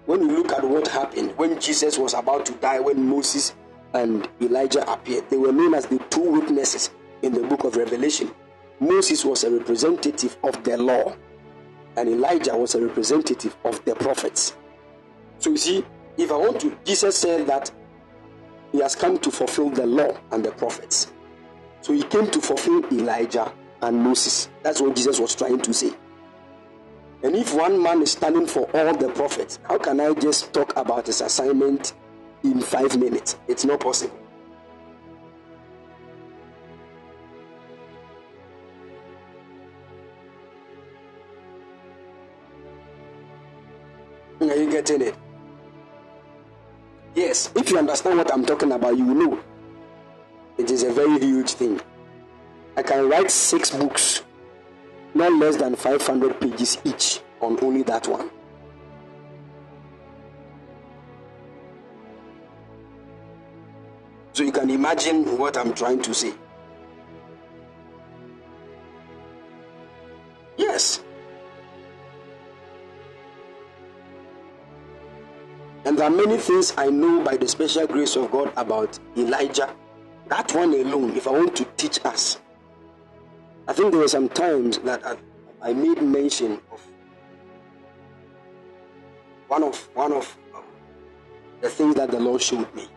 When 0.06 0.22
you 0.22 0.38
look 0.38 0.52
at 0.52 0.64
what 0.64 0.88
happened 0.88 1.34
when 1.38 1.60
Jesus 1.60 1.98
was 1.98 2.14
about 2.14 2.46
to 2.48 2.54
die, 2.54 2.80
when 2.80 3.08
Moses 3.08 3.56
and 3.94 4.28
Elijah 4.42 4.90
appeared, 4.92 5.30
they 5.30 5.38
were 5.38 5.52
known 5.52 5.74
as 5.74 5.88
the 5.88 6.00
two 6.10 6.32
witnesses 6.32 6.92
in 7.24 7.34
the 7.34 7.42
book 7.42 7.64
of 7.64 7.76
Revelation. 7.76 8.30
Moses 8.80 9.26
was 9.26 9.44
a 9.44 9.52
representative 9.52 10.38
of 10.44 10.64
the 10.64 10.78
law, 10.78 11.16
and 11.98 12.10
Elijah 12.10 12.56
was 12.56 12.76
a 12.76 12.86
representative 12.86 13.56
of 13.64 13.84
the 13.86 13.96
prophets. 13.96 14.56
So 15.40 15.52
you 15.52 15.58
see, 15.58 15.86
if 16.18 16.32
I 16.32 16.36
want 16.36 16.60
to, 16.62 16.78
Jesus 16.84 17.18
said 17.18 17.48
that 17.48 17.72
he 18.72 18.82
has 18.82 18.96
come 18.96 19.18
to 19.20 19.32
fulfill 19.32 19.70
the 19.70 19.86
law 19.86 20.20
and 20.32 20.44
the 20.44 20.52
prophets. 20.52 21.14
So 21.82 21.94
he 21.94 22.04
came 22.04 22.30
to 22.32 22.42
fulfill 22.42 22.86
Elijah 22.92 23.52
and 23.82 23.98
Moses. 23.98 24.50
That's 24.62 24.82
what 24.82 24.96
Jesus 24.96 25.20
was 25.20 25.36
trying 25.36 25.62
to 25.62 25.74
say. 25.74 25.94
And 27.26 27.36
if 27.36 27.56
one 27.56 27.82
man 27.82 28.04
is 28.04 28.12
standing 28.12 28.46
for 28.46 28.70
all 28.78 28.96
the 28.96 29.10
prophets, 29.10 29.58
how 29.64 29.80
can 29.80 30.00
I 30.00 30.14
just 30.14 30.54
talk 30.54 30.78
about 30.78 31.08
his 31.08 31.22
assignment 31.22 31.94
in 32.44 32.62
five 32.62 33.00
minutes? 33.00 33.36
It's 33.48 33.66
not 33.66 33.80
possible. 33.80 34.16
Are 44.42 44.56
you 44.56 44.70
getting 44.70 45.02
it? 45.02 45.16
Yes, 47.16 47.52
if 47.56 47.72
you 47.72 47.80
understand 47.80 48.20
what 48.20 48.32
I'm 48.32 48.46
talking 48.46 48.72
about, 48.72 48.96
you 48.96 49.04
know. 49.04 49.40
It 50.60 50.70
is 50.70 50.84
a 50.84 50.94
very 50.94 51.18
huge 51.18 51.54
thing. 51.54 51.82
I 52.78 52.84
can 52.84 53.10
write 53.10 53.32
six 53.32 53.72
books, 53.72 54.22
not 55.16 55.32
less 55.34 55.56
than 55.56 55.76
500 55.76 56.40
pages 56.42 56.78
each, 56.84 57.22
on 57.42 57.58
only 57.64 57.84
that 57.84 58.06
one. 58.08 58.30
So 64.34 64.44
you 64.44 64.52
can 64.52 64.70
imagine 64.70 65.38
what 65.38 65.56
I'm 65.58 65.74
trying 65.74 66.02
to 66.02 66.14
say. 66.14 66.34
Yes. 70.58 71.02
And 75.86 75.98
there 75.98 76.08
are 76.08 76.10
many 76.10 76.38
things 76.38 76.74
I 76.78 76.90
know 76.90 77.24
by 77.24 77.38
the 77.38 77.48
special 77.48 77.88
grace 77.88 78.18
of 78.18 78.32
God 78.32 78.52
about 78.58 79.00
Elijah. 79.16 79.74
That 80.28 80.54
one 80.54 80.74
alone, 80.74 81.16
if 81.16 81.28
I 81.28 81.32
want 81.32 81.56
to 81.56 81.66
teach 81.78 82.04
us, 82.04 82.42
I 83.68 83.74
think 83.74 83.92
there 83.92 84.02
were 84.02 84.08
some 84.08 84.30
times 84.30 84.78
that 84.80 85.06
I, 85.06 85.18
I 85.62 85.74
made 85.74 86.02
mention 86.02 86.62
of 86.72 86.82
one 89.48 89.64
of 89.64 89.90
one 89.96 90.14
of 90.14 90.38
um, 90.54 90.64
the 91.62 91.70
things 91.70 91.96
that 91.96 92.12
the 92.12 92.20
Lord 92.20 92.42
showed 92.42 92.74
me. 92.76 92.88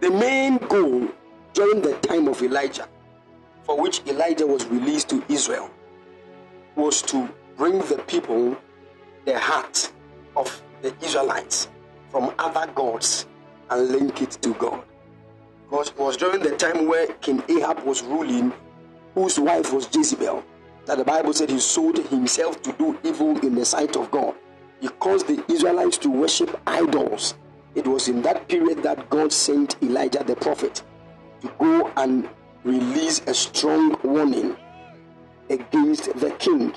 The 0.00 0.10
main 0.10 0.56
goal 0.56 1.08
during 1.52 1.82
the 1.82 1.92
time 1.98 2.26
of 2.26 2.42
Elijah, 2.42 2.88
for 3.64 3.78
which 3.78 4.00
Elijah 4.06 4.46
was 4.46 4.64
released 4.66 5.10
to 5.10 5.22
Israel, 5.28 5.70
was 6.74 7.02
to 7.02 7.28
bring 7.58 7.80
the 7.80 8.02
people 8.06 8.56
the 9.26 9.38
heart 9.38 9.92
of 10.36 10.62
the 10.80 10.94
Israelites 11.04 11.68
from 12.08 12.32
other 12.38 12.66
gods 12.72 13.26
and 13.68 13.88
link 13.90 14.22
it 14.22 14.30
to 14.40 14.54
God. 14.54 14.82
Because 15.70 15.96
was 15.96 16.16
during 16.16 16.42
the 16.42 16.56
time 16.56 16.88
where 16.88 17.06
King 17.20 17.42
Ahab 17.48 17.84
was 17.84 18.02
ruling, 18.02 18.52
whose 19.14 19.38
wife 19.38 19.72
was 19.72 19.88
Jezebel, 19.94 20.42
that 20.86 20.98
the 20.98 21.04
Bible 21.04 21.32
said 21.32 21.48
he 21.48 21.60
sold 21.60 21.98
himself 21.98 22.60
to 22.62 22.72
do 22.72 22.98
evil 23.04 23.38
in 23.46 23.54
the 23.54 23.64
sight 23.64 23.96
of 23.96 24.10
God. 24.10 24.34
He 24.80 24.88
caused 24.88 25.28
the 25.28 25.44
Israelites 25.52 25.96
to 25.98 26.10
worship 26.10 26.60
idols. 26.66 27.34
It 27.74 27.86
was 27.86 28.08
in 28.08 28.22
that 28.22 28.48
period 28.48 28.82
that 28.82 29.08
God 29.10 29.32
sent 29.32 29.80
Elijah 29.82 30.24
the 30.24 30.34
prophet 30.34 30.82
to 31.42 31.52
go 31.58 31.92
and 31.96 32.28
release 32.64 33.20
a 33.26 33.34
strong 33.34 33.96
warning 34.02 34.56
against 35.48 36.12
the 36.18 36.30
king 36.32 36.74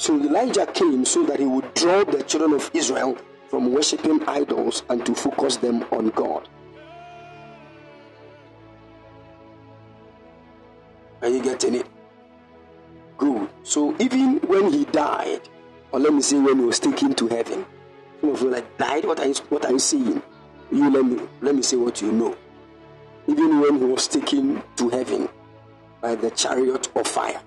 so 0.00 0.16
Elijah 0.18 0.64
came 0.64 1.04
so 1.04 1.24
that 1.26 1.38
he 1.38 1.44
would 1.44 1.74
draw 1.74 2.04
the 2.04 2.22
children 2.22 2.54
of 2.54 2.70
Israel 2.72 3.18
from 3.50 3.70
worshipping 3.70 4.26
idols 4.26 4.82
and 4.88 5.04
to 5.04 5.14
focus 5.14 5.56
them 5.58 5.84
on 5.92 6.08
God. 6.08 6.48
Are 11.22 11.28
you 11.28 11.42
getting 11.42 11.74
it? 11.74 11.86
Good. 13.18 13.48
So 13.62 13.94
even 13.98 14.38
when 14.40 14.72
he 14.72 14.84
died, 14.86 15.42
or 15.92 16.00
let 16.00 16.14
me 16.14 16.22
say 16.22 16.38
when 16.38 16.58
he 16.58 16.64
was 16.64 16.78
taken 16.78 17.14
to 17.14 17.28
heaven, 17.28 17.66
some 18.20 18.30
of 18.30 18.42
you 18.42 18.50
like 18.50 18.78
died. 18.78 19.04
What 19.04 19.20
are 19.20 19.26
you 19.26 19.34
what 19.48 19.64
are 19.66 19.72
you 19.72 19.78
saying? 19.78 20.22
You 20.72 20.90
let 20.90 21.04
me 21.04 21.20
let 21.40 21.54
me 21.54 21.62
say 21.62 21.76
what 21.76 22.00
you 22.00 22.12
know. 22.12 22.36
Even 23.26 23.60
when 23.60 23.78
he 23.78 23.84
was 23.84 24.08
taken 24.08 24.62
to 24.76 24.88
heaven 24.88 25.28
by 26.00 26.14
the 26.14 26.30
chariot 26.30 26.88
of 26.96 27.06
fire, 27.06 27.40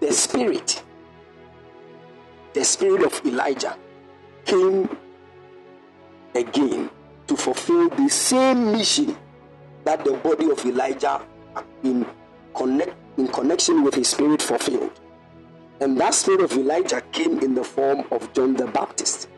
the 0.00 0.12
spirit, 0.12 0.82
the 2.52 2.64
spirit 2.64 3.02
of 3.02 3.20
Elijah 3.26 3.76
came 4.44 4.88
again 6.34 6.90
to 7.26 7.36
fulfill 7.36 7.88
the 7.90 8.08
same 8.08 8.72
mission 8.72 9.16
that 9.84 10.04
the 10.04 10.12
body 10.12 10.50
of 10.50 10.64
Elijah 10.64 11.20
in 11.82 12.06
connect 12.54 12.94
in 13.16 13.28
connection 13.28 13.82
with 13.82 13.94
his 13.94 14.08
spirit 14.08 14.42
fulfilled. 14.42 15.00
And 15.80 15.98
that 16.00 16.14
spirit 16.14 16.40
of 16.40 16.52
Elijah 16.52 17.00
came 17.12 17.40
in 17.40 17.54
the 17.54 17.64
form 17.64 18.04
of 18.10 18.32
John 18.32 18.54
the 18.54 18.66
Baptist. 18.66 19.28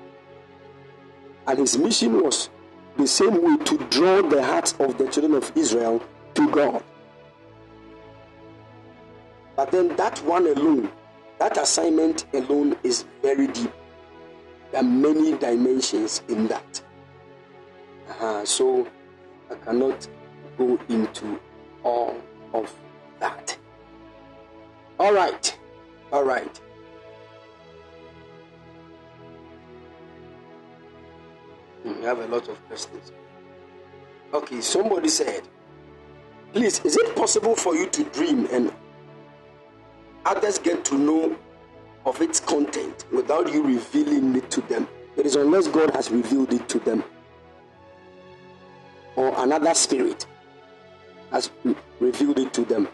And 1.46 1.58
his 1.58 1.78
mission 1.78 2.22
was 2.22 2.50
the 2.96 3.06
same 3.06 3.42
way 3.42 3.62
to 3.64 3.78
draw 3.90 4.22
the 4.22 4.42
hearts 4.42 4.74
of 4.78 4.98
the 4.98 5.08
children 5.08 5.34
of 5.34 5.52
Israel 5.56 6.02
to 6.34 6.50
God. 6.50 6.82
But 9.54 9.70
then 9.70 9.96
that 9.96 10.18
one 10.24 10.46
alone, 10.46 10.90
that 11.38 11.56
assignment 11.56 12.26
alone 12.34 12.76
is 12.82 13.04
very 13.22 13.46
deep. 13.48 13.72
There 14.70 14.80
are 14.80 14.84
many 14.84 15.36
dimensions 15.38 16.22
in 16.28 16.48
that. 16.48 16.82
Uh-huh. 18.08 18.44
So 18.44 18.86
I 19.50 19.54
cannot 19.54 20.06
go 20.58 20.78
into 20.88 21.40
all 21.86 22.16
of 22.52 22.74
that. 23.20 23.56
All 24.98 25.14
right. 25.14 25.58
All 26.12 26.24
right. 26.24 26.60
Hmm, 31.82 32.00
We 32.00 32.04
have 32.04 32.18
a 32.18 32.26
lot 32.26 32.48
of 32.48 32.66
questions. 32.66 33.12
Okay, 34.34 34.60
somebody 34.60 35.08
said, 35.08 35.42
please, 36.52 36.80
is 36.84 36.96
it 36.96 37.14
possible 37.14 37.54
for 37.54 37.76
you 37.76 37.86
to 37.90 38.04
dream 38.04 38.48
and 38.50 38.72
others 40.24 40.58
get 40.58 40.84
to 40.86 40.98
know 40.98 41.36
of 42.04 42.20
its 42.20 42.40
content 42.40 43.04
without 43.12 43.52
you 43.52 43.62
revealing 43.62 44.34
it 44.34 44.50
to 44.50 44.60
them? 44.62 44.88
It 45.16 45.24
is 45.24 45.36
unless 45.36 45.68
God 45.68 45.94
has 45.94 46.10
revealed 46.10 46.52
it 46.52 46.68
to 46.68 46.78
them 46.80 47.04
or 49.14 49.32
another 49.38 49.72
spirit 49.72 50.26
has 51.30 51.50
revealed 52.00 52.38
it 52.38 52.52
to 52.54 52.64
them. 52.64 52.88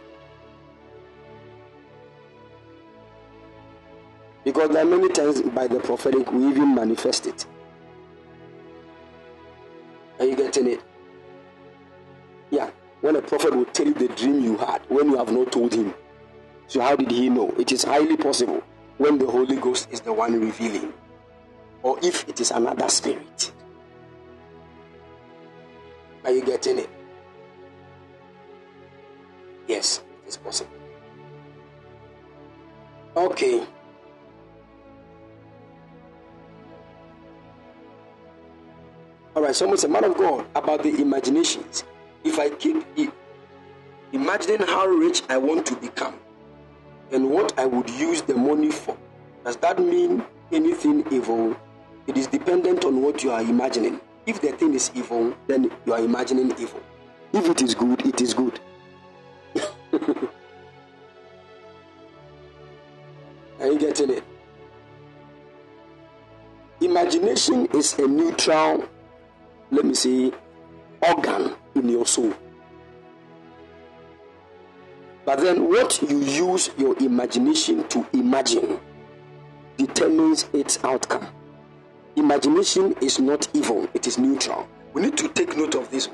Because 4.45 4.71
there 4.71 4.83
are 4.83 4.89
many 4.89 5.09
times 5.09 5.41
by 5.43 5.69
the 5.69 5.79
prophetic 5.79 6.31
we 6.33 6.49
even 6.49 6.75
manifest 6.75 7.27
it. 7.27 7.47
Are 10.19 10.25
you 10.25 10.37
getting 10.37 10.67
it? 10.67 10.81
Yeah. 12.51 12.71
When 13.01 13.17
a 13.17 13.23
prophet 13.23 13.55
will 13.55 13.65
tell 13.67 13.87
you 13.87 13.95
the 13.95 14.09
dream 14.09 14.41
you 14.41 14.57
had 14.57 14.83
when 14.89 15.11
you 15.11 15.17
have 15.17 15.33
not 15.33 15.51
told 15.51 15.75
him. 15.75 15.95
So 16.69 16.81
how 16.81 16.97
did 16.97 17.11
he 17.11 17.29
know? 17.29 17.51
It 17.59 17.73
is 17.73 17.83
highly 17.85 18.17
possible 18.17 18.63
when 18.99 19.19
the 19.19 19.27
Holy 19.27 19.57
Ghost 19.57 19.89
is 19.91 20.01
the 20.01 20.13
one 20.13 20.41
revealing. 20.41 20.93
Or 21.83 21.99
if 22.03 22.29
it 22.29 22.41
is 22.41 22.51
another 22.53 22.89
spirit. 22.89 23.53
Are 26.25 26.31
you 26.31 26.45
getting 26.45 26.79
it? 26.79 26.91
Yes, 29.69 30.03
it 30.25 30.29
is 30.29 30.37
possible. 30.37 30.71
Okay. 33.17 33.67
All 39.35 39.43
right, 39.43 39.55
someone 39.55 39.79
said, 39.79 39.91
Man 39.91 40.05
of 40.05 40.17
God, 40.17 40.47
about 40.55 40.83
the 40.83 41.01
imaginations. 41.01 41.85
If 42.25 42.39
I 42.39 42.51
keep 42.51 42.85
imagining 44.13 44.67
how 44.67 44.87
rich 44.87 45.23
I 45.29 45.39
want 45.39 45.65
to 45.67 45.77
become 45.77 46.15
and 47.11 47.31
what 47.31 47.59
I 47.59 47.67
would 47.67 47.89
use 47.91 48.23
the 48.23 48.35
money 48.35 48.71
for, 48.71 48.97
does 49.45 49.57
that 49.59 49.79
mean 49.79 50.25
anything 50.53 51.05
evil? 51.11 51.57
It 52.07 52.17
is 52.17 52.27
dependent 52.27 52.85
on 52.85 53.03
what 53.03 53.23
you 53.25 53.31
are 53.33 53.41
imagining. 53.41 54.01
If 54.27 54.41
the 54.41 54.53
thing 54.53 54.75
is 54.75 54.91
evil, 54.95 55.35
then 55.47 55.71
you 55.87 55.93
are 55.93 56.01
imagining 56.01 56.53
evil. 56.59 56.81
If 57.33 57.49
it 57.49 57.63
is 57.63 57.75
good, 57.75 58.05
it 58.07 58.21
is 58.21 58.35
good. 58.35 58.61
Are 63.63 63.69
you 63.71 63.79
getting 63.79 64.11
it? 64.11 64.25
Imagination 66.81 67.67
is 67.67 67.97
a 67.97 68.09
neutral, 68.09 68.89
let 69.71 69.85
me 69.85 69.95
say, 69.95 70.33
organ 71.01 71.55
in 71.77 71.89
your 71.89 72.05
soul. 72.05 72.35
But 75.25 75.39
then, 75.39 75.69
what 75.69 76.03
you 76.03 76.19
use 76.19 76.71
your 76.77 76.99
imagination 76.99 77.87
to 77.91 78.05
imagine 78.13 78.81
determines 79.77 80.49
its 80.53 80.83
outcome. 80.83 81.29
Imagination 82.17 82.97
is 83.01 83.21
not 83.21 83.47
evil, 83.55 83.89
it 83.95 84.09
is 84.09 84.19
neutral. 84.19 84.67
We 84.93 85.03
need 85.03 85.17
to 85.19 85.29
take 85.29 85.57
note 85.57 85.77
of 85.77 85.89
this. 85.93 86.09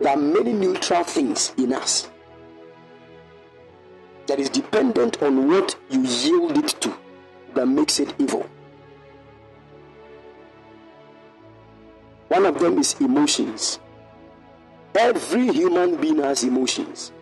There 0.00 0.10
are 0.10 0.16
many 0.16 0.54
neutral 0.54 1.04
things 1.04 1.52
in 1.58 1.74
us 1.74 2.08
that 4.26 4.38
is 4.38 4.48
dependent 4.48 5.22
on 5.22 5.48
what 5.48 5.76
you 5.90 6.02
yield 6.02 6.56
it 6.58 6.68
to 6.80 6.94
that 7.54 7.66
makes 7.66 8.00
it 8.00 8.14
evil. 8.18 8.46
One 12.28 12.44
of 12.44 12.58
them 12.58 12.78
is 12.78 12.94
emotions. 13.00 13.78
Every 14.94 15.52
human 15.52 15.96
being 15.96 16.18
has 16.18 16.42
emotions. 16.42 17.12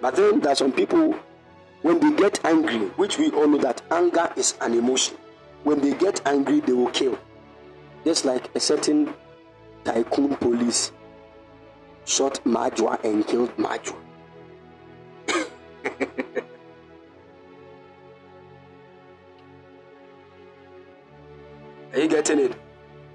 But 0.00 0.16
then 0.16 0.40
there 0.40 0.52
are 0.52 0.56
some 0.56 0.72
people, 0.72 1.14
when 1.82 1.98
they 2.00 2.14
get 2.16 2.44
angry, 2.44 2.88
which 2.96 3.18
we 3.18 3.30
all 3.30 3.48
know 3.48 3.58
that 3.58 3.82
anger 3.90 4.30
is 4.36 4.56
an 4.60 4.74
emotion, 4.74 5.16
when 5.64 5.80
they 5.80 5.94
get 5.94 6.26
angry, 6.26 6.60
they 6.60 6.72
will 6.72 6.90
kill. 6.90 7.18
Just 8.04 8.24
like 8.24 8.54
a 8.54 8.60
certain 8.60 9.12
tycoon 9.84 10.36
police 10.36 10.92
shot 12.04 12.40
Majwa 12.44 13.02
and 13.04 13.26
killed 13.26 13.54
Majwa. 13.56 13.96
Are 21.92 21.98
you 21.98 22.08
getting 22.08 22.38
it? 22.38 22.56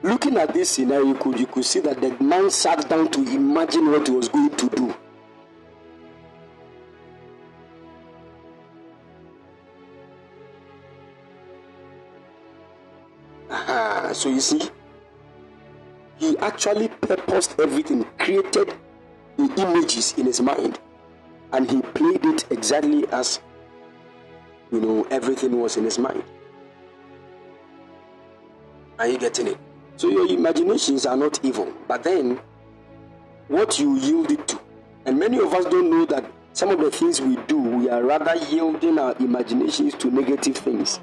Looking 0.04 0.38
at 0.38 0.54
this 0.54 0.70
scenario, 0.70 1.08
you 1.08 1.16
could, 1.16 1.40
you 1.40 1.48
could 1.48 1.66
see 1.66 1.80
that 1.80 2.02
the 2.02 2.12
man 2.24 2.50
sat 2.52 2.88
down 2.90 3.10
to 3.12 3.22
imagine 3.22 3.90
what 3.92 4.08
he 4.08 4.14
was 4.14 4.30
going 4.30 4.52
to 4.56 4.70
do. 4.70 4.96
So 14.16 14.30
you 14.30 14.40
see, 14.40 14.62
he 16.18 16.38
actually 16.38 16.88
purposed 16.88 17.60
everything, 17.60 18.06
created 18.18 18.74
the 19.38 19.54
images 19.58 20.18
in 20.18 20.26
his 20.26 20.40
mind, 20.42 20.80
and 21.52 21.70
he 21.70 21.82
played 21.82 22.26
it 22.26 22.46
exactly 22.50 23.06
as 23.10 23.42
you 24.72 24.80
know 24.80 25.06
everything 25.12 25.60
was 25.60 25.76
in 25.76 25.84
his 25.84 26.00
mind. 26.00 26.24
Are 28.98 29.08
you 29.08 29.18
getting 29.18 29.48
it? 29.48 29.58
So 29.98 30.10
your 30.10 30.28
imaginations 30.28 31.06
are 31.06 31.18
not 31.18 31.44
evil, 31.44 31.72
but 31.88 32.04
then 32.04 32.40
what 33.48 33.78
you 33.78 33.98
yield 33.98 34.32
it 34.32 34.48
to. 34.48 34.60
And 35.06 35.20
many 35.20 35.38
of 35.38 35.54
us 35.54 35.66
don't 35.66 35.90
know 35.90 36.06
that 36.06 36.26
some 36.54 36.70
of 36.70 36.80
the 36.80 36.90
things 36.90 37.20
we 37.20 37.36
do, 37.48 37.58
we 37.58 37.90
are 37.90 38.04
rather 38.04 38.36
yielding 38.48 38.98
our 38.98 39.16
imaginations 39.20 39.94
to 39.96 40.10
negative 40.10 40.56
things. 40.58 41.00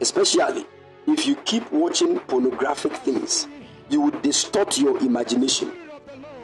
Especially 0.00 0.64
if 1.06 1.26
you 1.26 1.34
keep 1.36 1.70
watching 1.72 2.20
pornographic 2.20 2.92
things, 2.98 3.48
you 3.90 4.00
will 4.00 4.20
distort 4.20 4.78
your 4.78 4.96
imagination. 4.98 5.68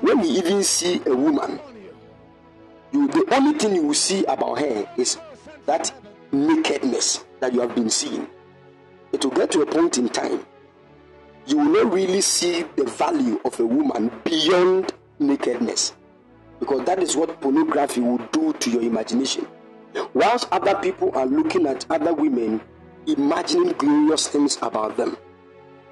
When 0.01 0.25
you 0.25 0.39
even 0.39 0.63
see 0.65 1.01
a 1.07 1.15
woman, 1.15 1.61
you 2.93 3.07
the 3.09 3.27
only 3.33 3.59
thing 3.59 3.77
you 3.77 3.87
will 3.87 3.95
see 3.95 4.25
about 4.25 4.59
her 4.59 4.89
is 4.97 5.19
that 5.67 5.93
nakedness 6.33 7.25
that 7.39 7.53
you 7.53 7.61
have 7.61 7.75
been 7.75 7.91
seeing. 7.91 8.27
It 9.13 9.25
will 9.25 9.33
get 9.33 9.51
to 9.53 9.63
a 9.63 9.67
point 9.67 9.99
in 9.99 10.09
time 10.09 10.45
you 11.47 11.57
will 11.57 11.85
not 11.85 11.93
really 11.93 12.21
see 12.21 12.65
the 12.77 12.85
value 12.85 13.41
of 13.45 13.59
a 13.61 13.67
woman 13.67 14.11
beyond 14.25 14.93
nakedness 15.19 15.95
because 16.61 16.85
that 16.85 17.03
is 17.03 17.17
what 17.17 17.41
pornography 17.41 18.01
will 18.01 18.19
do 18.33 18.53
to 18.55 18.71
your 18.71 18.83
imagination. 18.83 19.47
Whilst 20.15 20.47
other 20.53 20.77
people 20.77 21.11
are 21.17 21.27
looking 21.27 21.67
at 21.67 21.87
other 21.91 22.13
women, 22.13 22.61
imagining 23.07 23.73
glorious 23.73 24.29
things 24.29 24.59
about 24.63 24.97
them, 24.97 25.17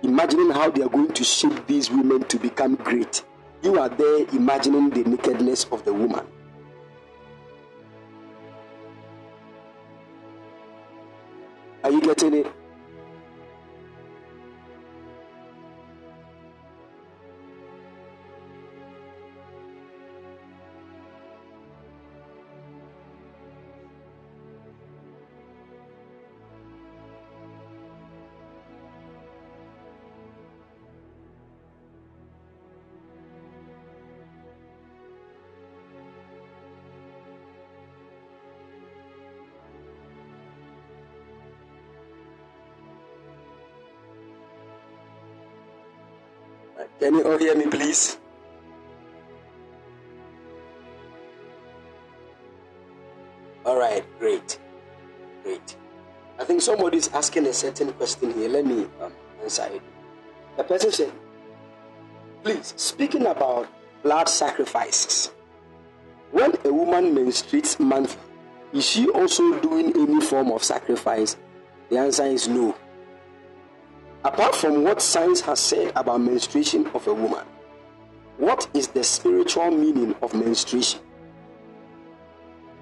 imagining 0.02 0.50
how 0.50 0.70
they 0.70 0.82
are 0.82 0.88
going 0.88 1.12
to 1.12 1.24
shape 1.24 1.66
these 1.66 1.90
women 1.90 2.22
to 2.24 2.38
become 2.38 2.76
great, 2.76 3.24
you 3.62 3.78
are 3.80 3.88
there 3.88 4.26
imagining 4.32 4.90
the 4.90 5.02
nakedness 5.04 5.64
of 5.72 5.84
the 5.84 5.92
woman. 5.92 6.24
Are 11.82 11.90
you 11.90 12.00
getting 12.02 12.34
it? 12.34 12.46
Can 46.98 47.14
you 47.14 47.22
all 47.22 47.38
hear 47.38 47.54
me, 47.54 47.66
please? 47.66 48.18
All 53.64 53.78
right, 53.78 54.02
great, 54.18 54.58
great. 55.44 55.76
I 56.38 56.44
think 56.44 56.62
somebody 56.62 56.96
is 56.98 57.08
asking 57.08 57.46
a 57.46 57.52
certain 57.52 57.92
question 57.92 58.32
here. 58.32 58.48
Let 58.48 58.66
me 58.66 58.86
um, 59.00 59.12
answer 59.42 59.68
it. 59.70 59.82
The 60.56 60.64
person 60.64 60.90
said, 60.90 61.12
"Please, 62.42 62.74
speaking 62.76 63.26
about 63.26 63.68
blood 64.02 64.28
sacrifices, 64.28 65.30
when 66.32 66.54
a 66.64 66.72
woman 66.72 67.14
menstruates 67.14 67.78
monthly, 67.78 68.22
is 68.72 68.84
she 68.84 69.08
also 69.10 69.60
doing 69.60 69.92
any 69.94 70.20
form 70.20 70.50
of 70.50 70.64
sacrifice?" 70.64 71.36
The 71.90 71.98
answer 71.98 72.24
is 72.24 72.48
no. 72.48 72.74
Apart 74.24 74.56
from 74.56 74.82
what 74.82 75.00
science 75.00 75.40
has 75.42 75.60
said 75.60 75.92
about 75.94 76.20
menstruation 76.20 76.86
of 76.88 77.06
a 77.06 77.14
woman, 77.14 77.46
what 78.36 78.68
is 78.74 78.88
the 78.88 79.04
spiritual 79.04 79.70
meaning 79.70 80.14
of 80.22 80.34
menstruation? 80.34 81.00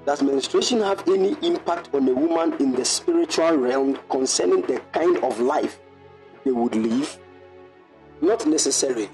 Does 0.06 0.22
menstruation 0.22 0.80
have 0.80 1.06
any 1.08 1.36
impact 1.42 1.90
on 1.92 2.08
a 2.08 2.14
woman 2.14 2.54
in 2.60 2.72
the 2.72 2.84
spiritual 2.84 3.56
realm 3.56 3.98
concerning 4.08 4.62
the 4.62 4.80
kind 4.92 5.18
of 5.18 5.38
life 5.40 5.78
they 6.44 6.52
would 6.52 6.74
live? 6.74 7.18
Not 8.22 8.46
necessarily. 8.46 9.10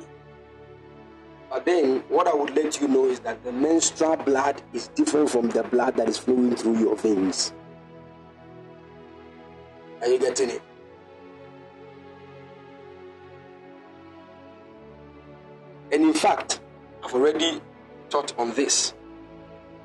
But 1.50 1.64
then, 1.64 2.04
what 2.08 2.28
I 2.28 2.34
would 2.34 2.54
let 2.54 2.80
you 2.80 2.88
know 2.88 3.06
is 3.06 3.20
that 3.20 3.42
the 3.42 3.52
menstrual 3.52 4.16
blood 4.16 4.62
is 4.72 4.88
different 4.88 5.28
from 5.28 5.48
the 5.48 5.64
blood 5.64 5.96
that 5.96 6.08
is 6.08 6.18
flowing 6.18 6.54
through 6.54 6.78
your 6.78 6.94
veins. 6.96 7.52
Are 10.00 10.08
you 10.08 10.18
getting 10.20 10.50
it? 10.50 10.62
And 15.92 16.02
in 16.04 16.14
fact, 16.14 16.60
I've 17.04 17.14
already 17.14 17.60
taught 18.08 18.36
on 18.38 18.54
this. 18.54 18.94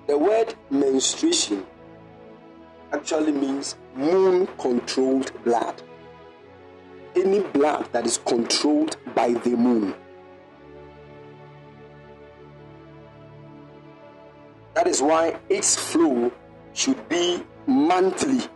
The 0.08 0.18
word 0.18 0.56
menstruation 0.70 1.66
actually 2.94 3.34
means 3.34 3.76
moon 3.94 4.48
controlled 4.58 5.32
blood. 5.44 5.84
Any 7.14 7.42
blood 7.42 7.90
that 7.92 8.06
is 8.06 8.20
controlled 8.20 8.96
by 9.14 9.34
the 9.34 9.50
moon. 9.50 9.94
That 14.76 14.88
is 14.88 15.02
why 15.02 15.38
its 15.50 15.76
flow 15.76 16.32
should 16.74 17.10
be 17.10 17.44
monthly. 17.66 18.48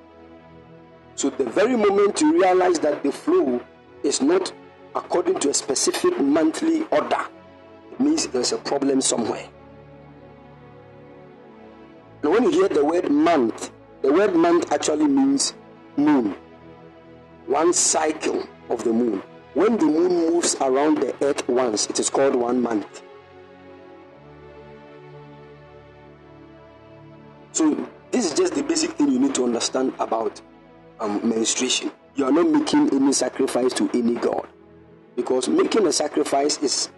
So, 1.15 1.29
the 1.31 1.45
very 1.45 1.75
moment 1.75 2.21
you 2.21 2.39
realize 2.41 2.79
that 2.79 3.03
the 3.03 3.11
flow 3.11 3.59
is 4.03 4.21
not 4.21 4.53
according 4.95 5.39
to 5.39 5.49
a 5.49 5.53
specific 5.53 6.19
monthly 6.19 6.83
order, 6.91 7.25
means 7.99 8.27
there's 8.27 8.51
a 8.51 8.57
problem 8.57 9.01
somewhere. 9.01 9.47
And 12.23 12.31
when 12.31 12.43
you 12.43 12.51
hear 12.51 12.69
the 12.69 12.85
word 12.85 13.09
month, 13.09 13.71
the 14.01 14.13
word 14.13 14.35
month 14.35 14.71
actually 14.71 15.07
means 15.07 15.53
moon. 15.97 16.35
One 17.47 17.73
cycle 17.73 18.47
of 18.69 18.83
the 18.83 18.93
moon. 18.93 19.23
When 19.53 19.77
the 19.77 19.85
moon 19.85 20.31
moves 20.31 20.55
around 20.61 20.99
the 20.99 21.13
earth 21.25 21.47
once, 21.49 21.87
it 21.87 21.99
is 21.99 22.09
called 22.09 22.35
one 22.35 22.61
month. 22.61 23.01
So, 27.51 27.87
this 28.11 28.25
is 28.25 28.33
just 28.33 28.55
the 28.55 28.63
basic 28.63 28.91
thing 28.91 29.11
you 29.11 29.19
need 29.19 29.35
to 29.35 29.43
understand 29.43 29.93
about 29.99 30.39
um, 30.99 31.27
menstruation. 31.27 31.91
You 32.15 32.25
are 32.25 32.31
not 32.31 32.47
making 32.49 32.93
any 32.93 33.11
sacrifice 33.13 33.73
to 33.73 33.89
any 33.93 34.15
god 34.15 34.47
because 35.15 35.49
making 35.49 35.85
a 35.87 35.91
sacrifice 35.91 36.57
is 36.59 36.89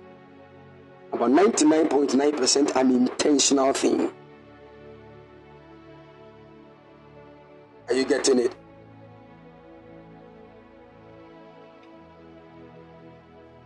about 1.14 1.30
99.9% 1.30 2.76
an 2.76 2.92
intentional 2.92 3.72
thing. 3.74 4.12
Are 7.88 7.94
you 7.94 8.06
getting 8.06 8.40
it? 8.40 8.56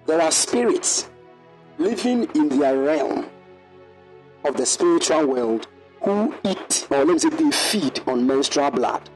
There 0.05 0.21
are 0.21 0.31
spirits 0.31 1.09
living 1.77 2.27
in 2.35 2.49
their 2.59 2.77
realm 2.77 3.29
of 4.43 4.57
the 4.57 4.65
spiritual 4.65 5.27
world 5.27 5.67
who 6.01 6.33
eat, 6.43 6.87
or 6.89 7.05
let 7.05 7.07
me 7.07 7.19
say, 7.19 7.29
they 7.29 7.51
feed 7.51 8.01
on 8.07 8.25
menstrual 8.27 8.71
blood. 8.71 9.09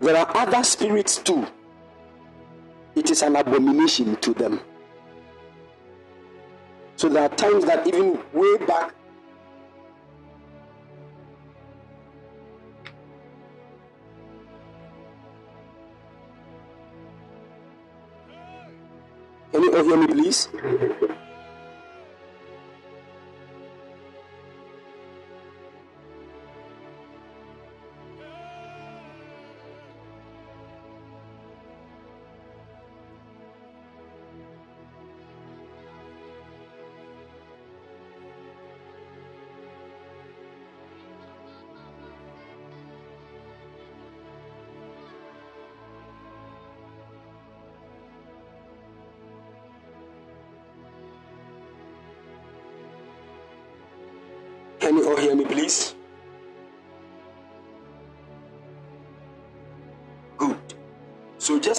There 0.00 0.16
are 0.16 0.36
other 0.36 0.62
spirits 0.62 1.18
too. 1.18 1.46
It 2.96 3.10
is 3.10 3.20
an 3.22 3.36
abomination 3.36 4.16
to 4.16 4.32
them. 4.32 4.58
So 6.96 7.10
there 7.10 7.24
are 7.24 7.28
times 7.28 7.66
that 7.66 7.86
even 7.86 8.18
way 8.32 8.56
back 8.66 8.94
Can 19.52 19.62
you 19.62 19.72
hear 19.72 19.96
me, 19.96 20.06
please? 20.08 20.48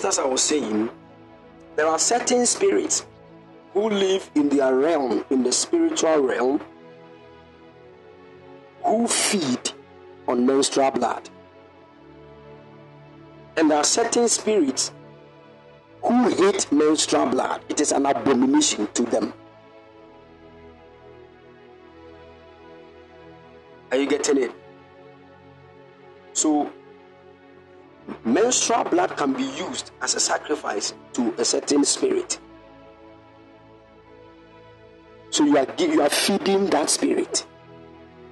as 0.07 0.19
I 0.19 0.25
was 0.25 0.41
saying, 0.41 0.89
there 1.75 1.85
are 1.85 1.99
certain 1.99 2.45
spirits 2.45 3.05
who 3.73 3.89
live 3.89 4.31
in 4.35 4.47
their 4.47 4.73
realm, 4.73 5.25
in 5.29 5.43
the 5.43 5.51
spiritual 5.51 6.19
realm, 6.19 6.61
who 8.85 9.05
feed 9.05 9.71
on 10.25 10.45
menstrual 10.45 10.91
blood. 10.91 11.29
And 13.57 13.69
there 13.69 13.79
are 13.79 13.83
certain 13.83 14.29
spirits 14.29 14.93
who 16.01 16.29
hate 16.29 16.71
menstrual 16.71 17.25
blood. 17.25 17.61
It 17.67 17.81
is 17.81 17.91
an 17.91 18.05
abomination 18.05 18.87
to 18.93 19.03
them. 19.03 19.33
Are 23.91 23.97
you 23.97 24.07
getting 24.07 24.37
it? 24.37 24.51
So, 26.31 26.71
menstrual 28.41 28.83
blood 28.83 29.17
can 29.17 29.33
be 29.33 29.43
used 29.43 29.91
as 30.01 30.13
a 30.13 30.19
sacrifice 30.19 30.93
to 31.13 31.33
a 31.39 31.45
certain 31.45 31.83
spirit. 31.83 32.39
So 35.31 35.43
you 35.43 35.57
are 35.57 35.67
you 35.77 36.01
are 36.01 36.09
feeding 36.09 36.67
that 36.67 36.89
spirit. 36.89 37.45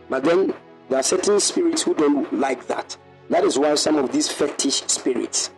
But 0.09 0.23
then 0.23 0.53
there 0.89 0.99
are 0.99 1.03
certain 1.03 1.39
spirits 1.39 1.81
who 1.81 1.95
don't 1.95 2.31
like 2.31 2.67
that. 2.67 2.95
That 3.29 3.43
is 3.43 3.57
why 3.57 3.73
some 3.75 3.95
of 3.95 4.11
these 4.11 4.29
fetish 4.31 4.83
spirits, 4.85 5.49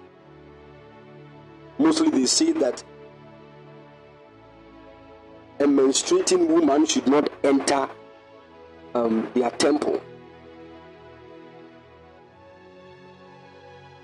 mostly 1.78 2.10
they 2.10 2.26
say 2.26 2.54
that 2.54 2.82
a 5.60 5.64
menstruating 5.64 6.48
woman 6.48 6.86
should 6.86 7.08
not 7.08 7.30
enter 7.44 7.90
um, 8.96 9.30
their 9.34 9.52
temple. 9.52 10.02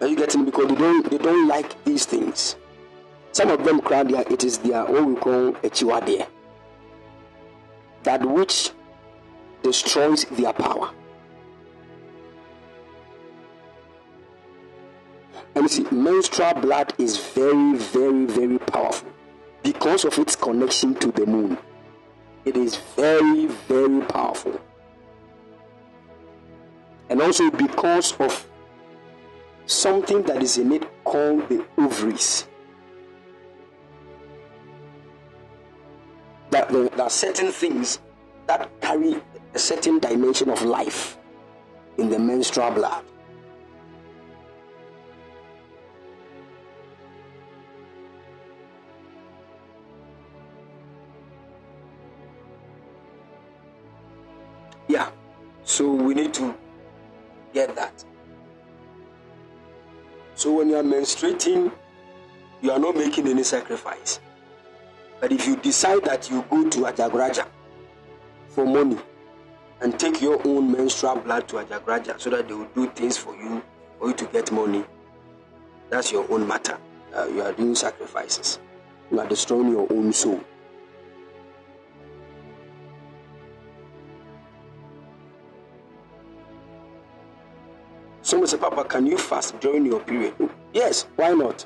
Are 0.04 0.08
you 0.08 0.18
getting? 0.18 0.44
Because 0.44 0.68
they 0.68 0.76
don't 0.76 1.10
they 1.10 1.18
don't 1.18 1.48
like 1.48 1.82
these 1.86 2.06
things. 2.06 2.58
Some 3.32 3.50
of 3.50 3.64
them 3.64 3.80
cry 3.80 4.04
their 4.04 4.30
it 4.30 4.44
is 4.44 4.58
their 4.58 4.84
what 4.84 5.06
we 5.06 5.16
call 5.16 5.48
a 5.48 5.70
chiwade. 5.70 6.28
That 8.04 8.26
which 8.26 8.72
destroys 9.62 10.26
their 10.26 10.52
power. 10.52 10.92
And 15.56 15.64
you 15.64 15.70
see, 15.70 15.86
menstrual 15.90 16.56
blood 16.56 16.94
is 16.98 17.16
very, 17.16 17.78
very, 17.78 18.26
very 18.26 18.60
powerful 18.60 19.08
because 19.62 20.04
of 20.04 20.18
its 20.20 20.36
connection 20.36 20.96
to 20.96 21.14
the 21.14 21.26
moon. 21.26 21.58
It 22.44 22.58
is 22.58 22.76
very, 22.98 23.46
very 23.46 24.02
powerful. 24.02 24.60
And 27.10 27.22
also 27.22 27.50
because 27.52 28.12
of 28.20 28.46
something 29.66 30.22
that 30.24 30.42
is 30.42 30.58
in 30.58 30.72
it 30.72 31.04
called 31.04 31.48
the 31.50 31.66
ovaries. 31.78 32.48
That 36.52 36.70
there, 36.70 36.90
there 36.90 37.06
are 37.06 37.10
certain 37.10 37.52
things 37.52 38.00
that 38.48 38.70
carry 38.82 39.22
a 39.54 39.60
certain 39.60 40.00
dimension 40.00 40.50
of 40.50 40.62
life 40.64 41.18
in 41.98 42.10
the 42.10 42.20
menstrual 42.20 42.72
blood. 42.72 43.04
Yeah, 54.88 55.10
so 55.64 55.92
we 55.92 56.14
need 56.14 56.34
to 56.36 56.54
get 57.54 57.76
that. 57.76 58.04
So 60.36 60.54
when 60.54 60.70
you 60.70 60.76
are 60.78 60.84
menstruating, 60.84 61.72
you 62.62 62.72
are 62.72 62.80
not 62.80 62.96
making 62.96 63.28
any 63.28 63.44
sacrifice. 63.44 64.20
But 65.20 65.32
if 65.32 65.48
you 65.48 65.56
decide 65.58 66.04
that 66.06 66.30
you 66.30 66.44
go 66.50 66.70
to 66.70 66.80
Ajagraja 66.80 67.46
for 68.50 68.66
money 68.66 68.98
and 69.82 69.98
take 70.00 70.22
your 70.22 70.46
own 70.48 70.72
menstrual 70.72 71.18
blood 71.18 71.48
to 71.50 71.58
Ajagraja 71.58 72.20
so 72.20 72.30
that 72.32 72.48
they 72.48 72.54
will 72.54 72.68
do 72.76 72.88
things 72.92 73.18
for 73.18 73.36
you 73.36 73.62
for 74.00 74.10
you 74.10 74.14
to 74.16 74.26
get 74.28 74.52
money, 74.52 74.84
that's 75.90 76.12
your 76.12 76.30
own 76.32 76.48
matter. 76.48 76.78
Uh, 77.16 77.26
you 77.28 77.42
are 77.42 77.54
doing 77.54 77.76
sacrifices. 77.76 78.60
You 79.12 79.20
are 79.20 79.28
destroying 79.28 79.70
your 79.70 79.92
own 79.92 80.12
soul. 80.12 80.44
Someone 88.24 88.48
said, 88.48 88.62
Papa, 88.62 88.86
can 88.86 89.06
you 89.06 89.18
fast 89.18 89.60
during 89.60 89.86
your 89.86 90.00
period? 90.00 90.34
Yes, 90.74 91.08
why 91.18 91.34
not? 91.34 91.66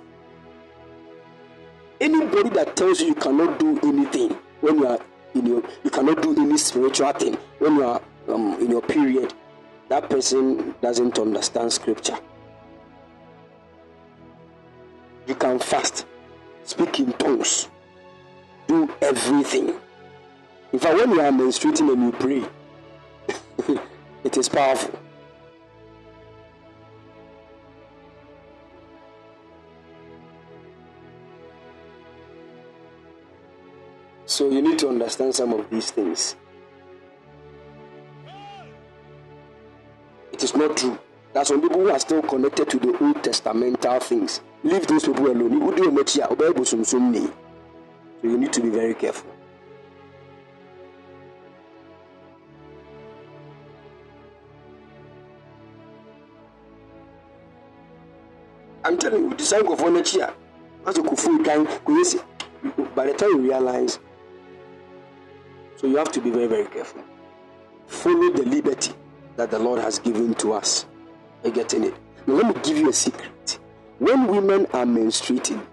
Anybody 2.01 2.49
that 2.49 2.75
tells 2.75 2.99
you 2.99 3.09
you 3.09 3.15
cannot 3.15 3.59
do 3.59 3.79
anything 3.83 4.31
when 4.61 4.79
you 4.79 4.87
are 4.87 4.99
in 5.35 5.45
your, 5.45 5.63
you 5.83 5.91
cannot 5.91 6.21
do 6.23 6.35
any 6.35 6.57
spiritual 6.57 7.11
thing 7.13 7.35
when 7.59 7.75
you 7.75 7.83
are 7.83 8.01
um, 8.27 8.57
in 8.59 8.71
your 8.71 8.81
period, 8.81 9.35
that 9.89 10.09
person 10.09 10.73
doesn't 10.81 11.19
understand 11.19 11.71
scripture. 11.71 12.17
You 15.27 15.35
can 15.35 15.59
fast, 15.59 16.07
speak 16.63 16.99
in 16.99 17.13
tongues, 17.13 17.69
do 18.67 18.91
everything. 19.01 19.75
In 20.73 20.79
fact, 20.79 20.95
when 20.95 21.11
you 21.11 21.21
are 21.21 21.31
menstruating 21.31 21.93
and 21.93 22.03
you 22.03 22.11
pray, 23.67 23.77
it 24.23 24.37
is 24.37 24.49
powerful. 24.49 24.99
So 34.37 34.47
you 34.51 34.61
need 34.61 34.77
to 34.77 34.89
understand 34.89 35.33
some 35.33 35.51
of 35.51 35.67
these 35.71 35.89
things. 35.89 36.35
It 40.31 40.43
is 40.43 40.55
not 40.55 40.77
true. 40.77 40.99
Are 41.33 41.43
some 41.43 41.59
people 41.59 41.79
who 41.79 41.89
are 41.89 41.97
still 41.97 42.21
connected 42.21 42.69
to 42.69 42.77
the 42.77 42.89
Old 43.03 43.15
Testamental 43.23 43.99
things. 44.03 44.41
Leave 44.63 44.85
those 44.85 45.05
people 45.05 45.25
alone. 45.31 45.59
Here? 47.13 47.31
So 48.21 48.27
you 48.27 48.37
need 48.37 48.53
to 48.53 48.61
be 48.61 48.69
very 48.69 48.93
careful. 48.93 49.31
I'm 58.83 58.99
telling 58.99 59.23
you, 59.23 59.29
the 59.35 59.63
go 59.65 59.73
of 59.73 59.93
next 59.93 60.13
year. 60.13 60.31
As 60.85 60.95
a 60.99 61.01
kufu 61.01 61.43
by 62.93 63.07
the 63.07 63.13
time 63.13 63.29
you 63.29 63.39
realize, 63.39 63.97
so 65.77 65.87
you 65.87 65.95
have 65.97 66.11
to 66.11 66.19
be 66.19 66.29
very, 66.31 66.47
very 66.47 66.65
careful. 66.65 67.01
Follow 67.87 68.31
the 68.33 68.43
liberty 68.43 68.93
that 69.37 69.49
the 69.51 69.59
Lord 69.59 69.79
has 69.79 69.99
given 69.99 70.33
to 70.35 70.51
us. 70.53 70.85
Are 71.43 71.47
you 71.47 71.53
getting 71.53 71.85
it? 71.85 71.93
Now, 72.25 72.33
let 72.33 72.55
me 72.55 72.61
give 72.63 72.77
you 72.77 72.89
a 72.89 72.93
secret. 72.93 73.59
When 73.99 74.27
women 74.27 74.65
are 74.73 74.85
menstruating, 74.85 75.63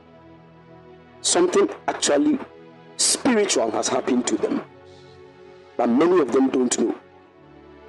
something 1.22 1.68
actually 1.88 2.38
spiritual 2.96 3.70
has 3.72 3.88
happened 3.88 4.26
to 4.28 4.36
them, 4.36 4.62
but 5.76 5.88
many 5.88 6.20
of 6.20 6.32
them 6.32 6.50
don't 6.50 6.78
know. 6.78 6.94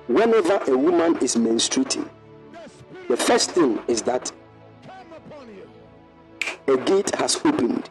Whenever 0.07 0.59
a 0.72 0.78
woman 0.78 1.18
is 1.18 1.36
menstruating, 1.36 2.09
the 3.09 3.18
first 3.18 3.51
thing 3.51 3.80
is 3.88 4.01
that 4.03 4.32
a 6.68 6.78
gate 6.78 7.13
has 7.16 7.36
opened. 7.45 7.89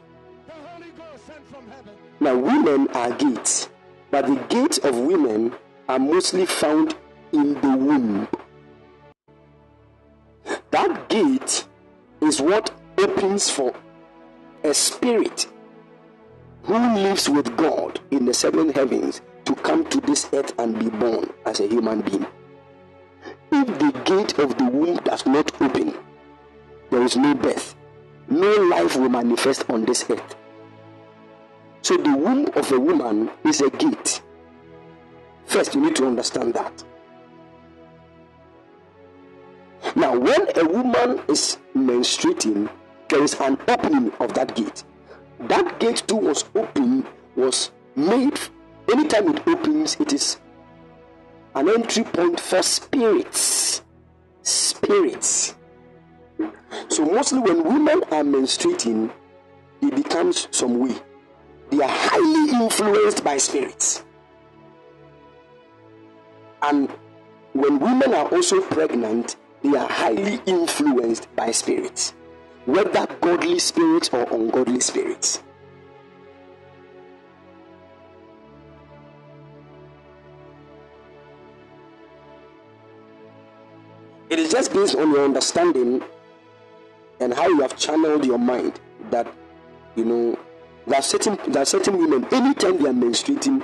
Now, 2.21 2.37
women 2.37 2.89
are 2.89 3.13
gates, 3.13 3.69
but 4.15 4.29
the 4.29 4.37
gates 4.49 4.79
of 4.79 4.97
women 4.97 5.53
are 5.89 5.99
mostly 5.99 6.47
found 6.47 6.95
in 7.33 7.55
the 7.55 7.77
womb. 7.77 8.29
That 10.71 11.09
gate 11.09 11.67
is 12.23 12.41
what 12.41 12.71
opens 12.97 13.51
for 13.51 13.75
a 14.63 14.73
spirit 14.73 15.49
who 16.63 16.75
lives 16.95 17.29
with 17.29 17.57
God 17.57 17.99
in 18.13 18.25
the 18.25 18.33
seven 18.33 18.71
heavens 18.71 19.21
to 19.47 19.55
come 19.57 19.85
to 19.87 20.01
this 20.03 20.29
earth 20.33 20.55
and 20.61 20.79
be 20.79 20.91
born 20.91 21.33
as 21.45 21.59
a 21.59 21.67
human 21.67 22.03
being. 22.03 22.27
If 23.51 23.67
the 23.81 24.01
gate 24.05 24.39
of 24.39 24.57
the 24.59 24.67
womb 24.67 24.99
does 24.99 25.27
not 25.27 25.51
open, 25.61 25.93
there 26.93 27.03
is 27.03 27.17
no 27.17 27.35
birth. 27.35 27.75
No 28.29 28.53
life 28.63 28.95
will 28.95 29.09
manifest 29.09 29.69
on 29.69 29.85
this 29.85 30.09
earth. 30.09 30.37
So 31.85 31.99
the 31.99 32.17
womb 32.17 32.47
of 32.57 32.73
a 32.73 32.81
woman 32.81 33.31
is 33.45 33.61
a 33.61 33.69
gate. 33.69 34.23
First, 35.45 35.75
you 35.75 35.83
need 35.83 35.95
to 35.97 36.07
understand 36.07 36.55
that. 36.55 36.83
Now, 39.95 40.19
when 40.19 40.47
a 40.57 40.67
woman 40.67 41.21
is 41.29 41.59
menstruating, 41.77 42.71
there 43.11 43.23
is 43.23 43.35
an 43.35 43.59
opening 43.69 44.11
of 44.19 44.33
that 44.33 44.57
gate. 44.57 44.83
That 45.41 45.79
gate 45.79 46.05
too 46.07 46.17
was 46.17 46.47
open, 46.55 47.07
was 47.37 47.71
made. 47.95 48.41
Anytime 48.91 49.29
it 49.37 49.47
opens, 49.47 49.97
it 50.01 50.15
is 50.15 50.39
an 51.55 51.69
entry 51.69 52.05
point 52.05 52.41
for 52.41 52.63
spirits. 52.63 53.83
Spirits. 54.41 55.55
So 56.89 57.05
mostly 57.05 57.41
when 57.41 57.63
women 57.63 58.05
are 58.05 58.25
menstruating, 58.25 59.13
it 59.83 59.95
becomes 59.95 60.49
some 60.51 60.79
way. 60.79 60.97
They 61.75 61.83
are 61.83 61.89
highly 61.89 62.53
influenced 62.53 63.25
by 63.25 63.37
spirits. 63.37 64.05
And 66.63 66.89
when 67.53 67.81
women 67.81 68.15
are 68.15 68.29
also 68.29 68.61
pregnant, 68.61 69.35
they 69.61 69.77
are 69.77 69.89
highly 69.89 70.41
influenced 70.47 71.35
by 71.35 71.51
spirits, 71.51 72.15
whether 72.67 73.09
godly 73.21 73.59
spirits 73.59 74.09
or 74.13 74.23
ungodly 74.33 74.79
spirits. 74.79 75.43
It 84.31 84.39
is 84.39 84.53
just 84.53 84.73
based 84.73 84.95
on 84.95 85.11
your 85.11 85.25
understanding 85.25 86.05
and 87.19 87.35
how 87.35 87.49
you 87.49 87.63
have 87.63 87.77
channeled 87.77 88.25
your 88.25 88.39
mind 88.39 88.79
that 89.11 89.27
you 89.97 90.05
know 90.05 90.39
are 90.93 91.03
certain 91.03 91.39
are 91.57 91.65
certain 91.65 91.97
women 91.97 92.25
anytime 92.33 92.77
they 92.83 92.89
are 92.89 92.93
menstruating 92.93 93.63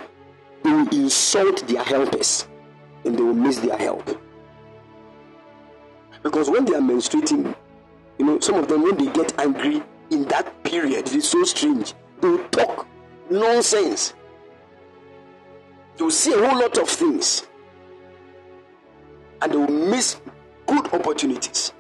they 0.63 0.71
will 0.71 0.89
insult 0.89 1.67
their 1.69 1.83
helpers 1.83 2.49
and 3.05 3.17
they 3.19 3.23
will 3.23 3.35
miss 3.35 3.59
their 3.59 3.79
help. 3.79 4.21
Because 6.23 6.51
when 6.51 6.65
they 6.67 6.75
are 6.75 6.81
menstruating 6.81 7.55
you 8.19 8.27
know 8.27 8.41
some 8.41 8.57
of 8.57 8.69
them 8.69 8.83
when 8.83 8.97
they 8.97 9.11
get 9.13 9.39
angry 9.39 9.83
in 10.11 10.25
that 10.25 10.63
period 10.65 11.07
it 11.09 11.15
is 11.15 11.29
so 11.29 11.43
strange 11.45 11.95
they 12.21 12.29
will 12.29 12.49
talk 12.49 12.87
nonsense. 13.31 14.15
They 15.97 16.05
will 16.05 16.11
say 16.11 16.33
a 16.33 16.49
whole 16.49 16.59
lot 16.61 16.79
of 16.79 16.89
things 16.89 17.47
and 19.43 19.53
they 19.53 19.57
will 19.57 19.69
miss 19.69 20.21
good 20.67 20.87
opportunities 20.95 21.73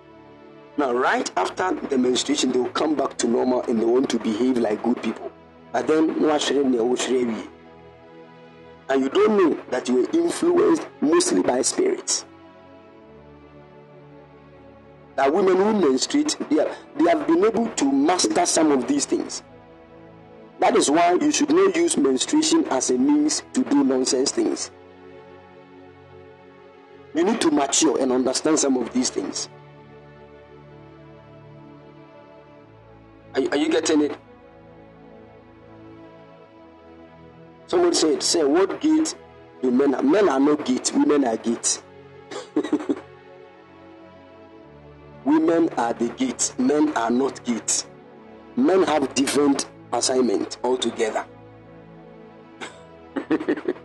now, 0.80 0.94
right 0.94 1.30
after 1.36 1.74
the 1.74 1.98
menstruation, 1.98 2.52
they 2.52 2.58
will 2.58 2.70
come 2.70 2.94
back 2.94 3.18
to 3.18 3.28
normal 3.28 3.60
and 3.64 3.78
they 3.78 3.84
want 3.84 4.08
to 4.10 4.18
behave 4.18 4.56
like 4.56 4.82
good 4.82 5.02
people. 5.02 5.30
But 5.72 5.86
then, 5.86 6.08
and 8.88 9.02
you 9.02 9.08
don't 9.10 9.36
know 9.36 9.62
that 9.70 9.88
you 9.88 9.96
were 9.96 10.08
influenced 10.18 10.86
mostly 11.02 11.42
by 11.42 11.60
spirits. 11.60 12.24
That 15.16 15.34
women 15.34 15.56
who 15.58 15.74
menstruate, 15.74 16.38
they, 16.48 16.60
are, 16.60 16.74
they 16.96 17.10
have 17.10 17.26
been 17.26 17.44
able 17.44 17.68
to 17.68 17.92
master 17.92 18.46
some 18.46 18.72
of 18.72 18.88
these 18.88 19.04
things. 19.04 19.42
That 20.60 20.76
is 20.76 20.90
why 20.90 21.12
you 21.12 21.30
should 21.30 21.50
not 21.50 21.76
use 21.76 21.98
menstruation 21.98 22.64
as 22.70 22.88
a 22.88 22.96
means 22.96 23.42
to 23.52 23.62
do 23.64 23.84
nonsense 23.84 24.30
things. 24.32 24.70
You 27.14 27.24
need 27.24 27.40
to 27.42 27.50
mature 27.50 28.00
and 28.00 28.10
understand 28.12 28.58
some 28.58 28.78
of 28.78 28.90
these 28.94 29.10
things. 29.10 29.50
Are, 33.34 33.42
are 33.52 33.56
you 33.56 33.68
getting 33.68 34.02
it? 34.02 34.16
Someone 37.66 37.94
said, 37.94 38.22
say, 38.22 38.42
what 38.44 38.80
gate 38.80 39.14
do 39.62 39.70
men 39.70 39.94
are? 39.94 40.02
Men 40.02 40.28
are 40.28 40.40
not 40.40 40.64
gate, 40.64 40.90
women 40.94 41.24
are 41.24 41.36
gate. 41.36 41.82
women 45.24 45.68
are 45.76 45.92
the 45.92 46.08
gate, 46.16 46.52
men 46.58 46.92
are 46.96 47.10
not 47.10 47.44
gate. 47.44 47.86
Men 48.56 48.82
have 48.82 49.14
different 49.14 49.66
assignment 49.92 50.58
altogether. 50.64 51.24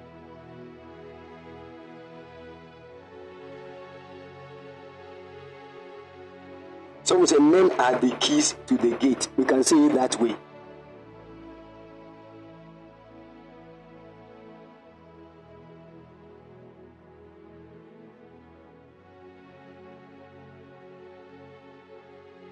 Someone 7.05 7.27
say 7.27 7.37
men 7.37 7.71
are 7.79 7.99
the 7.99 8.09
keys 8.19 8.55
to 8.65 8.75
the 8.77 8.95
gate. 8.97 9.27
We 9.37 9.45
can 9.45 9.63
say 9.63 9.75
it 9.77 9.93
that 9.93 10.19
way. 10.19 10.35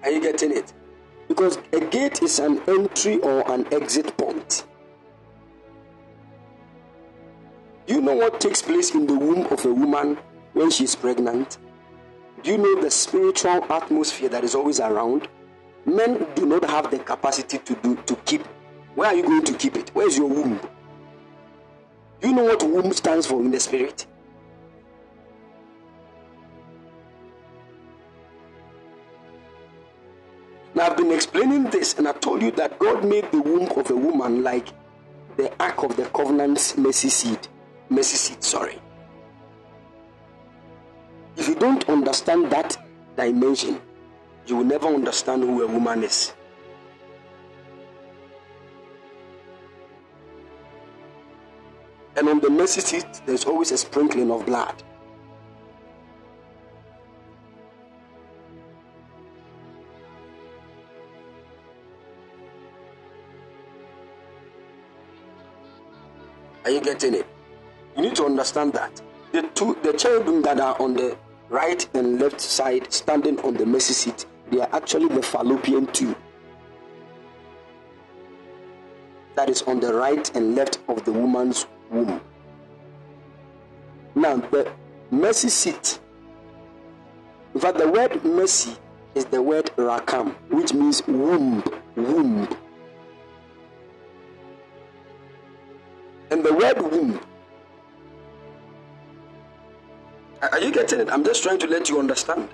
Are 0.04 0.10
you 0.10 0.20
getting 0.20 0.56
it? 0.56 0.72
Because 1.26 1.58
a 1.72 1.80
gate 1.80 2.22
is 2.22 2.38
an 2.38 2.60
entry 2.68 3.18
or 3.18 3.50
an 3.50 3.66
exit 3.74 4.16
point. 4.16 4.66
You 7.88 8.00
know 8.00 8.14
what 8.14 8.40
takes 8.40 8.62
place 8.62 8.94
in 8.94 9.08
the 9.08 9.14
womb 9.18 9.46
of 9.48 9.64
a 9.64 9.74
woman 9.74 10.16
when 10.52 10.70
she's 10.70 10.94
pregnant? 10.94 11.58
Do 12.44 12.50
you 12.50 12.58
know 12.58 12.82
the 12.82 12.90
spiritual 12.90 13.64
atmosphere 13.72 14.28
that 14.28 14.44
is 14.44 14.54
always 14.54 14.78
around? 14.78 15.28
Men 15.86 16.26
do 16.34 16.44
not 16.44 16.68
have 16.68 16.90
the 16.90 16.98
capacity 16.98 17.56
to 17.56 17.74
do 17.76 17.96
to 17.96 18.16
keep. 18.26 18.42
Where 18.94 19.08
are 19.08 19.14
you 19.14 19.22
going 19.22 19.44
to 19.44 19.54
keep 19.54 19.76
it? 19.76 19.90
Where's 19.94 20.18
your 20.18 20.28
womb? 20.28 20.60
Do 22.20 22.28
you 22.28 22.34
know 22.34 22.44
what 22.44 22.62
womb 22.62 22.92
stands 22.92 23.26
for 23.26 23.40
in 23.40 23.50
the 23.50 23.58
spirit? 23.58 24.04
Now 30.74 30.90
I've 30.90 30.98
been 30.98 31.12
explaining 31.12 31.64
this, 31.70 31.94
and 31.94 32.06
I 32.06 32.12
told 32.12 32.42
you 32.42 32.50
that 32.52 32.78
God 32.78 33.06
made 33.06 33.32
the 33.32 33.40
womb 33.40 33.70
of 33.74 33.90
a 33.90 33.96
woman 33.96 34.42
like 34.42 34.68
the 35.38 35.50
ark 35.58 35.82
of 35.82 35.96
the 35.96 36.04
covenant's 36.06 36.76
mercy 36.76 37.08
seat. 37.08 37.48
Mercy 37.88 38.18
seat, 38.18 38.44
sorry. 38.44 38.82
If 41.36 41.48
you 41.48 41.54
don't 41.54 41.88
understand 41.88 42.50
that 42.50 42.76
dimension, 43.16 43.80
you 44.46 44.56
will 44.56 44.64
never 44.64 44.86
understand 44.88 45.42
who 45.42 45.62
a 45.62 45.66
woman 45.66 46.04
is. 46.04 46.32
And 52.16 52.28
on 52.28 52.40
the 52.40 52.50
mercy 52.50 52.80
seat, 52.80 53.22
there's 53.26 53.44
always 53.44 53.72
a 53.72 53.78
sprinkling 53.78 54.30
of 54.30 54.46
blood. 54.46 54.82
Are 66.64 66.70
you 66.70 66.80
getting 66.80 67.14
it? 67.14 67.26
You 67.96 68.02
need 68.02 68.16
to 68.16 68.24
understand 68.24 68.72
that. 68.72 69.02
The 69.32 69.42
two 69.54 69.76
the 69.82 69.92
cherubim 69.92 70.40
that 70.42 70.60
are 70.60 70.80
on 70.80 70.94
the 70.94 71.16
right 71.54 71.88
and 71.94 72.20
left 72.20 72.40
side 72.40 72.92
standing 72.92 73.38
on 73.40 73.54
the 73.54 73.64
mercy 73.64 73.92
seat, 73.92 74.26
they 74.50 74.60
are 74.60 74.68
actually 74.72 75.06
the 75.14 75.22
fallopian 75.22 75.86
tube 75.86 76.16
that 79.36 79.48
is 79.48 79.62
on 79.62 79.78
the 79.78 79.94
right 79.94 80.34
and 80.36 80.56
left 80.56 80.80
of 80.88 81.04
the 81.04 81.12
woman's 81.12 81.66
womb. 81.90 82.20
Now, 84.16 84.36
the 84.36 84.70
mercy 85.12 85.48
seat. 85.48 86.00
In 87.54 87.60
fact, 87.60 87.78
the 87.78 87.88
word 87.88 88.24
mercy 88.24 88.76
is 89.14 89.24
the 89.26 89.40
word 89.40 89.70
rakam, 89.76 90.34
which 90.50 90.74
means 90.74 91.06
womb, 91.06 91.62
womb. 91.94 92.48
And 96.32 96.44
the 96.44 96.52
word 96.52 96.80
womb. 96.80 97.20
Are 100.52 100.60
you 100.60 100.72
getting 100.72 101.00
it? 101.00 101.10
I'm 101.10 101.24
just 101.24 101.42
trying 101.42 101.58
to 101.58 101.66
let 101.66 101.88
you 101.88 101.98
understand. 101.98 102.48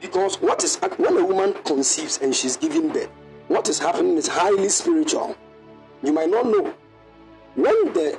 Because 0.00 0.36
what 0.40 0.62
is 0.64 0.76
when 0.76 1.16
a 1.18 1.24
woman 1.24 1.54
conceives 1.64 2.18
and 2.22 2.34
she's 2.34 2.56
giving 2.56 2.88
birth, 2.88 3.10
what 3.48 3.68
is 3.68 3.78
happening 3.78 4.16
is 4.16 4.28
highly 4.28 4.68
spiritual. 4.68 5.36
You 6.02 6.12
might 6.12 6.30
not 6.30 6.46
know. 6.46 6.74
When 7.54 7.92
the 7.92 8.18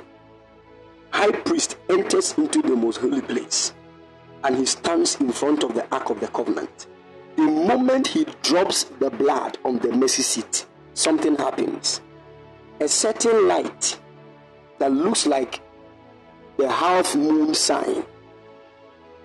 high 1.10 1.32
priest 1.32 1.76
enters 1.88 2.36
into 2.36 2.62
the 2.62 2.76
most 2.76 2.98
holy 2.98 3.22
place 3.22 3.72
and 4.44 4.56
he 4.56 4.66
stands 4.66 5.16
in 5.16 5.32
front 5.32 5.64
of 5.64 5.74
the 5.74 5.86
ark 5.92 6.10
of 6.10 6.20
the 6.20 6.28
covenant, 6.28 6.86
the 7.36 7.42
moment 7.42 8.08
he 8.08 8.26
drops 8.42 8.84
the 8.84 9.10
blood 9.10 9.58
on 9.64 9.78
the 9.78 9.92
mercy 9.92 10.22
seat, 10.22 10.66
something 10.98 11.36
happens. 11.36 12.00
A 12.80 12.88
certain 12.88 13.46
light 13.46 13.98
that 14.78 14.90
looks 14.90 15.26
like 15.26 15.60
the 16.56 16.68
half 16.68 17.14
moon 17.14 17.54
sign 17.54 18.04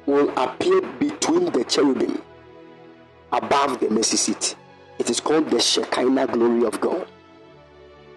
will 0.05 0.30
appear 0.38 0.82
between 0.99 1.51
the 1.51 1.63
cherubim 1.63 2.21
above 3.32 3.80
the 3.80 3.89
mercy 3.89 4.17
seat. 4.17 4.55
It 4.99 5.09
is 5.09 5.19
called 5.19 5.49
the 5.49 5.59
Shekinah 5.59 6.28
glory 6.28 6.65
of 6.65 6.80
God. 6.80 7.07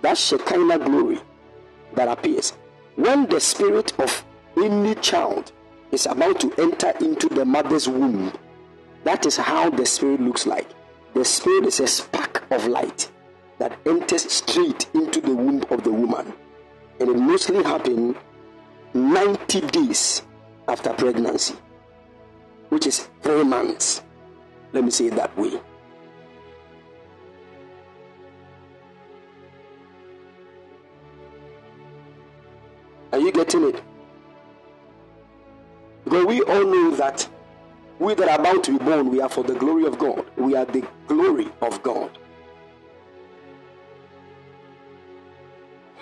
That 0.03 0.19
Shekinah 0.19 0.81
glory 0.81 1.19
that 1.95 2.09
appears 2.09 2.53
when 2.97 3.27
the 3.27 3.41
spirit 3.41 3.99
of 3.99 4.23
any 4.59 4.95
child 4.97 5.53
is 5.93 6.05
about 6.05 6.41
to 6.41 6.53
enter 6.59 6.93
into 7.01 7.31
the 7.31 7.47
mother's 7.47 7.89
womb. 7.89 8.33
That 9.05 9.25
is 9.25 9.39
how 9.39 9.71
the 9.71 9.87
spirit 9.87 10.21
looks 10.21 10.47
like. 10.47 10.69
The 11.15 11.25
spirit 11.25 11.65
is 11.65 11.81
a 11.81 11.87
spark 11.87 12.45
of 12.51 12.67
light 12.67 13.11
that 13.59 13.79
enters 13.87 14.31
straight 14.31 14.87
into 14.95 15.21
the 15.21 15.35
womb 15.35 15.65
of 15.71 15.83
the 15.83 15.93
woman. 15.93 16.33
And 17.01 17.09
it 17.11 17.17
mostly 17.17 17.63
happens 17.63 18.17
90 18.95 19.61
days 19.69 20.23
after 20.69 20.93
pregnancy, 20.93 21.55
which 22.69 22.87
is 22.87 23.09
three 23.23 23.45
months. 23.45 24.03
Let 24.73 24.85
me 24.85 24.91
say 24.91 25.07
it 25.07 25.17
that 25.17 25.37
way. 25.37 25.61
Are 33.13 33.19
you 33.19 33.33
getting 33.33 33.69
it? 33.69 33.83
Because 36.05 36.27
we 36.27 36.43
all 36.43 36.65
know 36.65 36.97
that 36.97 37.29
we 37.99 38.15
that 38.15 38.29
are 38.29 38.39
about 38.41 38.63
to 38.65 38.79
be 38.79 38.85
born, 38.85 39.11
we 39.11 39.21
are 39.21 39.29
for 39.29 39.43
the 39.43 39.55
glory 39.55 39.87
of 39.87 39.99
God. 39.99 40.25
We 40.37 40.55
are 40.55 40.67
the 40.67 40.87
glory 41.07 41.49
of 41.63 41.83
God. 41.83 42.19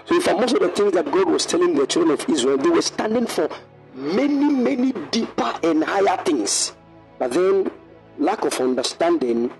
So, 0.06 0.20
for 0.20 0.34
most 0.38 0.54
of 0.54 0.60
the 0.60 0.68
things 0.68 0.92
that 0.92 1.06
God 1.06 1.28
was 1.28 1.46
telling 1.46 1.74
the 1.74 1.86
children 1.86 2.12
of 2.18 2.28
Israel, 2.28 2.58
they 2.58 2.68
were 2.68 2.82
standing 2.82 3.26
for 3.26 3.48
many, 3.94 4.52
many 4.52 4.92
deeper 5.10 5.54
and 5.62 5.82
higher 5.82 6.22
things. 6.24 6.74
But 7.18 7.32
then, 7.32 7.70
lack 8.18 8.44
of 8.44 8.60
understanding 8.60 9.50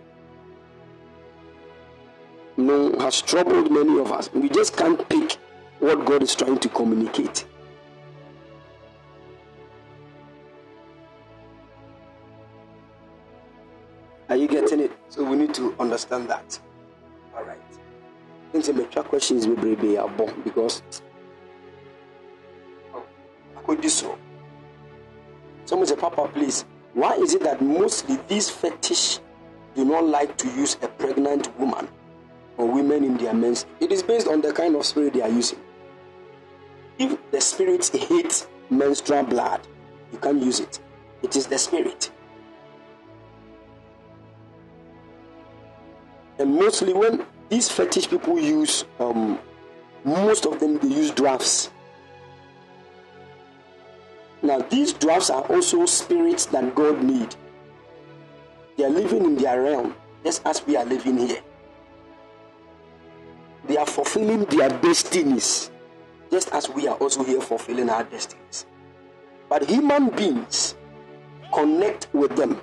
you 2.56 2.64
know, 2.64 2.92
has 2.98 3.22
troubled 3.22 3.70
many 3.70 3.98
of 3.98 4.12
us. 4.12 4.30
We 4.32 4.48
just 4.48 4.76
can't 4.76 5.08
pick 5.08 5.32
what 5.80 6.04
God 6.04 6.22
is 6.22 6.34
trying 6.34 6.58
to 6.58 6.68
communicate. 6.68 7.44
Are 14.28 14.36
you 14.36 14.48
getting 14.48 14.80
it? 14.80 14.92
So 15.08 15.24
we 15.24 15.36
need 15.36 15.54
to 15.54 15.74
understand 15.78 16.28
that. 16.28 16.58
All 17.36 17.44
right. 17.44 17.58
The 18.54 18.84
track 18.84 19.06
questions 19.06 19.48
will 19.48 19.56
be 19.56 19.74
born 19.74 20.40
because 20.44 20.80
I 22.94 23.60
could 23.66 23.80
do 23.80 23.88
so. 23.88 24.16
Someone 25.64 25.88
say, 25.88 25.96
Papa, 25.96 26.28
please. 26.32 26.64
Why 26.94 27.14
is 27.14 27.34
it 27.34 27.42
that 27.42 27.60
mostly 27.60 28.16
these 28.28 28.48
fetish 28.48 29.18
do 29.74 29.84
not 29.84 30.06
like 30.06 30.36
to 30.38 30.46
use 30.46 30.76
a 30.82 30.88
pregnant 30.88 31.58
woman 31.58 31.88
or 32.56 32.70
women 32.70 33.02
in 33.02 33.16
their 33.16 33.34
men's? 33.34 33.66
It 33.80 33.90
is 33.90 34.04
based 34.04 34.28
on 34.28 34.40
the 34.40 34.52
kind 34.52 34.76
of 34.76 34.86
spirit 34.86 35.14
they 35.14 35.22
are 35.22 35.28
using. 35.28 35.58
If 36.98 37.18
the 37.32 37.40
spirits 37.40 37.88
hate 37.88 38.46
menstrual 38.70 39.24
blood, 39.24 39.66
you 40.12 40.18
can't 40.18 40.40
use 40.40 40.60
it. 40.60 40.78
It 41.22 41.34
is 41.34 41.48
the 41.48 41.58
spirit. 41.58 42.12
And 46.38 46.54
mostly 46.54 46.92
when 46.92 47.26
these 47.54 47.68
fetish 47.68 48.10
people 48.10 48.36
use, 48.36 48.84
um, 48.98 49.38
most 50.04 50.44
of 50.44 50.58
them 50.58 50.76
they 50.78 50.88
use 50.88 51.12
drafts. 51.12 51.70
Now 54.42 54.58
these 54.58 54.92
drafts 54.92 55.30
are 55.30 55.42
also 55.42 55.86
spirits 55.86 56.46
that 56.46 56.74
God 56.74 57.04
need. 57.04 57.36
They 58.76 58.84
are 58.84 58.90
living 58.90 59.24
in 59.24 59.36
their 59.36 59.62
realm, 59.62 59.94
just 60.24 60.44
as 60.44 60.66
we 60.66 60.76
are 60.76 60.84
living 60.84 61.16
here. 61.16 61.42
They 63.68 63.76
are 63.76 63.86
fulfilling 63.86 64.46
their 64.46 64.70
destinies, 64.70 65.70
just 66.32 66.50
as 66.52 66.68
we 66.68 66.88
are 66.88 66.96
also 66.96 67.22
here 67.22 67.40
fulfilling 67.40 67.88
our 67.88 68.02
destinies. 68.02 68.66
But 69.48 69.70
human 69.70 70.10
beings 70.10 70.74
connect 71.52 72.08
with 72.12 72.34
them, 72.34 72.60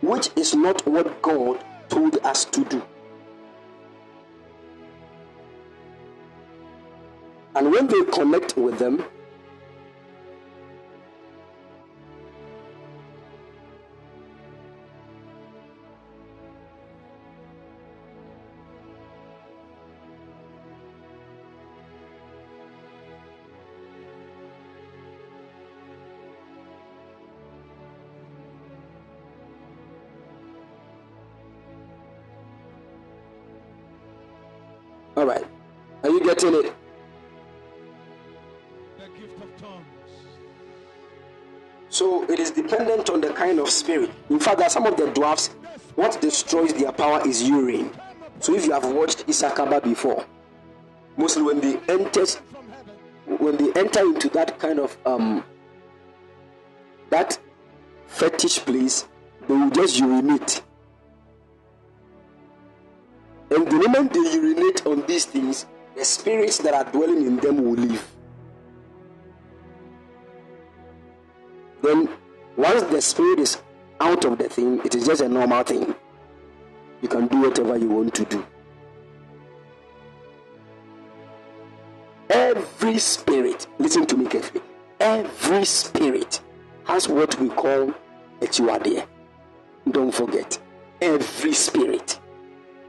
which 0.00 0.30
is 0.34 0.56
not 0.56 0.84
what 0.88 1.22
God 1.22 1.64
told 1.88 2.16
us 2.24 2.44
to 2.46 2.64
do. 2.64 2.82
And 7.56 7.72
when 7.72 7.86
they 7.86 8.04
connect 8.12 8.58
with 8.58 8.78
them, 8.78 9.02
some 44.86 44.92
of 44.92 45.00
the 45.00 45.12
dwarfs, 45.12 45.48
what 45.96 46.20
destroys 46.20 46.72
their 46.74 46.92
power 46.92 47.26
is 47.26 47.42
urine. 47.48 47.90
So 48.38 48.54
if 48.54 48.66
you 48.66 48.72
have 48.72 48.84
watched 48.92 49.26
Issakaba 49.26 49.82
before, 49.82 50.24
mostly 51.16 51.42
when 51.42 51.60
they 51.60 51.78
enter 51.88 52.24
when 53.26 53.56
they 53.56 53.72
enter 53.80 54.00
into 54.00 54.28
that 54.30 54.58
kind 54.60 54.78
of 54.78 54.96
um 55.04 55.42
that 57.10 57.38
fetish 58.06 58.60
place, 58.60 59.08
they 59.48 59.54
will 59.54 59.70
just 59.70 59.98
urinate. 59.98 60.62
And 63.50 63.66
the 63.66 63.88
moment 63.88 64.12
they 64.12 64.20
urinate 64.20 64.86
on 64.86 65.04
these 65.06 65.24
things, 65.24 65.66
the 65.96 66.04
spirits 66.04 66.58
that 66.58 66.74
are 66.74 66.84
dwelling 66.92 67.26
in 67.26 67.36
them 67.38 67.64
will 67.64 67.74
leave. 67.74 68.06
Then, 71.82 72.08
once 72.56 72.82
the 72.84 73.00
spirit 73.00 73.38
is 73.40 73.62
out 74.00 74.24
of 74.24 74.38
the 74.38 74.48
thing, 74.48 74.80
it 74.84 74.94
is 74.94 75.06
just 75.06 75.20
a 75.20 75.28
normal 75.28 75.62
thing. 75.62 75.94
You 77.02 77.08
can 77.08 77.26
do 77.26 77.42
whatever 77.42 77.76
you 77.76 77.88
want 77.88 78.14
to 78.14 78.24
do. 78.24 78.46
Every 82.28 82.98
spirit, 82.98 83.66
listen 83.78 84.06
to 84.06 84.16
me 84.16 84.26
carefully, 84.26 84.62
every 84.98 85.64
spirit 85.64 86.40
has 86.84 87.08
what 87.08 87.38
we 87.40 87.48
call 87.48 87.90
a 88.40 88.46
chiwadia. 88.46 89.06
Don't 89.90 90.12
forget, 90.12 90.58
every 91.00 91.52
spirit. 91.52 92.18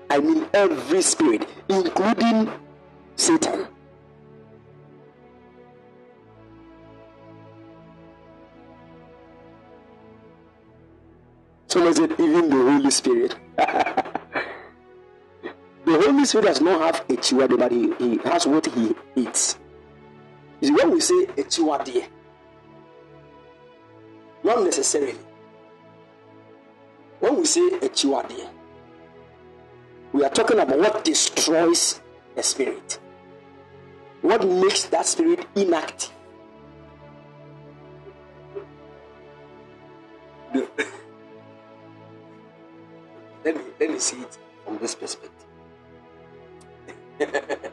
I 0.10 0.20
mean, 0.20 0.48
every 0.54 1.02
spirit, 1.02 1.48
including 1.70 2.52
Satan. 3.16 3.68
Someone 11.68 11.94
said, 11.94 12.12
even 12.14 12.50
the 12.50 12.56
Holy 12.56 12.92
Spirit. 12.92 13.36
the 13.58 14.14
Holy 15.86 16.24
Spirit 16.26 16.46
does 16.46 16.62
not 16.62 16.82
have 16.82 17.02
a 17.10 17.14
chiwade, 17.22 17.58
but 17.60 17.72
he, 17.72 17.94
he 17.96 18.18
has 18.30 18.48
what 18.48 18.66
he 18.68 18.96
eats. 19.16 19.60
When 20.62 20.92
we 20.92 21.02
say 21.02 21.24
a 21.24 21.44
chiwade, 21.44 22.06
not 24.44 24.64
necessarily. 24.64 25.16
When 27.20 27.38
we 27.38 27.46
say 27.46 27.68
a 27.68 27.90
chiwade, 27.90 28.48
we 30.14 30.24
are 30.24 30.30
talking 30.30 30.60
about 30.60 30.80
what 30.80 31.04
destroys 31.04 32.02
a 32.38 32.44
spirit, 32.44 32.98
what 34.22 34.48
makes 34.48 34.86
that 34.86 35.06
spirit 35.06 35.46
inactive. 35.56 36.12
Let 43.48 43.56
me 43.56 43.62
let 43.80 43.90
me 43.92 44.00
see 44.00 44.18
it 44.18 44.38
from 44.66 44.78
this 44.80 44.94
perspective. 44.94 45.46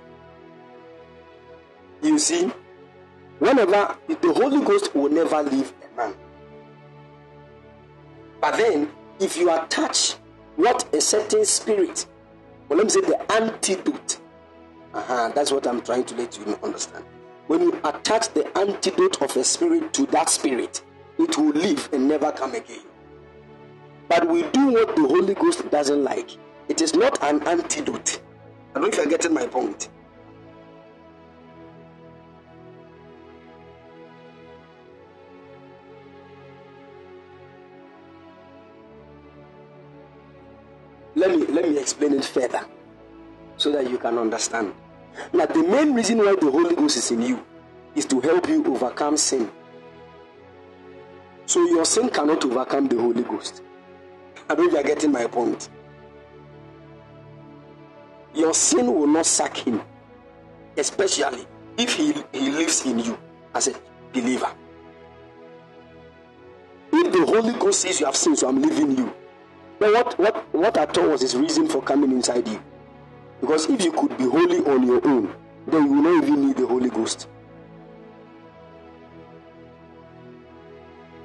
you 2.03 2.17
see, 2.17 2.53
whenever 3.41 3.97
the 4.07 4.33
Holy 4.33 4.65
Ghost 4.65 4.95
will 4.95 5.09
never 5.11 5.43
leave 5.43 5.73
a 5.83 5.97
man. 5.97 6.15
But 8.41 8.57
then, 8.57 8.89
if 9.19 9.37
you 9.37 9.53
attach 9.53 10.13
what 10.55 10.95
a 10.95 11.01
certain 11.01 11.45
spirit, 11.45 12.07
well, 12.69 12.79
let 12.79 12.85
me 12.85 12.91
say 12.91 13.01
the 13.01 13.33
antidote. 13.33 14.21
Uh-huh, 14.93 15.33
that's 15.35 15.51
what 15.51 15.67
I'm 15.67 15.83
trying 15.83 16.05
to 16.05 16.15
let 16.15 16.39
you 16.39 16.57
understand. 16.63 17.05
When 17.49 17.63
you 17.63 17.81
attach 17.83 18.33
the 18.33 18.47
antidote 18.57 19.21
of 19.23 19.37
a 19.37 19.43
spirit 19.43 19.93
to 19.95 20.07
that 20.07 20.31
spirit, 20.31 20.85
it 21.19 21.37
will 21.37 21.51
leave 21.51 21.89
and 21.93 22.07
never 22.07 22.31
come 22.31 22.55
again. 22.55 22.79
But 24.09 24.28
we 24.28 24.43
do 24.43 24.72
what 24.72 24.94
the 24.97 25.02
Holy 25.02 25.35
Ghost 25.35 25.68
doesn't 25.70 26.05
like. 26.05 26.31
It 26.68 26.81
is 26.81 26.94
not 26.94 27.22
an 27.22 27.47
antidote. 27.47 28.20
I 28.70 28.81
don't 28.81 28.82
know 28.82 28.89
if 28.89 28.97
you're 28.97 29.06
getting 29.06 29.35
my 29.35 29.47
point. 29.47 29.89
Let 41.16 41.31
me 41.31 41.47
let 41.47 41.68
me 41.68 41.78
explain 41.78 42.12
it 42.14 42.24
further 42.24 42.66
so 43.56 43.70
that 43.72 43.89
you 43.89 43.98
can 43.98 44.18
understand. 44.18 44.74
Now, 45.32 45.47
the 45.47 45.62
main 45.62 45.94
reason 45.94 46.18
why 46.18 46.35
the 46.40 46.51
Holy 46.51 46.74
Ghost 46.74 46.97
is 46.97 47.10
in 47.12 47.22
you 47.22 47.44
is 47.94 48.05
to 48.06 48.20
help 48.20 48.48
you 48.48 48.64
overcome 48.66 49.16
sin. 49.16 49.48
So 51.47 51.62
your 51.68 51.85
sin 51.85 52.10
cannot 52.10 52.44
overcome 52.44 52.89
the 52.89 52.97
Holy 52.97 53.22
Ghost. 53.22 53.62
I 54.49 54.55
know 54.55 54.65
you 54.65 54.77
are 54.77 54.83
getting 54.83 55.12
my 55.12 55.27
point. 55.27 55.69
Your 58.35 58.53
sin 58.53 58.93
will 58.93 59.07
not 59.07 59.27
sack 59.27 59.57
him, 59.57 59.81
especially 60.77 61.47
if 61.79 61.95
he, 61.95 62.15
he 62.33 62.51
lives 62.51 62.85
in 62.85 62.99
you 62.99 63.19
as 63.55 63.69
a 63.69 63.75
believer. 64.12 64.51
If 66.93 67.12
the 67.12 67.25
Holy 67.27 67.53
Ghost 67.59 67.81
says 67.81 68.01
you 68.01 68.07
have 68.07 68.16
sinned, 68.16 68.39
so 68.39 68.49
I'm 68.49 68.61
leaving 68.61 68.97
you. 68.97 69.12
Then 69.79 69.93
what, 69.93 70.19
what, 70.19 70.55
what 70.55 70.77
at 70.77 70.97
all 70.99 71.11
was 71.11 71.23
his 71.23 71.37
reason 71.37 71.69
for 71.69 71.83
coming 71.83 72.12
inside 72.12 72.47
you? 72.47 72.61
Because 73.41 73.69
if 73.69 73.85
you 73.85 73.93
could 73.93 74.16
be 74.16 74.25
holy 74.25 74.59
on 74.61 74.87
your 74.87 75.07
own, 75.07 75.35
then 75.66 75.85
you 75.87 75.93
will 75.93 76.03
not 76.03 76.25
even 76.25 76.47
need 76.47 76.57
the 76.57 76.66
Holy 76.66 76.91
Ghost. 76.91 77.29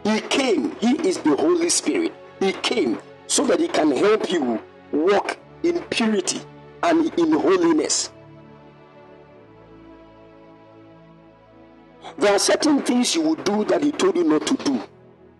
He 0.03 0.21
came, 0.21 0.75
He 0.79 1.07
is 1.07 1.17
the 1.19 1.35
Holy 1.35 1.69
Spirit. 1.69 2.13
He 2.39 2.53
came 2.53 2.99
so 3.29 3.45
that 3.45 3.59
He 3.59 3.67
can 3.67 3.91
help 3.91 4.31
you 4.31 4.59
walk 4.91 5.37
in 5.61 5.79
purity 5.83 6.41
and 6.81 7.13
in 7.19 7.31
holiness. 7.31 8.11
There 12.17 12.33
are 12.33 12.39
certain 12.39 12.81
things 12.81 13.13
you 13.13 13.21
will 13.21 13.35
do 13.35 13.63
that 13.65 13.83
He 13.83 13.91
told 13.91 14.15
you 14.15 14.23
not 14.23 14.47
to 14.47 14.55
do. 14.57 14.81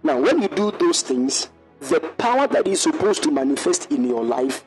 Now, 0.03 0.21
when 0.21 0.39
you 0.41 0.47
do 0.49 0.71
those 0.71 1.01
things, 1.01 1.49
the 1.79 1.99
power 2.19 2.45
that 2.47 2.67
is 2.67 2.79
supposed 2.79 3.23
to 3.23 3.31
manifest 3.31 3.91
in 3.91 4.07
your 4.07 4.23
life, 4.23 4.63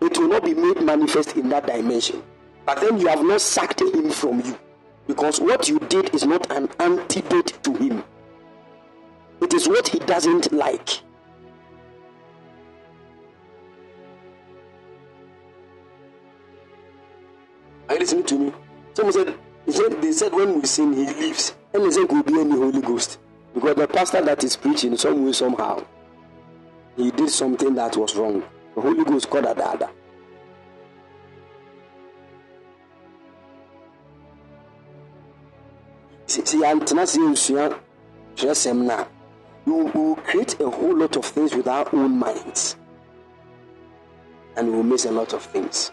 it 0.00 0.16
will 0.16 0.28
not 0.28 0.42
be 0.44 0.54
made 0.54 0.80
manifest 0.80 1.36
in 1.36 1.50
that 1.50 1.66
dimension. 1.66 2.22
But 2.64 2.80
then 2.80 2.98
you 2.98 3.08
have 3.08 3.22
not 3.22 3.42
sacked 3.42 3.82
him 3.82 4.10
from 4.10 4.40
you 4.40 4.58
because 5.06 5.38
what 5.38 5.68
you 5.68 5.78
did 5.80 6.14
is 6.14 6.24
not 6.24 6.50
an 6.50 6.68
antidote 6.80 7.62
to 7.62 7.74
him. 7.74 8.02
It 9.42 9.52
is 9.52 9.68
what 9.68 9.88
he 9.88 9.98
doesn't 9.98 10.50
like. 10.52 11.02
Are 17.88 17.94
you 17.94 18.00
listening 18.00 18.24
to 18.24 18.38
me? 18.38 18.52
Someone 18.94 19.12
said, 19.12 19.34
he 19.66 19.72
they 20.00 20.12
said 20.12 20.32
when 20.32 20.60
we 20.60 20.66
sin, 20.66 20.92
he 20.92 21.06
leaves. 21.06 21.54
And 21.72 21.84
they 21.84 21.90
said 21.90 22.08
could 22.08 22.26
be 22.26 22.40
any 22.40 22.50
Holy 22.50 22.80
Ghost. 22.80 23.18
Because 23.54 23.76
the 23.76 23.86
pastor 23.88 24.22
that 24.22 24.42
is 24.44 24.56
preaching, 24.56 24.96
some 24.96 25.24
way, 25.24 25.32
somehow, 25.32 25.84
he 26.96 27.10
did 27.10 27.30
something 27.30 27.74
that 27.74 27.96
was 27.96 28.16
wrong. 28.16 28.42
The 28.74 28.80
Holy 28.80 29.04
Ghost 29.04 29.30
called 29.30 29.44
Adada. 29.44 29.88
See, 36.26 36.44
see, 36.44 36.58
see 36.58 37.20
nsua 37.20 37.78
hwɛsɛm 38.36 38.82
no 38.84 38.94
a 38.94 39.06
we 39.66 39.72
will 39.90 40.16
create 40.16 40.60
a 40.60 40.68
whole 40.68 40.94
lot 40.96 41.16
of 41.16 41.24
things 41.24 41.54
with 41.54 41.66
our 41.66 41.88
own 41.94 42.18
minds 42.18 42.76
and 44.56 44.68
we 44.68 44.76
will 44.76 44.82
miss 44.82 45.04
a 45.04 45.10
lot 45.10 45.32
of 45.32 45.42
things 45.42 45.90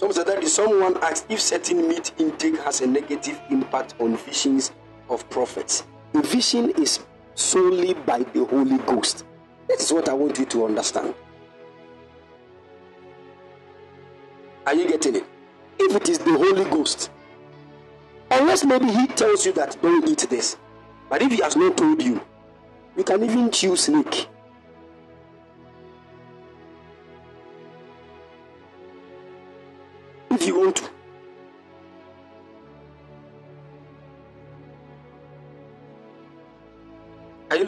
some 0.00 0.12
said 0.12 0.26
that 0.26 0.46
someone 0.48 0.96
asked 1.02 1.26
if 1.28 1.40
certain 1.40 1.86
meat 1.88 2.12
intake 2.18 2.58
has 2.60 2.80
a 2.80 2.86
negative 2.86 3.38
impact 3.50 3.94
on 4.00 4.16
visions 4.16 4.72
of 5.08 5.28
prophets 5.28 5.84
the 6.12 6.22
vision 6.22 6.70
is 6.70 7.00
solely 7.34 7.94
by 7.94 8.20
the 8.32 8.44
holy 8.46 8.78
ghost 8.78 9.24
that 9.68 9.78
is 9.78 9.92
what 9.92 10.08
i 10.08 10.12
want 10.12 10.38
you 10.38 10.46
to 10.46 10.64
understand 10.64 11.14
are 14.66 14.74
you 14.74 14.88
getting 14.88 15.16
it 15.16 15.24
if 15.78 15.94
it 15.94 16.08
is 16.08 16.18
the 16.18 16.32
holy 16.32 16.64
ghost 16.64 17.10
Unless 18.30 18.64
maybe 18.64 18.86
he 18.86 19.06
tells 19.08 19.44
you 19.44 19.52
that 19.54 19.76
don't 19.82 20.08
eat 20.08 20.26
this. 20.30 20.56
But 21.08 21.20
if 21.22 21.32
he 21.32 21.42
has 21.42 21.56
not 21.56 21.76
told 21.76 22.00
you, 22.00 22.20
you 22.96 23.02
can 23.02 23.24
even 23.24 23.50
chew 23.50 23.74
snake. 23.74 24.28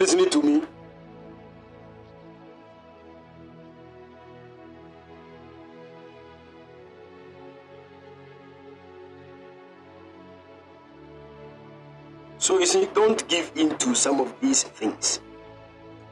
Listening 0.03 0.29
to 0.29 0.41
me? 0.41 0.61
So 12.37 12.59
you 12.59 12.65
see, 12.65 12.89
don't 12.93 13.25
give 13.29 13.53
in 13.55 13.77
to 13.77 13.95
some 13.95 14.19
of 14.19 14.35
these 14.41 14.63
things. 14.63 15.21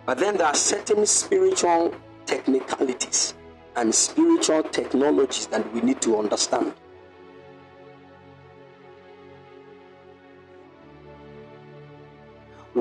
But 0.05 0.19
then 0.19 0.37
there 0.37 0.47
are 0.47 0.55
certain 0.55 1.05
spiritual 1.05 1.93
technicalities 2.25 3.33
and 3.75 3.93
spiritual 3.93 4.63
technologies 4.63 5.47
that 5.47 5.69
we 5.73 5.81
need 5.81 6.01
to 6.03 6.17
understand. 6.17 6.73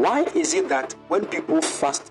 Why 0.01 0.22
is 0.35 0.55
it 0.55 0.70
that 0.70 0.94
when 1.09 1.27
people 1.27 1.60
fast 1.60 2.10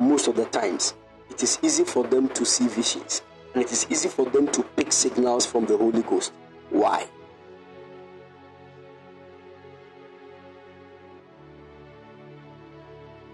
most 0.00 0.26
of 0.26 0.34
the 0.34 0.44
times, 0.46 0.94
it 1.30 1.40
is 1.40 1.56
easy 1.62 1.84
for 1.84 2.02
them 2.02 2.28
to 2.30 2.44
see 2.44 2.66
visions 2.66 3.22
and 3.54 3.62
it 3.62 3.70
is 3.70 3.86
easy 3.88 4.08
for 4.08 4.26
them 4.26 4.48
to 4.48 4.64
pick 4.64 4.90
signals 4.90 5.46
from 5.46 5.64
the 5.66 5.76
Holy 5.76 6.02
Ghost? 6.02 6.32
Why? 6.70 7.06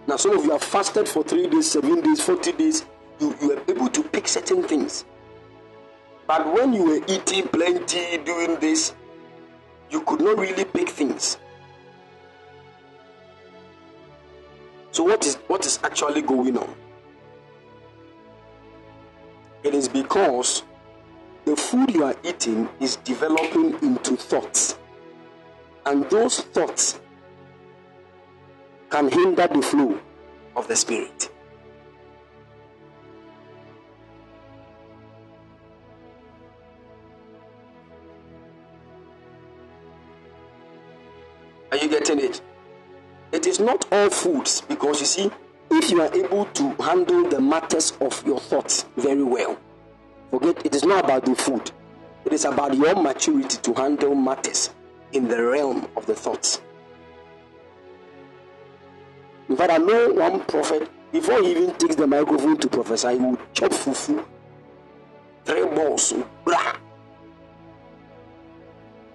Now, 0.06 0.16
some 0.16 0.36
of 0.36 0.44
you 0.44 0.50
have 0.50 0.62
fasted 0.62 1.08
for 1.08 1.24
three 1.24 1.46
days, 1.46 1.70
seven 1.70 2.02
days, 2.02 2.20
40 2.20 2.52
days. 2.52 2.84
You, 3.18 3.34
you 3.40 3.48
were 3.48 3.62
able 3.68 3.88
to 3.88 4.02
pick 4.02 4.28
certain 4.28 4.64
things. 4.64 5.06
But 6.26 6.52
when 6.52 6.74
you 6.74 6.84
were 6.84 7.00
eating 7.08 7.48
plenty, 7.48 8.18
doing 8.18 8.56
this, 8.60 8.94
you 9.88 10.02
could 10.02 10.20
not 10.20 10.36
really 10.36 10.66
pick 10.66 10.90
things. 10.90 11.38
So, 14.98 15.04
what 15.04 15.24
is, 15.24 15.36
what 15.46 15.64
is 15.64 15.78
actually 15.84 16.22
going 16.22 16.58
on? 16.58 16.74
It 19.62 19.72
is 19.72 19.88
because 19.88 20.64
the 21.44 21.54
food 21.54 21.94
you 21.94 22.02
are 22.02 22.16
eating 22.24 22.68
is 22.80 22.96
developing 22.96 23.80
into 23.80 24.16
thoughts. 24.16 24.76
And 25.86 26.02
those 26.10 26.40
thoughts 26.40 26.98
can 28.90 29.08
hinder 29.08 29.46
the 29.46 29.62
flow 29.62 30.00
of 30.56 30.66
the 30.66 30.74
Spirit. 30.74 31.30
Not 43.58 43.86
all 43.92 44.10
foods 44.10 44.60
because 44.62 45.00
you 45.00 45.06
see, 45.06 45.30
if 45.70 45.90
you 45.90 46.00
are 46.00 46.12
able 46.14 46.46
to 46.46 46.70
handle 46.82 47.28
the 47.28 47.40
matters 47.40 47.92
of 48.00 48.24
your 48.26 48.40
thoughts 48.40 48.86
very 48.96 49.22
well, 49.22 49.58
forget 50.30 50.64
it 50.64 50.74
is 50.74 50.84
not 50.84 51.04
about 51.04 51.24
the 51.24 51.34
food, 51.34 51.70
it 52.24 52.32
is 52.32 52.44
about 52.44 52.74
your 52.76 52.94
maturity 53.00 53.58
to 53.58 53.74
handle 53.74 54.14
matters 54.14 54.70
in 55.12 55.28
the 55.28 55.42
realm 55.42 55.88
of 55.96 56.06
the 56.06 56.14
thoughts. 56.14 56.60
In 59.48 59.56
fact, 59.56 59.72
I 59.72 59.78
know 59.78 60.12
one 60.12 60.40
prophet, 60.44 60.90
before 61.10 61.42
he 61.42 61.52
even 61.52 61.74
takes 61.76 61.96
the 61.96 62.06
microphone 62.06 62.58
to 62.58 62.68
prophesy, 62.68 63.12
he 63.12 63.18
will 63.18 63.38
chop 63.54 63.70
fufu, 63.70 64.22
three 65.44 65.64
balls, 65.64 66.12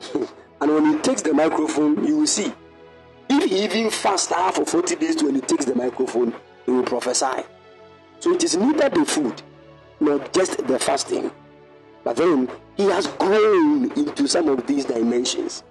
and 0.61 0.71
when 0.73 0.85
he 0.93 0.99
takes 0.99 1.21
the 1.21 1.33
microphone, 1.33 2.03
you 2.05 2.17
will 2.19 2.27
see. 2.27 2.51
Even 3.45 3.89
half 3.91 4.55
for 4.55 4.65
40 4.65 4.95
days 4.95 5.23
when 5.23 5.35
he 5.35 5.41
takes 5.41 5.65
the 5.65 5.75
microphone, 5.75 6.33
he 6.65 6.71
will 6.71 6.83
prophesy. 6.83 7.43
So 8.19 8.33
it 8.33 8.43
is 8.43 8.55
neither 8.55 8.89
the 8.89 9.05
food 9.05 9.41
nor 9.99 10.19
just 10.33 10.65
the 10.65 10.79
fasting. 10.79 11.31
But 12.03 12.17
then 12.17 12.49
he 12.75 12.85
has 12.85 13.07
grown 13.07 13.91
into 13.93 14.27
some 14.27 14.49
of 14.49 14.65
these 14.67 14.85
dimensions. 14.85 15.63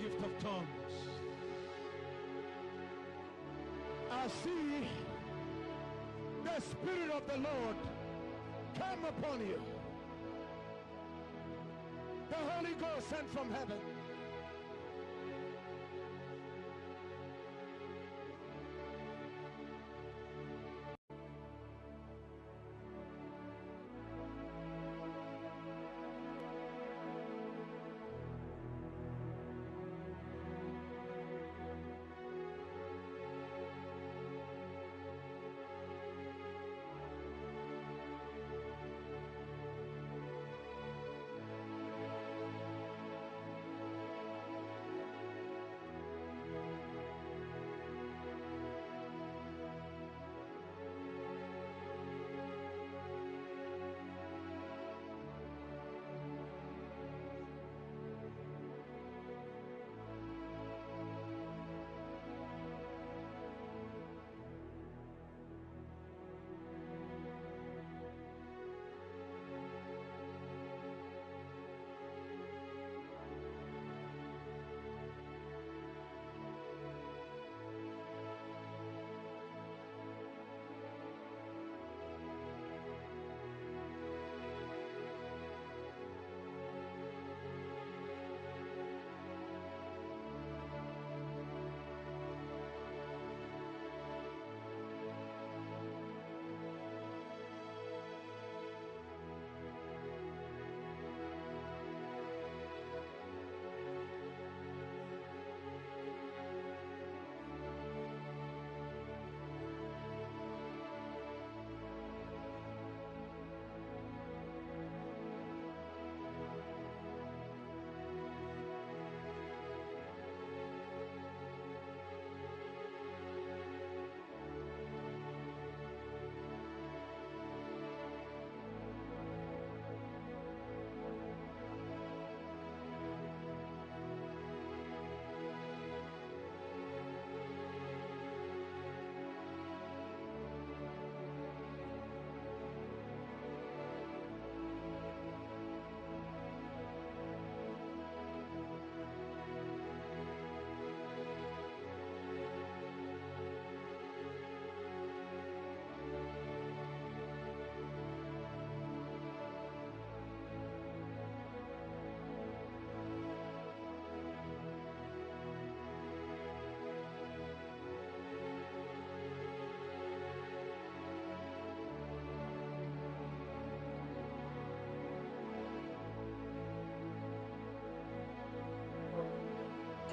Gift 0.00 0.24
of 0.24 0.38
tongues. 0.42 0.66
I 4.10 4.26
see 4.42 4.88
the 6.44 6.60
Spirit 6.60 7.10
of 7.10 7.26
the 7.26 7.38
Lord 7.38 7.76
come 8.78 9.04
upon 9.04 9.40
you. 9.40 9.60
The 12.28 12.36
Holy 12.36 12.74
Ghost 12.74 13.08
sent 13.08 13.28
from 13.30 13.50
heaven. 13.50 13.78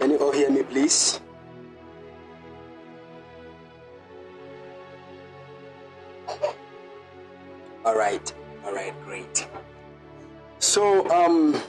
Can 0.07 0.15
you 0.15 0.23
all 0.23 0.31
hear 0.31 0.49
me, 0.49 0.63
please? 0.63 1.19
All 7.83 7.93
right, 7.93 8.33
all 8.63 8.73
right, 8.73 8.93
great. 9.03 9.45
So, 10.59 11.09
um. 11.09 11.61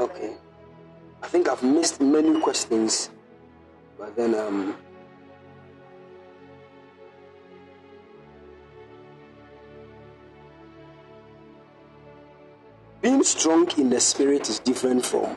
Okay, 0.00 0.34
I 1.22 1.28
think 1.28 1.48
I've 1.48 1.62
missed 1.62 2.00
many 2.00 2.40
questions, 2.40 3.10
but 3.96 4.16
then 4.16 4.34
um. 4.34 4.74
Being 13.08 13.24
strong 13.24 13.66
in 13.78 13.88
the 13.88 14.00
spirit 14.00 14.50
is 14.50 14.58
different 14.58 15.06
from 15.06 15.34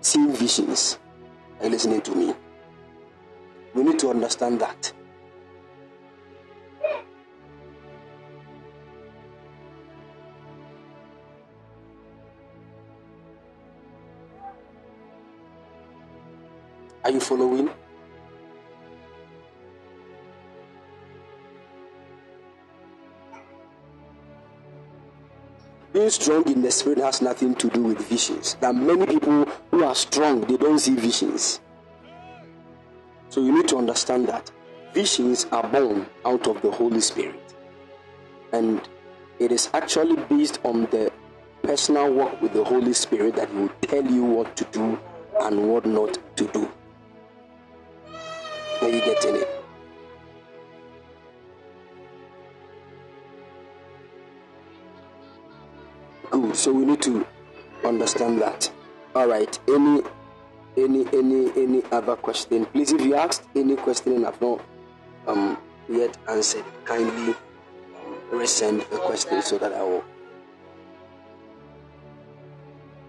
seeing 0.00 0.32
visions. 0.32 0.98
You 1.62 1.68
listening 1.68 2.00
to 2.00 2.12
me? 2.16 2.34
We 3.72 3.84
need 3.84 4.00
to 4.00 4.10
understand 4.10 4.60
that. 4.62 4.92
Are 17.04 17.10
you 17.12 17.20
following? 17.20 17.70
Being 26.06 26.12
strong 26.12 26.48
in 26.52 26.62
the 26.62 26.70
spirit 26.70 26.98
has 26.98 27.20
nothing 27.20 27.56
to 27.56 27.68
do 27.68 27.82
with 27.82 27.98
visions. 28.06 28.56
Are 28.62 28.72
many 28.72 29.06
people 29.06 29.44
who 29.72 29.82
are 29.82 29.94
strong, 29.96 30.42
they 30.42 30.56
don't 30.56 30.78
see 30.78 30.94
visions. 30.94 31.58
So 33.28 33.40
you 33.40 33.52
need 33.52 33.66
to 33.70 33.76
understand 33.76 34.28
that 34.28 34.48
visions 34.94 35.46
are 35.50 35.66
born 35.66 36.06
out 36.24 36.46
of 36.46 36.62
the 36.62 36.70
Holy 36.70 37.00
Spirit. 37.00 37.52
And 38.52 38.88
it 39.40 39.50
is 39.50 39.68
actually 39.74 40.14
based 40.28 40.60
on 40.62 40.82
the 40.92 41.10
personal 41.64 42.12
work 42.12 42.40
with 42.40 42.52
the 42.52 42.62
Holy 42.62 42.92
Spirit 42.92 43.34
that 43.34 43.52
will 43.52 43.70
tell 43.82 44.06
you 44.06 44.22
what 44.22 44.56
to 44.58 44.64
do 44.66 45.00
and 45.40 45.72
what 45.72 45.86
not 45.86 46.16
to 46.36 46.46
do. 46.46 46.70
Are 48.80 48.88
you 48.88 49.00
getting 49.00 49.34
it? 49.34 49.55
So 56.66 56.72
we 56.72 56.84
need 56.84 57.00
to 57.02 57.24
understand 57.84 58.42
that. 58.42 58.72
All 59.14 59.28
right. 59.28 59.56
Any 59.68 60.02
any 60.76 61.06
any 61.14 61.52
any 61.54 61.82
other 61.92 62.16
question? 62.16 62.66
Please, 62.66 62.90
if 62.90 63.02
you 63.02 63.14
asked 63.14 63.44
any 63.54 63.76
question 63.76 64.14
and 64.14 64.26
I've 64.26 64.40
not 64.40 64.60
um 65.28 65.58
yet 65.88 66.18
answered, 66.28 66.64
kindly 66.84 67.34
um, 67.36 68.18
resend 68.32 68.80
the 68.90 68.96
question 68.96 69.42
so 69.42 69.58
that 69.58 69.72
I 69.74 69.80
will. 69.80 70.02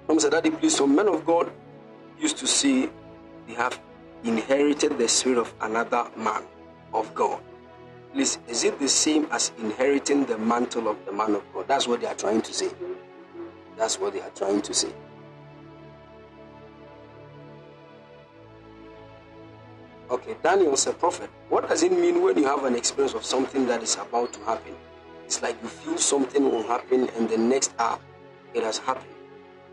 Mom 0.07 0.19
said, 0.19 0.34
Daddy, 0.34 0.51
please, 0.51 0.75
some 0.75 0.95
men 0.95 1.07
of 1.07 1.25
God 1.25 1.51
used 2.19 2.38
to 2.38 2.45
say 2.45 2.88
they 3.47 3.55
have 3.55 3.79
inherited 4.23 4.99
the 4.99 5.07
spirit 5.07 5.39
of 5.39 5.51
another 5.61 6.05
man 6.15 6.43
of 6.93 7.11
God. 7.15 7.41
Please, 8.13 8.38
is 8.47 8.63
it 8.63 8.77
the 8.77 8.88
same 8.88 9.25
as 9.31 9.51
inheriting 9.57 10.25
the 10.25 10.38
mantle 10.38 10.88
of 10.88 11.03
the 11.07 11.11
man 11.11 11.34
of 11.34 11.43
God? 11.55 11.67
That's 11.67 11.88
what 11.88 12.01
they 12.01 12.07
are 12.07 12.13
trying 12.13 12.43
to 12.43 12.53
say. 12.53 12.69
That's 13.77 13.99
what 13.99 14.13
they 14.13 14.21
are 14.21 14.31
trying 14.31 14.61
to 14.63 14.73
say. 14.73 14.91
Okay, 20.09 20.35
Daniel 20.41 20.65
Daniel's 20.65 20.87
a 20.87 20.93
prophet. 20.93 21.29
What 21.49 21.67
does 21.67 21.83
it 21.83 21.91
mean 21.91 22.21
when 22.21 22.37
you 22.37 22.45
have 22.45 22.63
an 22.63 22.75
experience 22.75 23.13
of 23.13 23.25
something 23.25 23.67
that 23.67 23.83
is 23.83 23.95
about 23.95 24.33
to 24.33 24.39
happen? 24.45 24.73
It's 25.25 25.41
like 25.41 25.61
you 25.61 25.67
feel 25.67 25.97
something 25.97 26.49
will 26.49 26.63
happen, 26.63 27.09
and 27.17 27.29
the 27.29 27.37
next 27.37 27.73
hour 27.77 27.99
it 28.53 28.63
has 28.63 28.77
happened. 28.77 29.13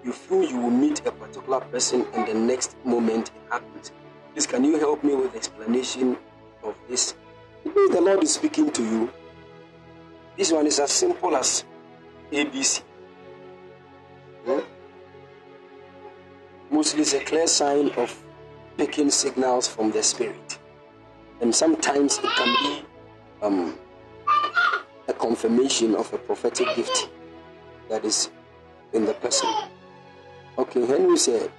You 0.04 0.12
feel 0.12 0.42
you 0.42 0.58
will 0.58 0.70
meet 0.70 1.06
a 1.06 1.12
particular 1.12 1.60
person, 1.60 2.04
and 2.14 2.26
the 2.26 2.34
next 2.34 2.76
moment 2.84 3.30
it 3.30 3.52
happens. 3.52 3.92
Please, 4.32 4.46
can 4.46 4.64
you 4.64 4.78
help 4.78 5.04
me 5.04 5.14
with 5.14 5.30
the 5.30 5.38
explanation 5.38 6.18
of 6.64 6.74
this? 6.88 7.14
It 7.64 7.74
means 7.74 7.94
the 7.94 8.00
Lord 8.00 8.22
is 8.24 8.34
speaking 8.34 8.70
to 8.72 8.82
you. 8.82 9.10
This 10.36 10.50
one 10.50 10.66
is 10.66 10.80
as 10.80 10.90
simple 10.90 11.36
as 11.36 11.64
ABC. 12.32 12.82
Mostly, 16.70 17.02
it's 17.02 17.14
a 17.14 17.20
clear 17.20 17.46
sign 17.46 17.90
of 17.90 18.22
picking 18.76 19.10
signals 19.10 19.68
from 19.68 19.90
the 19.92 20.02
Spirit, 20.02 20.58
and 21.40 21.54
sometimes 21.54 22.18
it 22.18 22.30
can 22.36 22.54
be 22.62 22.84
um, 23.42 23.78
a 25.08 25.12
confirmation 25.12 25.94
of 25.94 26.12
a 26.12 26.18
prophetic 26.18 26.66
gift 26.74 27.10
that 27.88 28.04
is 28.04 28.30
in 28.92 29.04
the 29.04 29.14
person. 29.14 29.48
Okay, 30.58 30.84
Henry 30.86 31.16
said, 31.16 31.50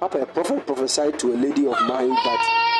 Papa, 0.00 0.22
a 0.22 0.26
prophet 0.26 0.66
prophesied 0.66 1.18
to 1.18 1.34
a 1.34 1.36
lady 1.36 1.66
of 1.66 1.80
mine 1.82 2.08
that 2.10 2.73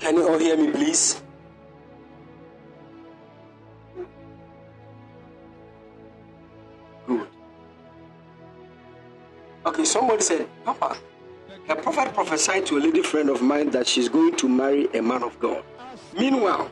Can 0.00 0.16
you 0.16 0.26
all 0.26 0.38
hear 0.38 0.56
me, 0.56 0.72
please? 0.72 1.22
Good. 7.06 7.28
Okay, 9.66 9.84
somebody 9.84 10.22
said, 10.22 10.48
Papa, 10.64 10.96
a 11.68 11.76
prophet 11.76 12.14
prophesied 12.14 12.64
to 12.66 12.78
a 12.78 12.80
lady 12.80 13.02
friend 13.02 13.28
of 13.28 13.42
mine 13.42 13.70
that 13.70 13.86
she's 13.86 14.08
going 14.08 14.34
to 14.36 14.48
marry 14.48 14.88
a 14.94 15.02
man 15.02 15.22
of 15.22 15.38
God. 15.38 15.62
Meanwhile, 16.18 16.70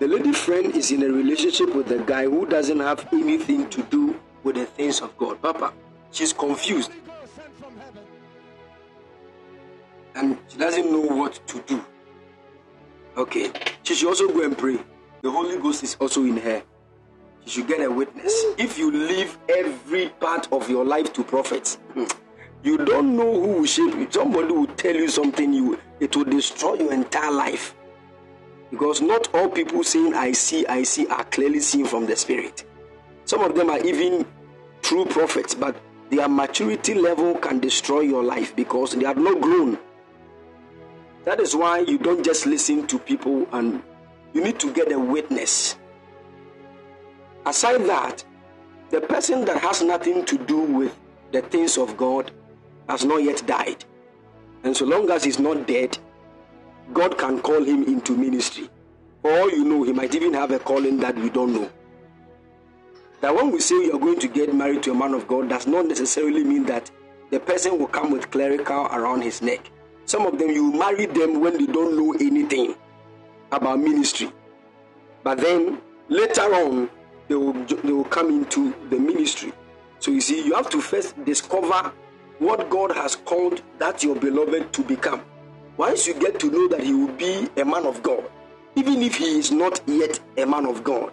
the 0.00 0.08
lady 0.08 0.32
friend 0.32 0.74
is 0.74 0.90
in 0.90 1.04
a 1.04 1.08
relationship 1.08 1.74
with 1.74 1.90
a 1.92 1.98
guy 1.98 2.24
who 2.24 2.44
doesn't 2.44 2.80
have 2.80 3.06
anything 3.12 3.70
to 3.70 3.82
do 3.84 4.18
with 4.42 4.56
the 4.56 4.66
things 4.66 5.00
of 5.00 5.16
God. 5.16 5.40
Papa, 5.40 5.72
she's 6.10 6.32
confused 6.32 6.90
also 16.18 16.28
in 16.28 16.36
her. 16.38 16.62
You 17.44 17.50
should 17.50 17.68
get 17.68 17.80
a 17.80 17.90
witness. 17.90 18.44
If 18.58 18.78
you 18.78 18.90
leave 18.90 19.38
every 19.48 20.08
part 20.20 20.52
of 20.52 20.68
your 20.68 20.84
life 20.84 21.12
to 21.14 21.24
prophets, 21.24 21.78
you 22.62 22.78
don't 22.78 23.16
know 23.16 23.32
who 23.32 23.58
will 23.58 23.64
shape 23.66 23.94
you. 23.94 24.06
Somebody 24.10 24.52
will 24.52 24.66
tell 24.66 24.94
you 24.94 25.08
something, 25.08 25.52
you 25.52 25.78
it 26.00 26.14
will 26.16 26.24
destroy 26.24 26.74
your 26.74 26.92
entire 26.92 27.30
life. 27.32 27.74
Because 28.70 29.00
not 29.00 29.34
all 29.34 29.48
people 29.48 29.82
saying 29.82 30.14
I 30.14 30.32
see, 30.32 30.66
I 30.66 30.82
see 30.82 31.06
are 31.06 31.24
clearly 31.24 31.60
seen 31.60 31.86
from 31.86 32.06
the 32.06 32.16
spirit. 32.16 32.64
Some 33.24 33.42
of 33.42 33.54
them 33.54 33.70
are 33.70 33.78
even 33.78 34.26
true 34.82 35.06
prophets, 35.06 35.54
but 35.54 35.76
their 36.10 36.28
maturity 36.28 36.94
level 36.94 37.34
can 37.34 37.60
destroy 37.60 38.00
your 38.00 38.22
life 38.22 38.54
because 38.56 38.92
they 38.92 39.04
have 39.04 39.16
not 39.16 39.40
grown. 39.40 39.78
That 41.24 41.40
is 41.40 41.54
why 41.56 41.80
you 41.80 41.98
don't 41.98 42.24
just 42.24 42.46
listen 42.46 42.86
to 42.88 42.98
people 42.98 43.46
and 43.52 43.82
you 44.34 44.44
need 44.44 44.58
to 44.60 44.72
get 44.72 44.92
a 44.92 44.98
witness. 44.98 45.77
Aside 47.46 47.86
that, 47.86 48.24
the 48.90 49.00
person 49.00 49.44
that 49.44 49.58
has 49.58 49.82
nothing 49.82 50.24
to 50.26 50.38
do 50.38 50.60
with 50.60 50.98
the 51.32 51.42
things 51.42 51.76
of 51.78 51.96
God 51.96 52.30
has 52.88 53.04
not 53.04 53.22
yet 53.22 53.46
died. 53.46 53.84
And 54.64 54.76
so 54.76 54.84
long 54.86 55.10
as 55.10 55.24
he's 55.24 55.38
not 55.38 55.66
dead, 55.66 55.98
God 56.92 57.18
can 57.18 57.40
call 57.40 57.62
him 57.62 57.84
into 57.84 58.16
ministry. 58.16 58.68
Or 59.22 59.50
you 59.50 59.64
know, 59.64 59.82
he 59.82 59.92
might 59.92 60.14
even 60.14 60.32
have 60.34 60.50
a 60.52 60.58
calling 60.58 60.98
that 60.98 61.16
we 61.16 61.28
don't 61.28 61.52
know. 61.52 61.70
That 63.20 63.34
when 63.34 63.50
we 63.50 63.60
say 63.60 63.74
you're 63.84 63.98
going 63.98 64.20
to 64.20 64.28
get 64.28 64.54
married 64.54 64.82
to 64.84 64.92
a 64.92 64.94
man 64.94 65.12
of 65.12 65.26
God, 65.26 65.48
does 65.48 65.66
not 65.66 65.86
necessarily 65.86 66.44
mean 66.44 66.64
that 66.66 66.90
the 67.30 67.40
person 67.40 67.78
will 67.78 67.88
come 67.88 68.10
with 68.10 68.30
clerical 68.30 68.86
around 68.86 69.22
his 69.22 69.42
neck. 69.42 69.70
Some 70.06 70.24
of 70.24 70.38
them, 70.38 70.50
you 70.50 70.72
marry 70.72 71.06
them 71.06 71.40
when 71.40 71.58
they 71.58 71.66
don't 71.70 71.96
know 71.96 72.14
anything 72.14 72.74
about 73.52 73.80
ministry. 73.80 74.30
But 75.22 75.38
then 75.38 75.82
later 76.08 76.42
on, 76.42 76.88
they 77.28 77.34
will, 77.34 77.52
they 77.52 77.92
will 77.92 78.04
come 78.04 78.30
into 78.30 78.74
the 78.90 78.98
ministry. 78.98 79.52
So 80.00 80.10
you 80.10 80.20
see, 80.20 80.44
you 80.44 80.54
have 80.54 80.70
to 80.70 80.80
first 80.80 81.22
discover 81.24 81.92
what 82.38 82.70
God 82.70 82.92
has 82.92 83.16
called 83.16 83.62
that 83.78 84.02
your 84.02 84.16
beloved 84.16 84.72
to 84.72 84.82
become. 84.82 85.22
Once 85.76 86.06
you 86.06 86.14
get 86.14 86.40
to 86.40 86.50
know 86.50 86.68
that 86.68 86.82
he 86.82 86.92
will 86.94 87.12
be 87.14 87.48
a 87.56 87.64
man 87.64 87.86
of 87.86 88.02
God, 88.02 88.24
even 88.74 89.02
if 89.02 89.16
he 89.16 89.38
is 89.38 89.50
not 89.50 89.80
yet 89.86 90.20
a 90.36 90.44
man 90.46 90.66
of 90.66 90.84
God, 90.84 91.12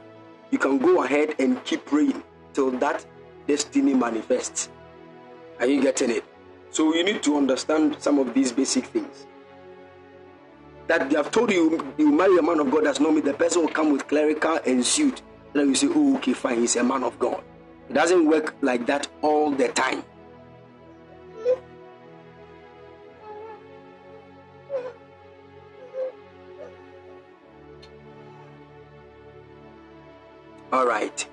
you 0.52 0.58
can 0.58 0.78
go 0.78 1.04
ahead 1.04 1.36
and 1.40 1.64
keep 1.66 1.86
praying 1.86 2.24
till 2.54 2.72
that 2.72 3.06
destiny 3.48 3.94
manifests. 3.94 4.70
Are 5.60 5.66
you 5.66 5.82
getting 5.82 6.12
it? 6.12 6.24
So 6.70 6.94
you 6.94 7.04
need 7.04 7.24
to 7.24 7.38
understand 7.38 7.98
some 8.00 8.20
of 8.20 8.34
these 8.34 8.52
basic 8.52 8.86
things. 8.86 9.26
That 10.88 11.10
they 11.10 11.16
have 11.16 11.32
told 11.32 11.52
you 11.52 11.94
you 11.98 12.12
marry 12.12 12.38
a 12.38 12.42
man 12.42 12.60
of 12.60 12.70
God 12.70 12.84
does 12.84 13.00
not 13.00 13.14
mean 13.14 13.24
the 13.24 13.34
person 13.34 13.62
will 13.62 13.70
come 13.70 13.92
with 13.92 14.08
clerical 14.08 14.60
and 14.66 14.86
suit. 14.86 15.22
Then 15.56 15.70
you 15.70 15.76
say, 15.76 15.88
oh, 15.90 16.18
okay, 16.18 16.34
fine, 16.34 16.60
he's 16.60 16.76
a 16.76 16.84
man 16.84 17.02
of 17.02 17.18
God. 17.18 17.42
It 17.90 17.94
doesn't 17.94 18.28
work 18.28 18.56
like 18.60 18.86
that 18.88 19.08
all 19.22 19.52
the 19.52 19.70
time. 19.70 20.04
All 30.74 30.86
right. 30.86 31.26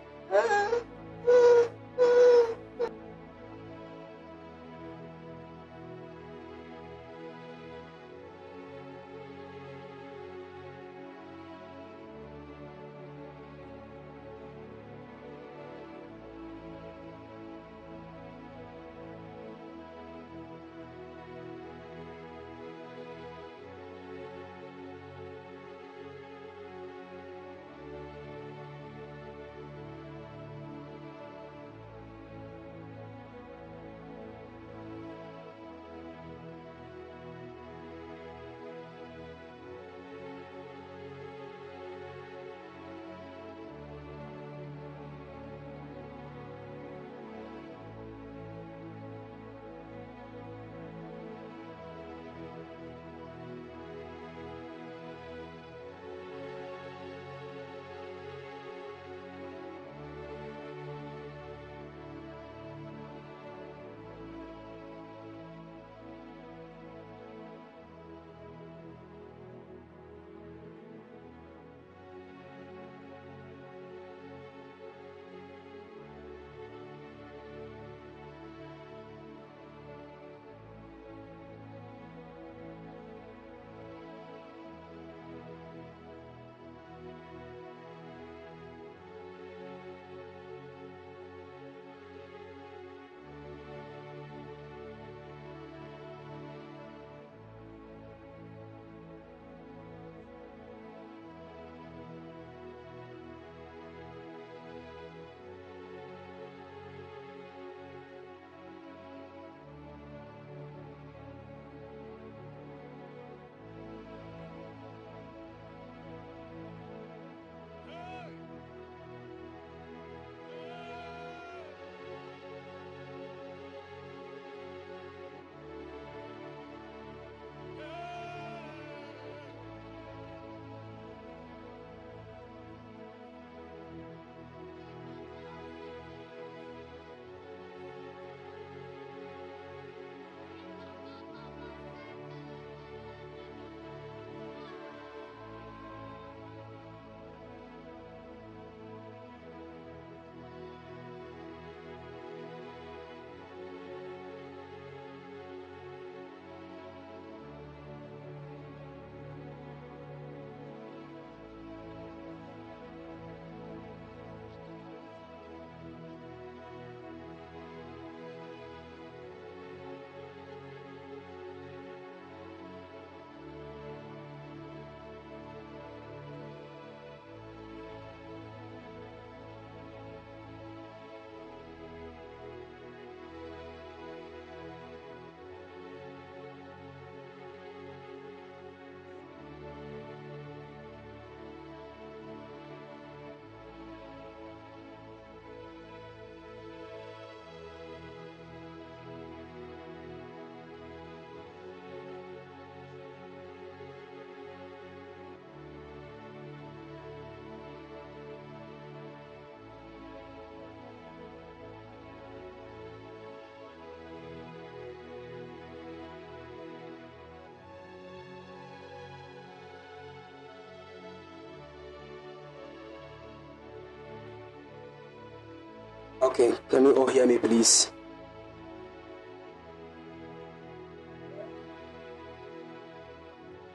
Okay, 226.23 226.55
can 226.70 226.85
you 226.85 226.94
all 226.94 227.09
hear 227.09 227.27
me, 227.27 227.36
please? 227.36 227.90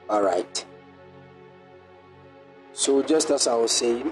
All 0.08 0.22
right. 0.22 0.64
So, 2.72 3.02
just 3.02 3.28
as 3.30 3.46
I 3.46 3.54
was 3.54 3.70
saying, 3.70 4.10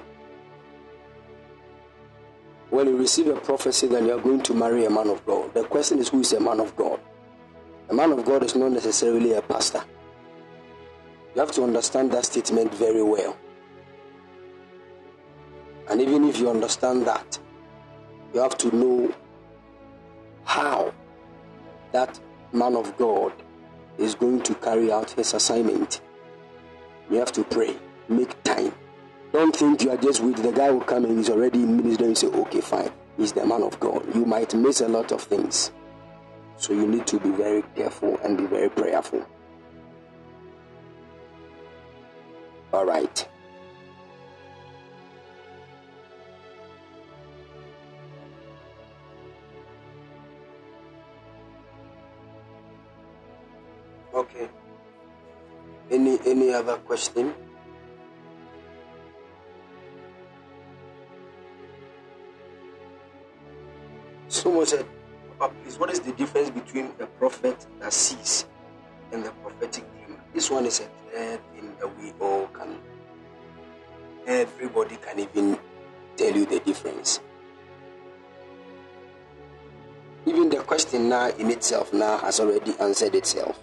when 2.69 2.89
you 2.89 2.99
receive 2.99 3.29
a 3.29 3.37
prophecy 3.41 3.87
that 3.87 4.03
you 4.03 4.13
are 4.13 4.21
going 4.21 4.43
to 4.43 4.53
marry 4.53 4.85
a 4.85 4.91
man 4.91 5.09
of 5.09 5.25
God, 5.25 5.55
the 5.55 5.65
question 5.65 5.99
is 5.99 6.11
who 6.11 6.21
is 6.21 6.35
a 6.35 6.41
man 6.41 6.61
of 6.61 6.77
God? 6.77 7.01
A 7.89 7.95
man 7.95 8.13
of 8.13 8.23
God 8.27 8.43
is 8.43 8.55
not 8.55 8.71
necessarily 8.71 9.33
a 9.33 9.41
pastor. 9.41 9.83
You 11.35 11.41
have 11.41 11.53
to 11.53 11.63
understand 11.63 12.13
that 12.13 12.27
statement 12.27 12.75
very 12.75 13.03
well. 13.03 13.35
And 15.89 16.03
even 16.03 16.29
if 16.29 16.39
you 16.39 16.51
understand 16.51 17.07
that, 17.07 17.39
you 18.37 18.43
have 18.43 18.59
to 18.59 18.77
know 18.77 19.15
how 20.45 20.93
that 21.93 22.21
man 22.53 22.77
of 22.77 22.95
God 22.99 23.33
is 23.97 24.15
going 24.15 24.43
to 24.43 24.55
carry 24.57 24.93
out 24.93 25.11
his 25.13 25.33
assignment. 25.33 26.03
You 27.11 27.17
have 27.17 27.33
to 27.33 27.45
pray, 27.45 27.75
make 28.11 28.43
time. 28.43 28.75
Don't 29.33 29.57
think 29.57 29.85
you 29.85 29.91
are 29.91 29.97
just 29.97 30.23
with 30.23 30.43
the 30.43 30.53
guy 30.53 30.71
who 30.71 30.83
come 30.83 31.07
and 31.07 31.17
he's 31.17 31.31
already 31.31 31.63
in 31.63 31.79
ministry 31.79 32.09
and 32.09 32.19
say, 32.19 32.27
okay, 32.27 32.61
fine, 32.61 32.91
he's 33.17 33.33
the 33.33 33.47
man 33.47 33.63
of 33.63 33.81
God. 33.81 34.15
You 34.15 34.27
might 34.27 34.55
miss 34.55 34.83
a 34.83 34.89
lot 34.89 35.13
of 35.13 35.23
things. 35.23 35.73
So 36.59 36.75
you 36.75 36.87
need 36.87 37.07
to 37.07 37.19
be 37.19 37.31
very 37.31 37.63
careful 37.75 38.19
and 38.19 38.37
be 38.37 38.45
very 38.45 38.69
prayerful. 38.69 39.27
All 42.75 42.85
right. 42.85 43.27
Any 56.57 56.79
question? 56.87 57.35
Someone 64.29 64.65
said, 64.65 64.87
please, 65.39 65.79
what 65.79 65.91
is 65.91 66.01
the 66.01 66.13
difference 66.13 66.49
between 66.49 66.87
a 66.99 67.05
prophet 67.19 67.67
that 67.81 67.93
sees 67.93 68.47
and 69.13 69.23
the 69.23 69.31
prophetic 69.45 69.85
dream? 69.93 70.19
This 70.33 70.51
one 70.51 70.65
is 70.65 70.81
a 70.81 70.89
clear 71.11 71.39
thing 71.53 71.77
that 71.79 71.99
we 72.01 72.13
all 72.21 72.47
can, 72.47 72.79
everybody 74.27 74.97
can 74.97 75.21
even 75.21 75.59
tell 76.17 76.35
you 76.35 76.47
the 76.47 76.61
difference. 76.61 77.21
Even 80.25 80.49
the 80.49 80.57
question 80.63 81.11
now 81.11 81.29
in 81.37 81.51
itself 81.51 81.93
now 81.93 82.17
has 82.17 82.41
already 82.41 82.73
answered 82.81 83.15
itself. 83.15 83.61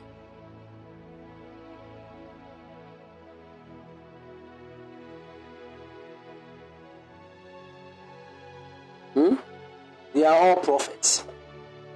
They 10.23 10.29
are 10.29 10.39
all 10.39 10.55
prophets. 10.55 11.25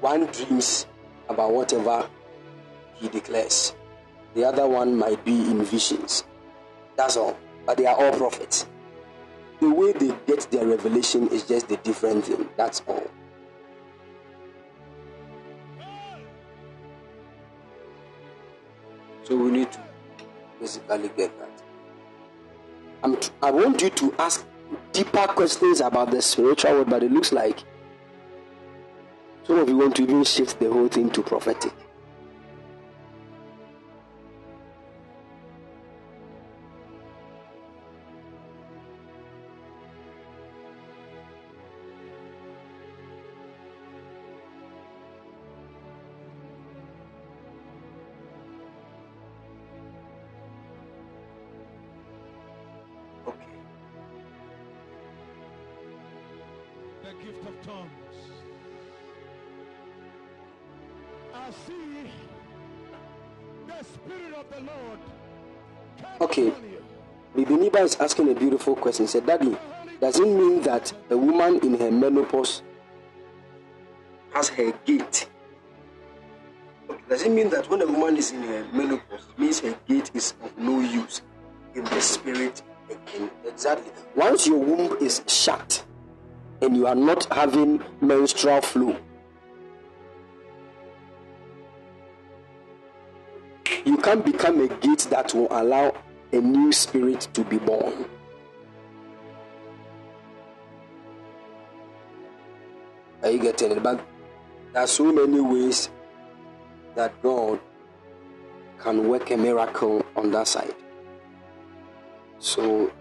One 0.01 0.25
dreams 0.25 0.85
about 1.29 1.53
whatever 1.53 2.09
he 2.95 3.07
declares. 3.07 3.73
The 4.33 4.43
other 4.43 4.67
one 4.67 4.97
might 4.97 5.23
be 5.23 5.49
in 5.49 5.63
visions. 5.63 6.25
That's 6.97 7.15
all. 7.15 7.37
But 7.65 7.77
they 7.77 7.85
are 7.85 7.95
all 7.95 8.11
prophets. 8.11 8.67
The 9.61 9.69
way 9.73 9.93
they 9.93 10.13
get 10.25 10.41
their 10.51 10.67
revelation 10.67 11.29
is 11.29 11.43
just 11.43 11.69
the 11.69 11.77
different 11.77 12.25
thing. 12.25 12.49
That's 12.57 12.81
all. 12.85 13.07
So 19.23 19.37
we 19.37 19.51
need 19.51 19.71
to 19.71 19.79
basically 20.59 21.11
get 21.15 21.39
that. 21.39 21.61
I'm 23.03 23.15
t- 23.15 23.31
I 23.41 23.51
want 23.51 23.81
you 23.81 23.89
to 23.89 24.13
ask 24.19 24.45
deeper 24.91 25.27
questions 25.27 25.79
about 25.79 26.11
the 26.11 26.21
spiritual 26.21 26.73
world, 26.73 26.89
but 26.89 27.03
it 27.03 27.11
looks 27.13 27.31
like 27.31 27.63
some 29.47 29.59
of 29.59 29.69
you 29.69 29.77
want 29.77 29.95
to 29.95 30.03
even 30.03 30.25
shift 30.25 30.59
the 30.59 30.69
whole 30.69 30.89
thing 30.89 31.09
to 31.09 31.23
prophetic. 31.23 31.71
Bibiniba 67.77 67.83
is 67.83 67.95
asking 67.99 68.31
a 68.31 68.35
beautiful 68.35 68.75
question. 68.75 69.05
He 69.05 69.11
said, 69.11 69.25
Daddy, 69.25 69.55
does 70.01 70.19
it 70.19 70.27
mean 70.27 70.61
that 70.63 70.91
a 71.09 71.17
woman 71.17 71.59
in 71.59 71.79
her 71.79 71.91
menopause 71.91 72.61
has 74.33 74.49
her 74.49 74.71
gate? 74.85 75.29
Does 77.09 77.23
it 77.23 77.31
mean 77.31 77.49
that 77.49 77.69
when 77.69 77.81
a 77.81 77.85
woman 77.85 78.17
is 78.17 78.31
in 78.31 78.41
her 78.43 78.65
menopause, 78.73 79.27
it 79.29 79.39
means 79.39 79.59
her 79.61 79.75
gate 79.87 80.11
is 80.13 80.33
of 80.43 80.57
no 80.57 80.79
use 80.79 81.21
in 81.75 81.83
the 81.85 82.01
spirit 82.01 82.61
again? 82.89 83.29
Exactly. 83.45 83.91
Once 84.15 84.47
your 84.47 84.59
womb 84.59 84.97
is 84.99 85.21
shut 85.27 85.83
and 86.61 86.75
you 86.75 86.87
are 86.87 86.95
not 86.95 87.25
having 87.31 87.81
menstrual 88.01 88.61
flow, 88.61 88.95
you 93.85 93.97
can't 93.97 94.25
become 94.25 94.61
a 94.61 94.67
gate 94.67 95.07
that 95.11 95.33
will 95.33 95.47
allow 95.51 95.93
a 96.31 96.37
new 96.37 96.71
spirit 96.71 97.27
to 97.33 97.43
be 97.43 97.57
born. 97.57 98.05
Are 103.23 103.31
you 103.31 103.39
getting 103.39 103.71
it? 103.71 103.83
But 103.83 104.05
there 104.73 104.83
are 104.83 104.87
so 104.87 105.11
many 105.11 105.39
ways 105.39 105.89
that 106.95 107.21
God 107.21 107.59
can 108.79 109.07
work 109.07 109.31
a 109.31 109.37
miracle 109.37 110.05
on 110.15 110.31
that 110.31 110.47
side. 110.47 110.75
So 112.39 112.91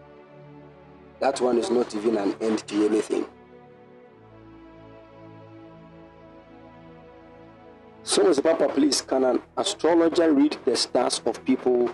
that 1.21 1.41
one 1.41 1.59
is 1.59 1.71
not 1.71 1.95
even 1.95 2.17
an 2.17 2.35
end 2.41 2.67
to 2.69 2.87
anything. 2.87 3.27
Said, 8.03 8.43
Papa, 8.43 8.69
please, 8.69 9.03
can 9.03 9.25
an 9.25 9.43
astrologer 9.57 10.33
read 10.33 10.57
the 10.65 10.77
stars 10.77 11.21
of 11.27 11.45
people 11.45 11.91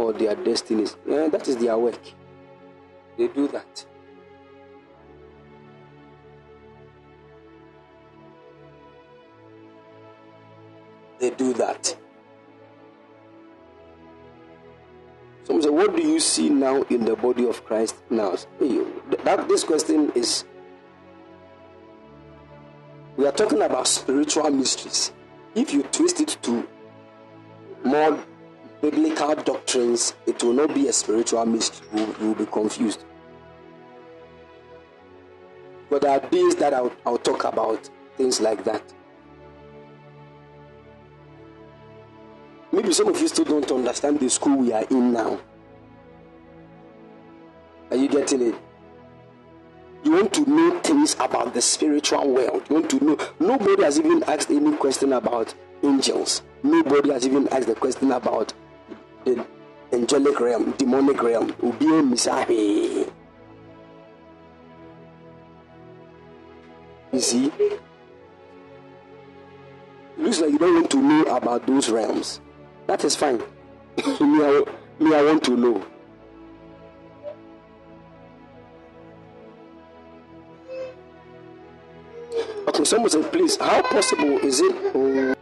or 0.00 0.12
their 0.12 0.34
destinies? 0.34 0.96
Yeah, 1.06 1.28
that 1.28 1.46
is 1.46 1.56
their 1.56 1.76
work. 1.76 2.00
They 3.18 3.28
do 3.28 3.48
that. 3.48 3.86
They 11.18 11.30
do 11.30 11.52
that. 11.54 11.96
Someone 15.44 15.62
said, 15.62 15.72
What 15.72 15.94
do 15.94 16.02
you 16.02 16.18
see 16.18 16.48
now 16.48 16.82
in 16.82 17.04
the 17.04 17.14
body 17.14 17.46
of 17.46 17.64
Christ 17.66 17.96
now? 18.08 18.36
That, 19.24 19.46
this 19.48 19.64
question 19.64 20.12
is. 20.14 20.44
We 23.18 23.26
are 23.26 23.32
talking 23.32 23.60
about 23.60 23.86
spiritual 23.86 24.48
mysteries. 24.50 25.12
If 25.54 25.74
you 25.74 25.82
twist 25.82 26.20
it 26.20 26.38
to 26.42 26.66
more 27.84 28.18
biblical 28.80 29.34
doctrines, 29.34 30.14
it 30.26 30.42
will 30.42 30.52
not 30.52 30.74
be 30.74 30.88
a 30.88 30.92
spiritual 30.92 31.44
mystery. 31.46 31.86
You 31.94 32.14
will, 32.20 32.34
be 32.34 32.46
confused. 32.46 33.04
But 35.88 36.02
there 36.02 36.10
are 36.12 36.30
days 36.30 36.54
that 36.56 36.72
I'll, 36.72 36.92
I'll 37.04 37.18
talk 37.18 37.44
about 37.44 37.88
things 38.16 38.40
like 38.40 38.64
that. 38.64 38.82
Maybe 42.72 42.92
some 42.92 43.08
of 43.08 43.20
you 43.20 43.28
still 43.28 43.44
don't 43.44 43.70
understand 43.72 44.20
the 44.20 44.30
school 44.30 44.58
we 44.58 44.72
are 44.72 44.84
in 44.90 45.12
now. 45.12 45.40
Are 47.90 47.96
you 47.96 48.08
getting 48.08 48.42
it? 48.42 48.54
You 50.04 50.12
want 50.12 50.32
to 50.34 50.48
know 50.48 50.78
things 50.80 51.14
about 51.14 51.52
the 51.52 51.60
spiritual 51.60 52.32
world. 52.32 52.62
You 52.70 52.76
want 52.76 52.90
to 52.90 53.04
know. 53.04 53.18
Nobody 53.38 53.82
has 53.82 53.98
even 53.98 54.22
asked 54.24 54.50
any 54.50 54.74
question 54.76 55.12
about 55.12 55.52
angels. 55.82 56.42
Nobody 56.62 57.10
has 57.10 57.26
even 57.26 57.48
asked 57.48 57.66
the 57.66 57.74
question 57.74 58.12
about 58.12 58.54
the 59.24 59.46
angelic 59.92 60.40
realm, 60.40 60.72
demonic 60.72 61.22
realm. 61.22 61.52
Ubie 61.54 62.02
misahe. 62.02 63.10
You 67.12 67.20
see? 67.20 67.52
Looks 70.16 70.40
like 70.40 70.50
you 70.50 70.58
don't 70.58 70.74
want 70.74 70.90
to 70.90 71.02
know 71.02 71.22
about 71.24 71.66
those 71.66 71.90
realms. 71.90 72.40
That 72.86 73.04
is 73.04 73.16
fine. 73.16 73.38
me, 73.96 74.44
I, 74.44 74.64
me, 74.98 75.14
I 75.14 75.22
want 75.22 75.42
to 75.44 75.56
know. 75.56 75.84
Okay, 82.68 82.84
someone 82.84 83.10
said, 83.10 83.32
please, 83.32 83.56
how 83.56 83.82
possible 83.82 84.38
is 84.38 84.60
it? 84.60 85.36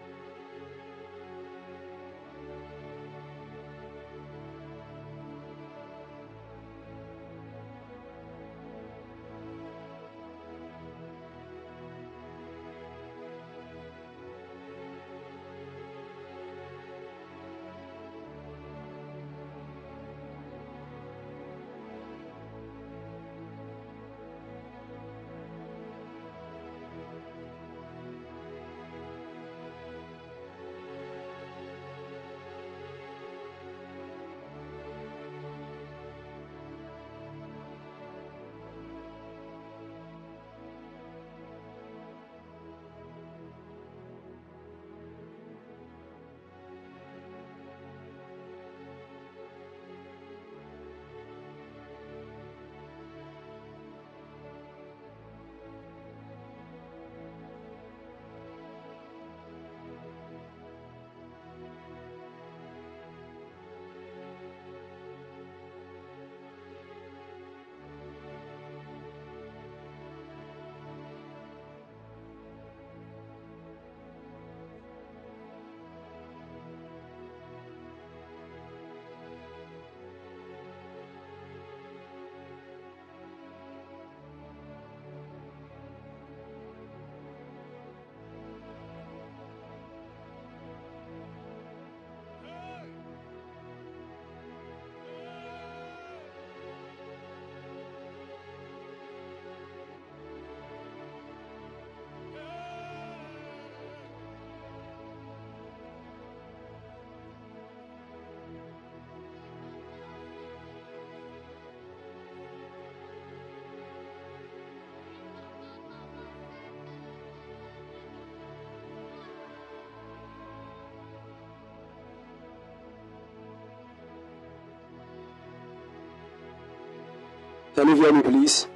Can 127.78 127.86
you 127.90 127.94
hear 127.94 128.12
me, 128.12 128.22
please? 128.22 128.66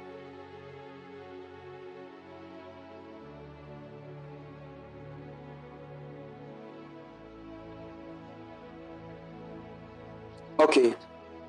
Okay, 10.57 10.95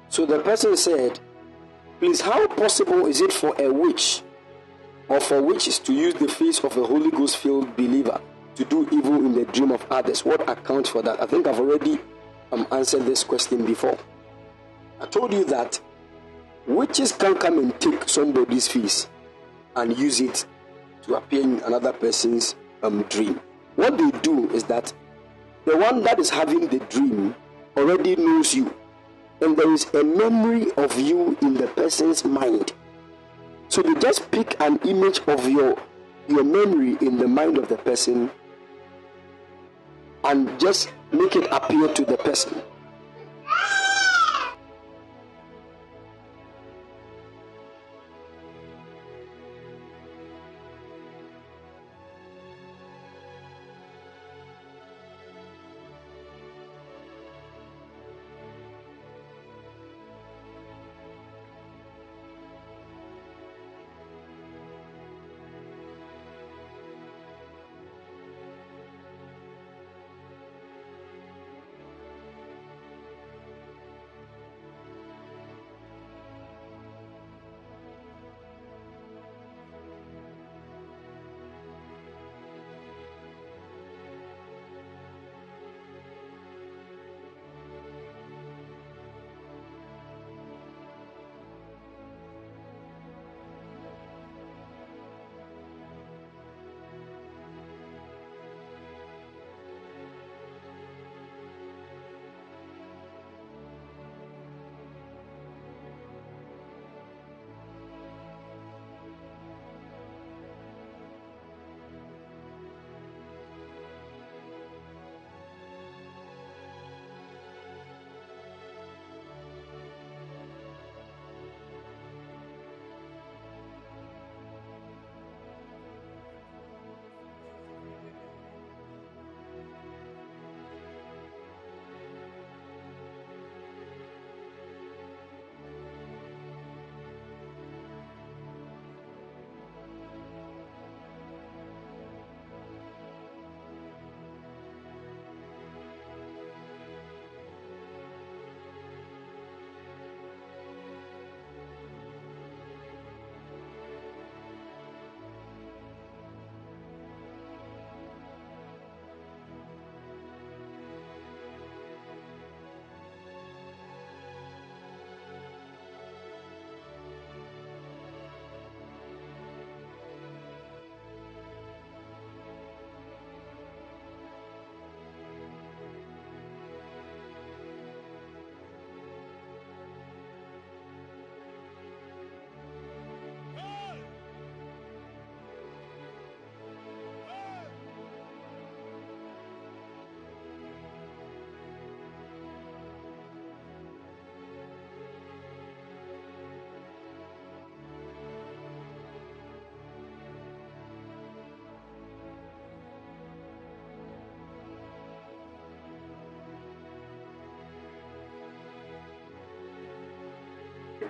so 0.08 0.26
the 0.26 0.40
person 0.40 0.76
said, 0.76 1.20
Please, 2.00 2.20
how 2.20 2.48
possible 2.48 3.06
is 3.06 3.20
it 3.20 3.32
for 3.32 3.54
a 3.60 3.72
witch 3.72 4.22
or 5.08 5.20
for 5.20 5.40
witches 5.40 5.78
to 5.78 5.92
use 5.92 6.14
the 6.14 6.26
face 6.26 6.58
of 6.64 6.76
a 6.76 6.84
Holy 6.84 7.12
Ghost 7.12 7.36
filled 7.36 7.76
believer 7.76 8.20
to 8.56 8.64
do 8.64 8.88
evil 8.90 9.14
in 9.14 9.32
the 9.32 9.44
dream 9.44 9.70
of 9.70 9.86
others? 9.92 10.24
What 10.24 10.40
accounts 10.50 10.90
for 10.90 11.02
that? 11.02 11.22
I 11.22 11.26
think 11.26 11.46
I've 11.46 11.60
already 11.60 12.00
um, 12.50 12.66
answered 12.72 13.06
this 13.06 13.22
question 13.22 13.64
before. 13.64 13.96
I 15.00 15.06
told 15.06 15.32
you 15.32 15.44
that 15.44 15.80
witches 16.74 17.12
can 17.12 17.34
come 17.36 17.58
and 17.58 17.80
take 17.80 18.08
somebody's 18.08 18.68
face 18.68 19.08
and 19.76 19.96
use 19.96 20.20
it 20.20 20.46
to 21.02 21.14
appear 21.14 21.42
in 21.42 21.60
another 21.60 21.92
person's 21.92 22.56
um, 22.82 23.02
dream. 23.04 23.40
What 23.76 23.98
they 23.98 24.10
do 24.20 24.50
is 24.50 24.64
that 24.64 24.92
the 25.64 25.76
one 25.76 26.02
that 26.02 26.18
is 26.18 26.30
having 26.30 26.68
the 26.68 26.78
dream 26.80 27.34
already 27.76 28.16
knows 28.16 28.54
you, 28.54 28.74
and 29.40 29.56
there 29.56 29.72
is 29.72 29.86
a 29.94 30.04
memory 30.04 30.70
of 30.76 30.98
you 30.98 31.36
in 31.42 31.54
the 31.54 31.66
person's 31.68 32.24
mind. 32.24 32.72
So 33.68 33.82
they 33.82 33.94
just 34.00 34.30
pick 34.30 34.60
an 34.60 34.78
image 34.84 35.20
of 35.26 35.48
your 35.48 35.76
your 36.28 36.44
memory 36.44 36.96
in 37.00 37.18
the 37.18 37.28
mind 37.28 37.58
of 37.58 37.68
the 37.68 37.76
person 37.76 38.30
and 40.24 40.58
just 40.58 40.90
make 41.12 41.36
it 41.36 41.46
appear 41.50 41.88
to 41.88 42.04
the 42.04 42.16
person. 42.16 42.62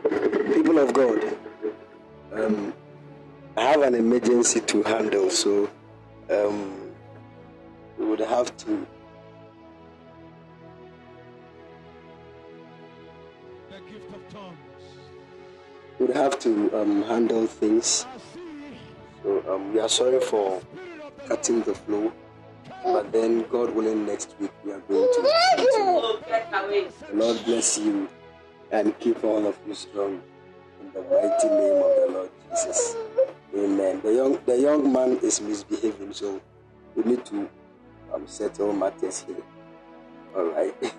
People 0.02 0.78
of 0.78 0.92
God, 0.92 1.36
um, 2.32 2.74
I 3.56 3.62
have 3.62 3.82
an 3.82 3.94
emergency 3.94 4.60
to 4.60 4.82
handle, 4.82 5.30
so 5.30 5.70
um, 6.30 6.90
we 7.98 8.06
would 8.06 8.20
have 8.20 8.56
to. 8.58 8.86
The 13.70 13.78
gift 13.90 14.14
of 14.14 14.28
tongues. 14.32 14.56
We 15.98 16.06
would 16.06 16.16
have 16.16 16.38
to 16.40 16.80
um, 16.80 17.02
handle 17.04 17.46
things. 17.46 18.06
So 19.22 19.44
um, 19.54 19.72
we 19.72 19.80
are 19.80 19.88
sorry 19.88 20.20
for 20.20 20.60
Spirit 20.60 21.00
of 21.02 21.16
the 21.16 21.28
cutting 21.28 21.62
the 21.62 21.74
flow, 21.74 22.12
but 22.84 23.12
then 23.12 23.46
God 23.48 23.74
willing, 23.74 24.04
next 24.06 24.34
week 24.40 24.50
we 24.64 24.72
are 24.72 24.80
going 24.80 25.08
to 25.12 25.20
continue. 25.56 26.90
The 27.08 27.14
Lord 27.14 27.44
bless 27.44 27.78
you 27.78 28.08
and 28.74 28.98
keep 28.98 29.22
all 29.22 29.46
of 29.46 29.56
you 29.66 29.74
strong 29.74 30.20
in 30.80 30.92
the 30.92 31.00
mighty 31.02 31.48
name 31.48 31.78
of 31.78 31.92
the 31.94 32.06
Lord 32.10 32.30
Jesus. 32.50 32.96
Amen. 33.56 34.00
The 34.02 34.12
young 34.12 34.38
the 34.44 34.58
young 34.58 34.92
man 34.92 35.18
is 35.22 35.40
misbehaving, 35.40 36.12
so 36.12 36.40
we 36.96 37.04
need 37.04 37.24
to 37.26 37.48
um, 38.12 38.26
settle 38.26 38.72
matters 38.72 39.22
here. 39.26 39.42
All 40.36 40.50
right. 40.50 40.74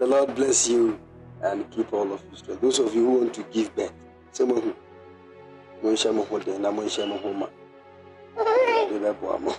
The 0.00 0.06
Lord 0.06 0.34
bless 0.34 0.66
you 0.66 0.98
and 1.42 1.70
keep 1.70 1.92
all 1.92 2.10
of 2.10 2.24
you 2.30 2.36
strong. 2.36 2.56
Those 2.62 2.78
of 2.78 2.94
you 2.94 3.04
who 3.04 3.18
want 3.18 3.34
to 3.34 3.42
give 3.52 3.68
birth. 3.76 3.92
Awurade 8.38 8.96
bɛboa 9.04 9.40
mo. 9.40 9.52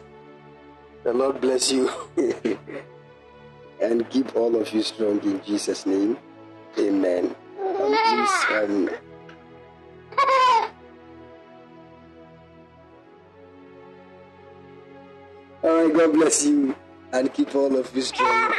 The 1.03 1.13
Lord 1.13 1.41
bless 1.41 1.72
you 1.72 1.89
and 3.81 4.09
keep 4.09 4.35
all 4.35 4.55
of 4.55 4.73
you 4.73 4.81
strong 4.81 5.19
in 5.22 5.41
Jesus' 5.45 5.85
name. 5.85 6.18
Amen. 6.80 7.35
Um, 7.60 8.89
all 15.64 15.84
right, 15.85 15.93
God 15.93 16.14
bless 16.14 16.45
you 16.45 16.76
and 17.14 17.34
keep 17.34 17.53
all 17.56 17.76
of 17.76 17.95
you 17.95 18.02
strong 18.02 18.53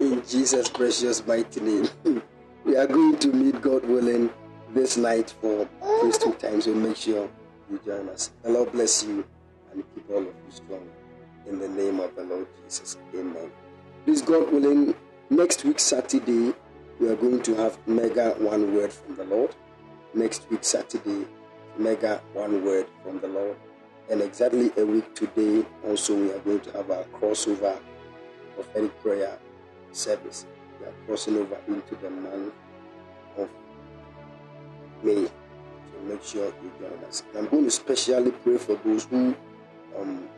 in 0.00 0.22
Jesus' 0.26 0.68
precious 0.68 1.26
mighty 1.26 1.60
name. 1.60 1.88
we 2.64 2.76
are 2.76 2.86
going 2.86 3.18
to 3.18 3.28
meet 3.28 3.60
God 3.60 3.84
willing 3.86 4.30
this 4.74 4.96
night 4.96 5.34
for 5.40 5.66
priesthood 6.00 6.38
time, 6.38 6.60
so 6.60 6.74
make 6.74 6.96
sure 6.96 7.28
you 7.70 7.80
join 7.84 8.08
us. 8.08 8.30
The 8.42 8.50
Lord 8.50 8.72
bless 8.72 9.04
you 9.04 9.24
and 9.72 9.84
keep 9.94 10.08
all 10.10 10.18
of 10.18 10.26
you 10.26 10.50
strong 10.50 10.88
in 11.46 11.58
the 11.58 11.68
name 11.68 12.00
of 12.00 12.14
the 12.14 12.24
Lord 12.24 12.46
Jesus. 12.64 12.96
Amen. 13.14 13.50
Please, 14.04 14.22
God 14.22 14.52
willing, 14.52 14.94
next 15.30 15.64
week, 15.64 15.78
Saturday, 15.78 16.54
we 17.00 17.08
are 17.08 17.16
going 17.16 17.42
to 17.42 17.54
have 17.54 17.78
mega 17.86 18.30
one 18.38 18.74
word 18.74 18.92
from 18.92 19.16
the 19.16 19.24
Lord. 19.24 19.54
Next 20.14 20.50
week, 20.50 20.64
Saturday, 20.64 21.26
mega 21.76 22.20
one 22.32 22.64
word 22.64 22.86
from 23.02 23.20
the 23.20 23.28
Lord. 23.28 23.56
And 24.10 24.22
exactly 24.22 24.72
a 24.76 24.84
week 24.84 25.14
today, 25.14 25.64
also, 25.86 26.16
we 26.16 26.32
are 26.32 26.38
going 26.40 26.60
to 26.60 26.72
have 26.72 26.90
our 26.90 27.04
crossover 27.04 27.78
prophetic 28.54 29.00
prayer 29.02 29.38
service. 29.92 30.46
We 30.80 30.86
are 30.86 30.94
crossing 31.06 31.36
over 31.36 31.58
into 31.68 31.94
the 31.96 32.10
month 32.10 32.54
of 33.36 33.48
May. 35.02 35.26
So 35.26 36.00
make 36.08 36.24
sure 36.24 36.46
you 36.46 36.72
join 36.80 37.04
us. 37.06 37.22
And 37.34 37.44
I'm 37.44 37.50
going 37.50 37.64
to 37.64 37.70
specially 37.70 38.30
pray 38.30 38.56
for 38.58 38.74
those 38.76 39.04
who 39.04 39.34
um, 39.98 40.28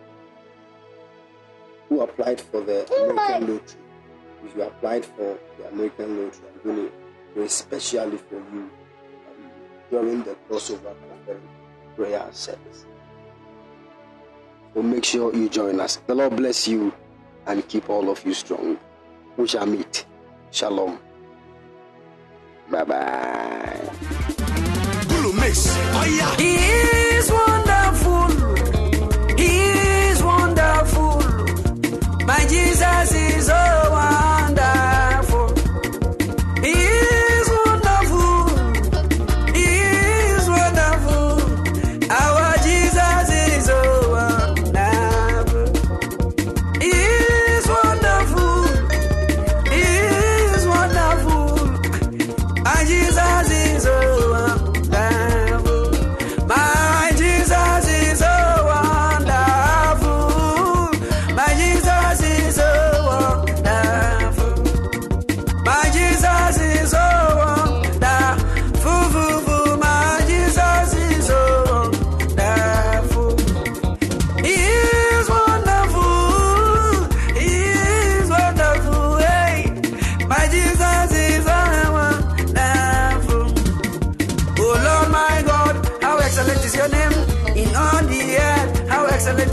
who 1.88 2.00
applied 2.02 2.40
for 2.40 2.60
the 2.60 2.86
American 2.92 3.54
lottery. 3.54 3.60
If 4.44 4.56
you 4.56 4.62
applied 4.62 5.04
for 5.04 5.38
the 5.58 5.68
American 5.68 6.24
lottery, 6.24 6.48
I'm 6.54 6.62
going 6.64 6.86
to 6.86 6.92
pray 7.34 7.48
specially 7.48 8.16
for 8.18 8.36
you 8.36 8.42
um, 8.42 8.70
during 9.90 10.22
the 10.22 10.36
crossover 10.48 10.94
prophetic 11.08 11.42
prayer 11.96 12.28
service. 12.32 12.86
So 14.74 14.82
make 14.82 15.04
sure 15.04 15.34
you 15.34 15.48
join 15.48 15.80
us. 15.80 15.96
The 16.06 16.14
Lord 16.14 16.36
bless 16.36 16.68
you 16.68 16.92
and 17.46 17.66
keep 17.68 17.90
all 17.90 18.08
of 18.08 18.24
you 18.24 18.34
strong. 18.34 18.78
We 19.36 19.48
shall 19.48 19.66
meet. 19.66 20.06
Shalom. 20.50 20.98
Bye 22.70 22.84
bye. 22.84 23.90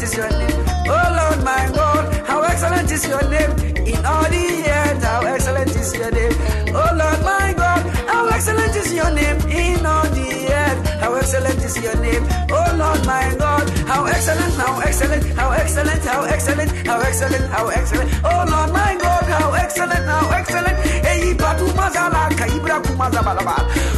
Is 0.07 0.15
your 0.15 0.29
name. 0.29 0.63
Oh 0.87 1.07
Lord 1.19 1.43
my 1.43 1.63
God, 1.75 2.03
how 2.25 2.41
excellent 2.43 2.91
is 2.91 3.07
your 3.07 3.23
name 3.29 3.51
in 3.91 4.05
all 4.05 4.23
the 4.23 4.45
earth. 4.79 5.03
How 5.03 5.21
excellent 5.25 5.75
is 5.75 5.93
your 5.95 6.11
name. 6.11 6.33
Oh 6.69 6.89
Lord 6.95 7.19
my 7.27 7.53
God, 7.57 7.81
how 8.07 8.27
excellent 8.29 8.75
is 8.75 8.93
your 8.93 9.11
name 9.11 9.39
in 9.51 9.85
all 9.85 10.07
the 10.15 10.27
earth. 10.61 10.79
How 11.01 11.13
excellent 11.15 11.63
is 11.63 11.75
your 11.83 11.97
name. 11.99 12.23
Oh 12.49 12.69
Lord 12.81 13.05
my 13.05 13.35
God, 13.37 13.69
how 13.91 14.05
excellent, 14.05 14.53
how 14.53 14.79
excellent, 14.79 15.23
how 15.39 15.51
excellent, 15.51 16.03
how 16.03 16.23
excellent, 16.23 16.71
how 16.87 16.99
excellent, 17.01 17.45
how 17.51 17.67
excellent. 17.67 18.09
Oh 18.23 18.45
Lord 18.47 18.71
my 18.71 18.95
God, 19.01 19.23
how 19.25 19.53
excellent, 19.53 20.05
how 20.05 20.29
excellent. 20.39 20.77
Hey, 21.07 21.33
Batu 21.33 21.65
Mazala, 21.79 22.29
Kaibra 22.39 22.77
Kumazabalaba. 22.83 23.57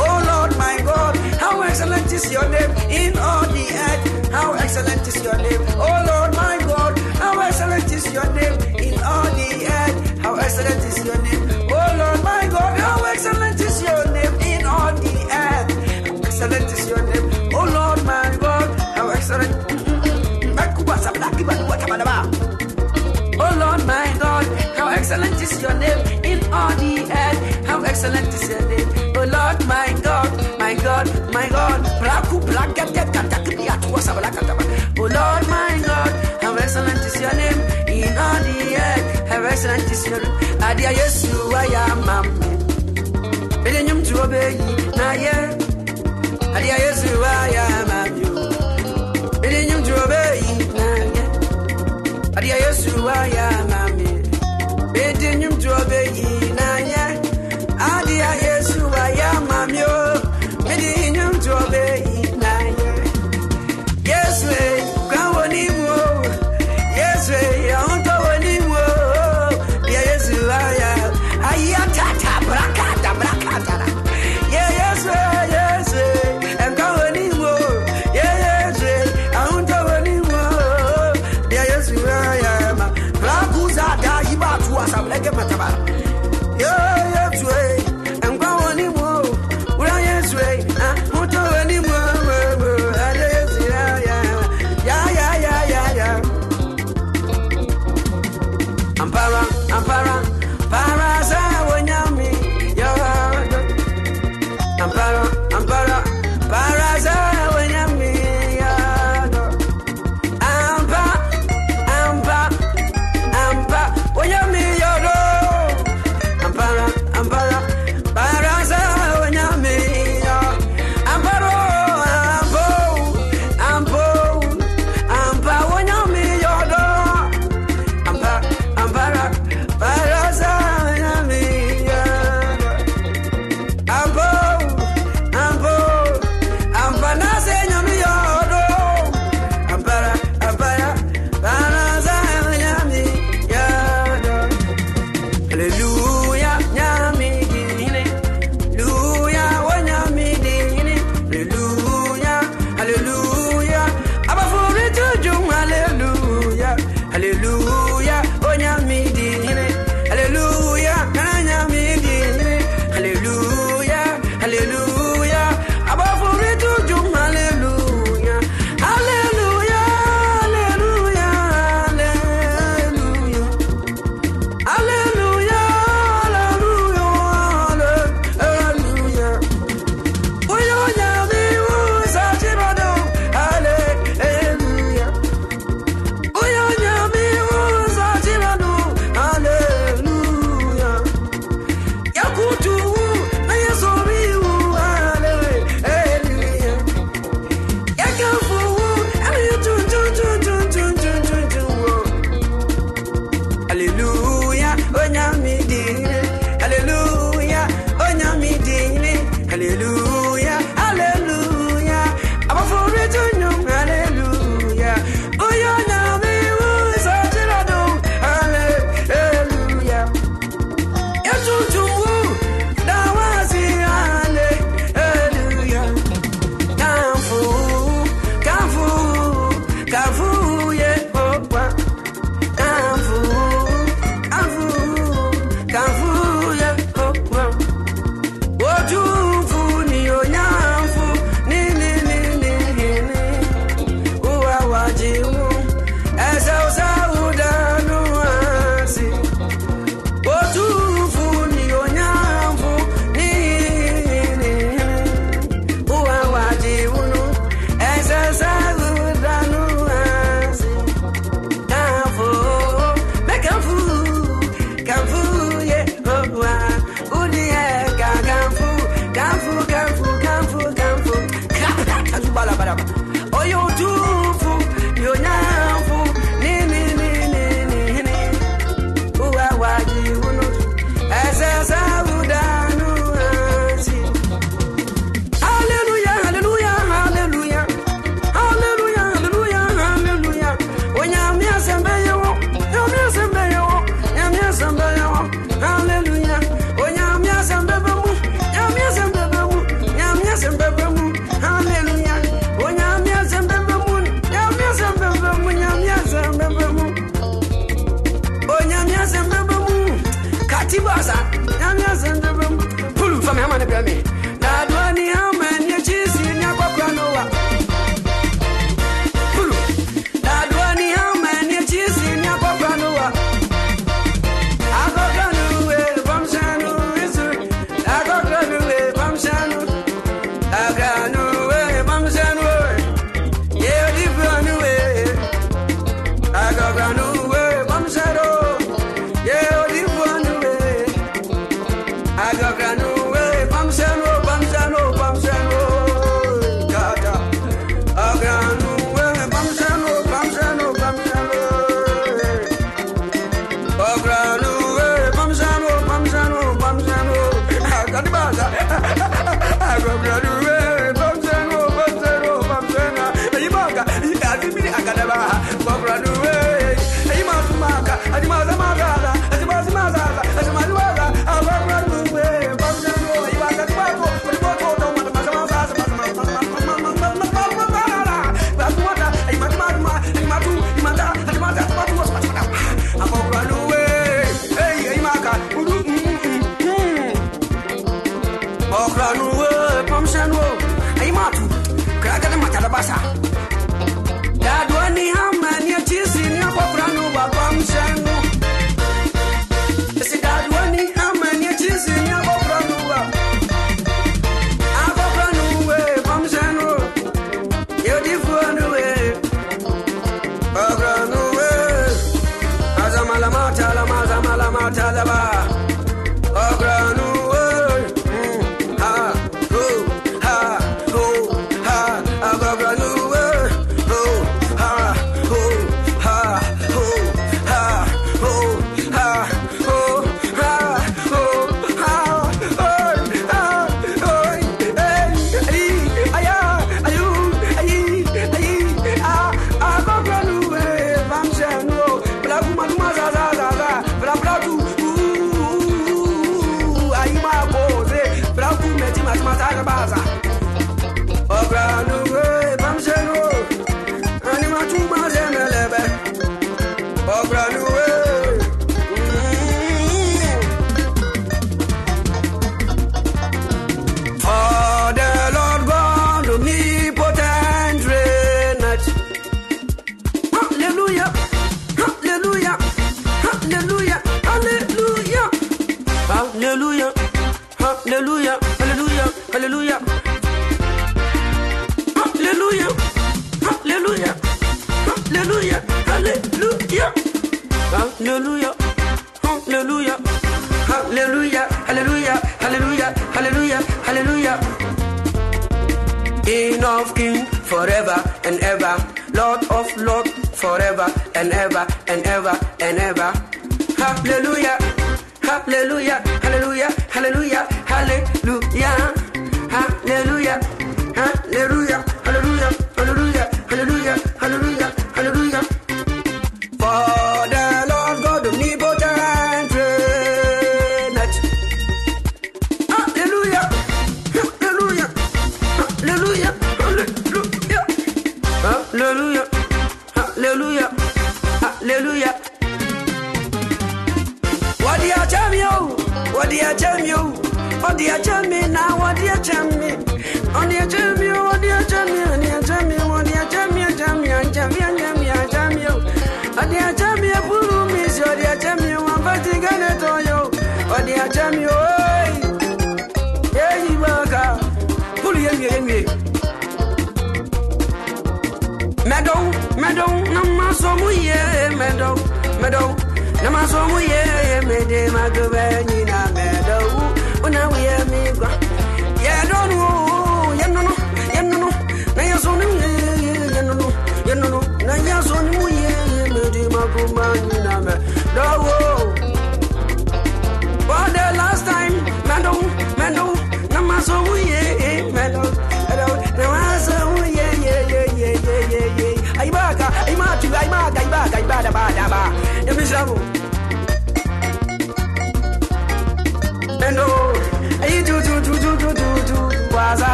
Oh 0.00 0.16
how 1.50 1.62
excellent 1.62 2.12
is 2.12 2.30
your 2.30 2.48
name 2.48 2.70
in 2.90 3.18
all 3.18 3.42
the 3.42 3.64
earth. 3.86 4.30
How 4.30 4.52
excellent 4.54 5.06
is 5.06 5.22
your 5.24 5.36
name. 5.36 5.62
Oh 5.84 5.98
Lord 6.10 6.32
my 6.36 6.56
God, 6.70 6.98
how 7.18 7.40
excellent 7.40 7.90
is 7.92 8.06
your 8.12 8.28
name 8.38 8.54
in 8.78 8.94
all 9.02 9.28
the 9.38 9.48
earth. 9.78 10.18
How 10.20 10.34
excellent 10.36 10.84
is 10.84 11.04
your 11.04 11.20
name. 11.26 11.42
Oh 11.74 11.88
Lord 12.00 12.22
my 12.22 12.46
God, 12.54 12.78
how 12.78 13.04
excellent 13.04 13.60
is 13.60 13.82
your 13.82 14.04
name 14.12 14.34
in 14.52 14.66
all 14.66 14.94
the 14.94 15.14
earth. 15.42 15.70
How 16.06 16.16
excellent 16.28 16.70
is 16.72 16.88
your 16.88 17.02
name. 17.10 17.26
Oh 17.52 17.66
Lord 17.76 18.04
my 18.04 18.36
God, 18.40 18.68
how 18.96 19.08
excellent. 19.10 19.52
Oh 23.42 23.56
Lord 23.58 23.86
my 23.86 24.06
God, 24.20 24.46
how 24.76 24.88
excellent 24.88 25.42
is 25.42 25.62
your 25.62 25.74
name 25.74 25.98
in 26.24 26.38
all 26.52 26.70
the 26.76 26.94
earth. 27.10 27.66
How 27.66 27.82
excellent 27.82 28.28
is 28.28 28.48
your 28.48 28.68
name. 28.68 28.99
Lord 29.50 29.66
my 29.66 29.92
God, 30.00 30.30
my 30.60 30.74
God, 30.74 31.06
my 31.32 31.48
God. 31.48 31.80
Braku 32.00 32.38
blakete 32.46 33.04
katakbi 33.12 33.68
atuwa 33.68 34.02
sabalakataba. 34.02 34.64
Oh 34.98 35.02
Lord 35.02 35.48
my 35.48 35.82
God, 35.86 36.12
how 36.42 36.54
excellent 36.54 37.04
is 37.04 37.20
your 37.20 37.34
name 37.34 37.60
in 37.88 38.16
all 38.16 38.40
the 38.46 38.76
earth. 38.76 39.28
How 39.28 39.42
excellent 39.42 39.90
is 39.90 40.06
your 40.06 40.20
name. 40.22 40.62
Adia 40.62 40.90
Yesu 40.92 41.52
I 41.52 41.66
am 41.66 42.02
ayamam. 42.02 42.26
Elenyum 43.66 44.02
tu 44.06 44.14
obeyi 44.22 44.70
na 44.96 45.12
ye. 45.18 45.36
Adia 46.54 46.76
Yesu 46.84 47.10
I 47.24 47.50
ayamam 47.50 48.12
yo. 48.22 48.30
Elenyum 49.42 49.82
tu 49.82 49.92
obeyi 50.02 50.54
na 50.78 50.86
ye. 51.14 51.24
Adia 52.36 52.56
Yesu 52.64 52.92
I 53.08 53.30
ayamam 53.30 53.98
yo. 53.98 54.12
Elenyum 54.94 55.54
tu 55.60 55.68
obeyi 55.70 56.39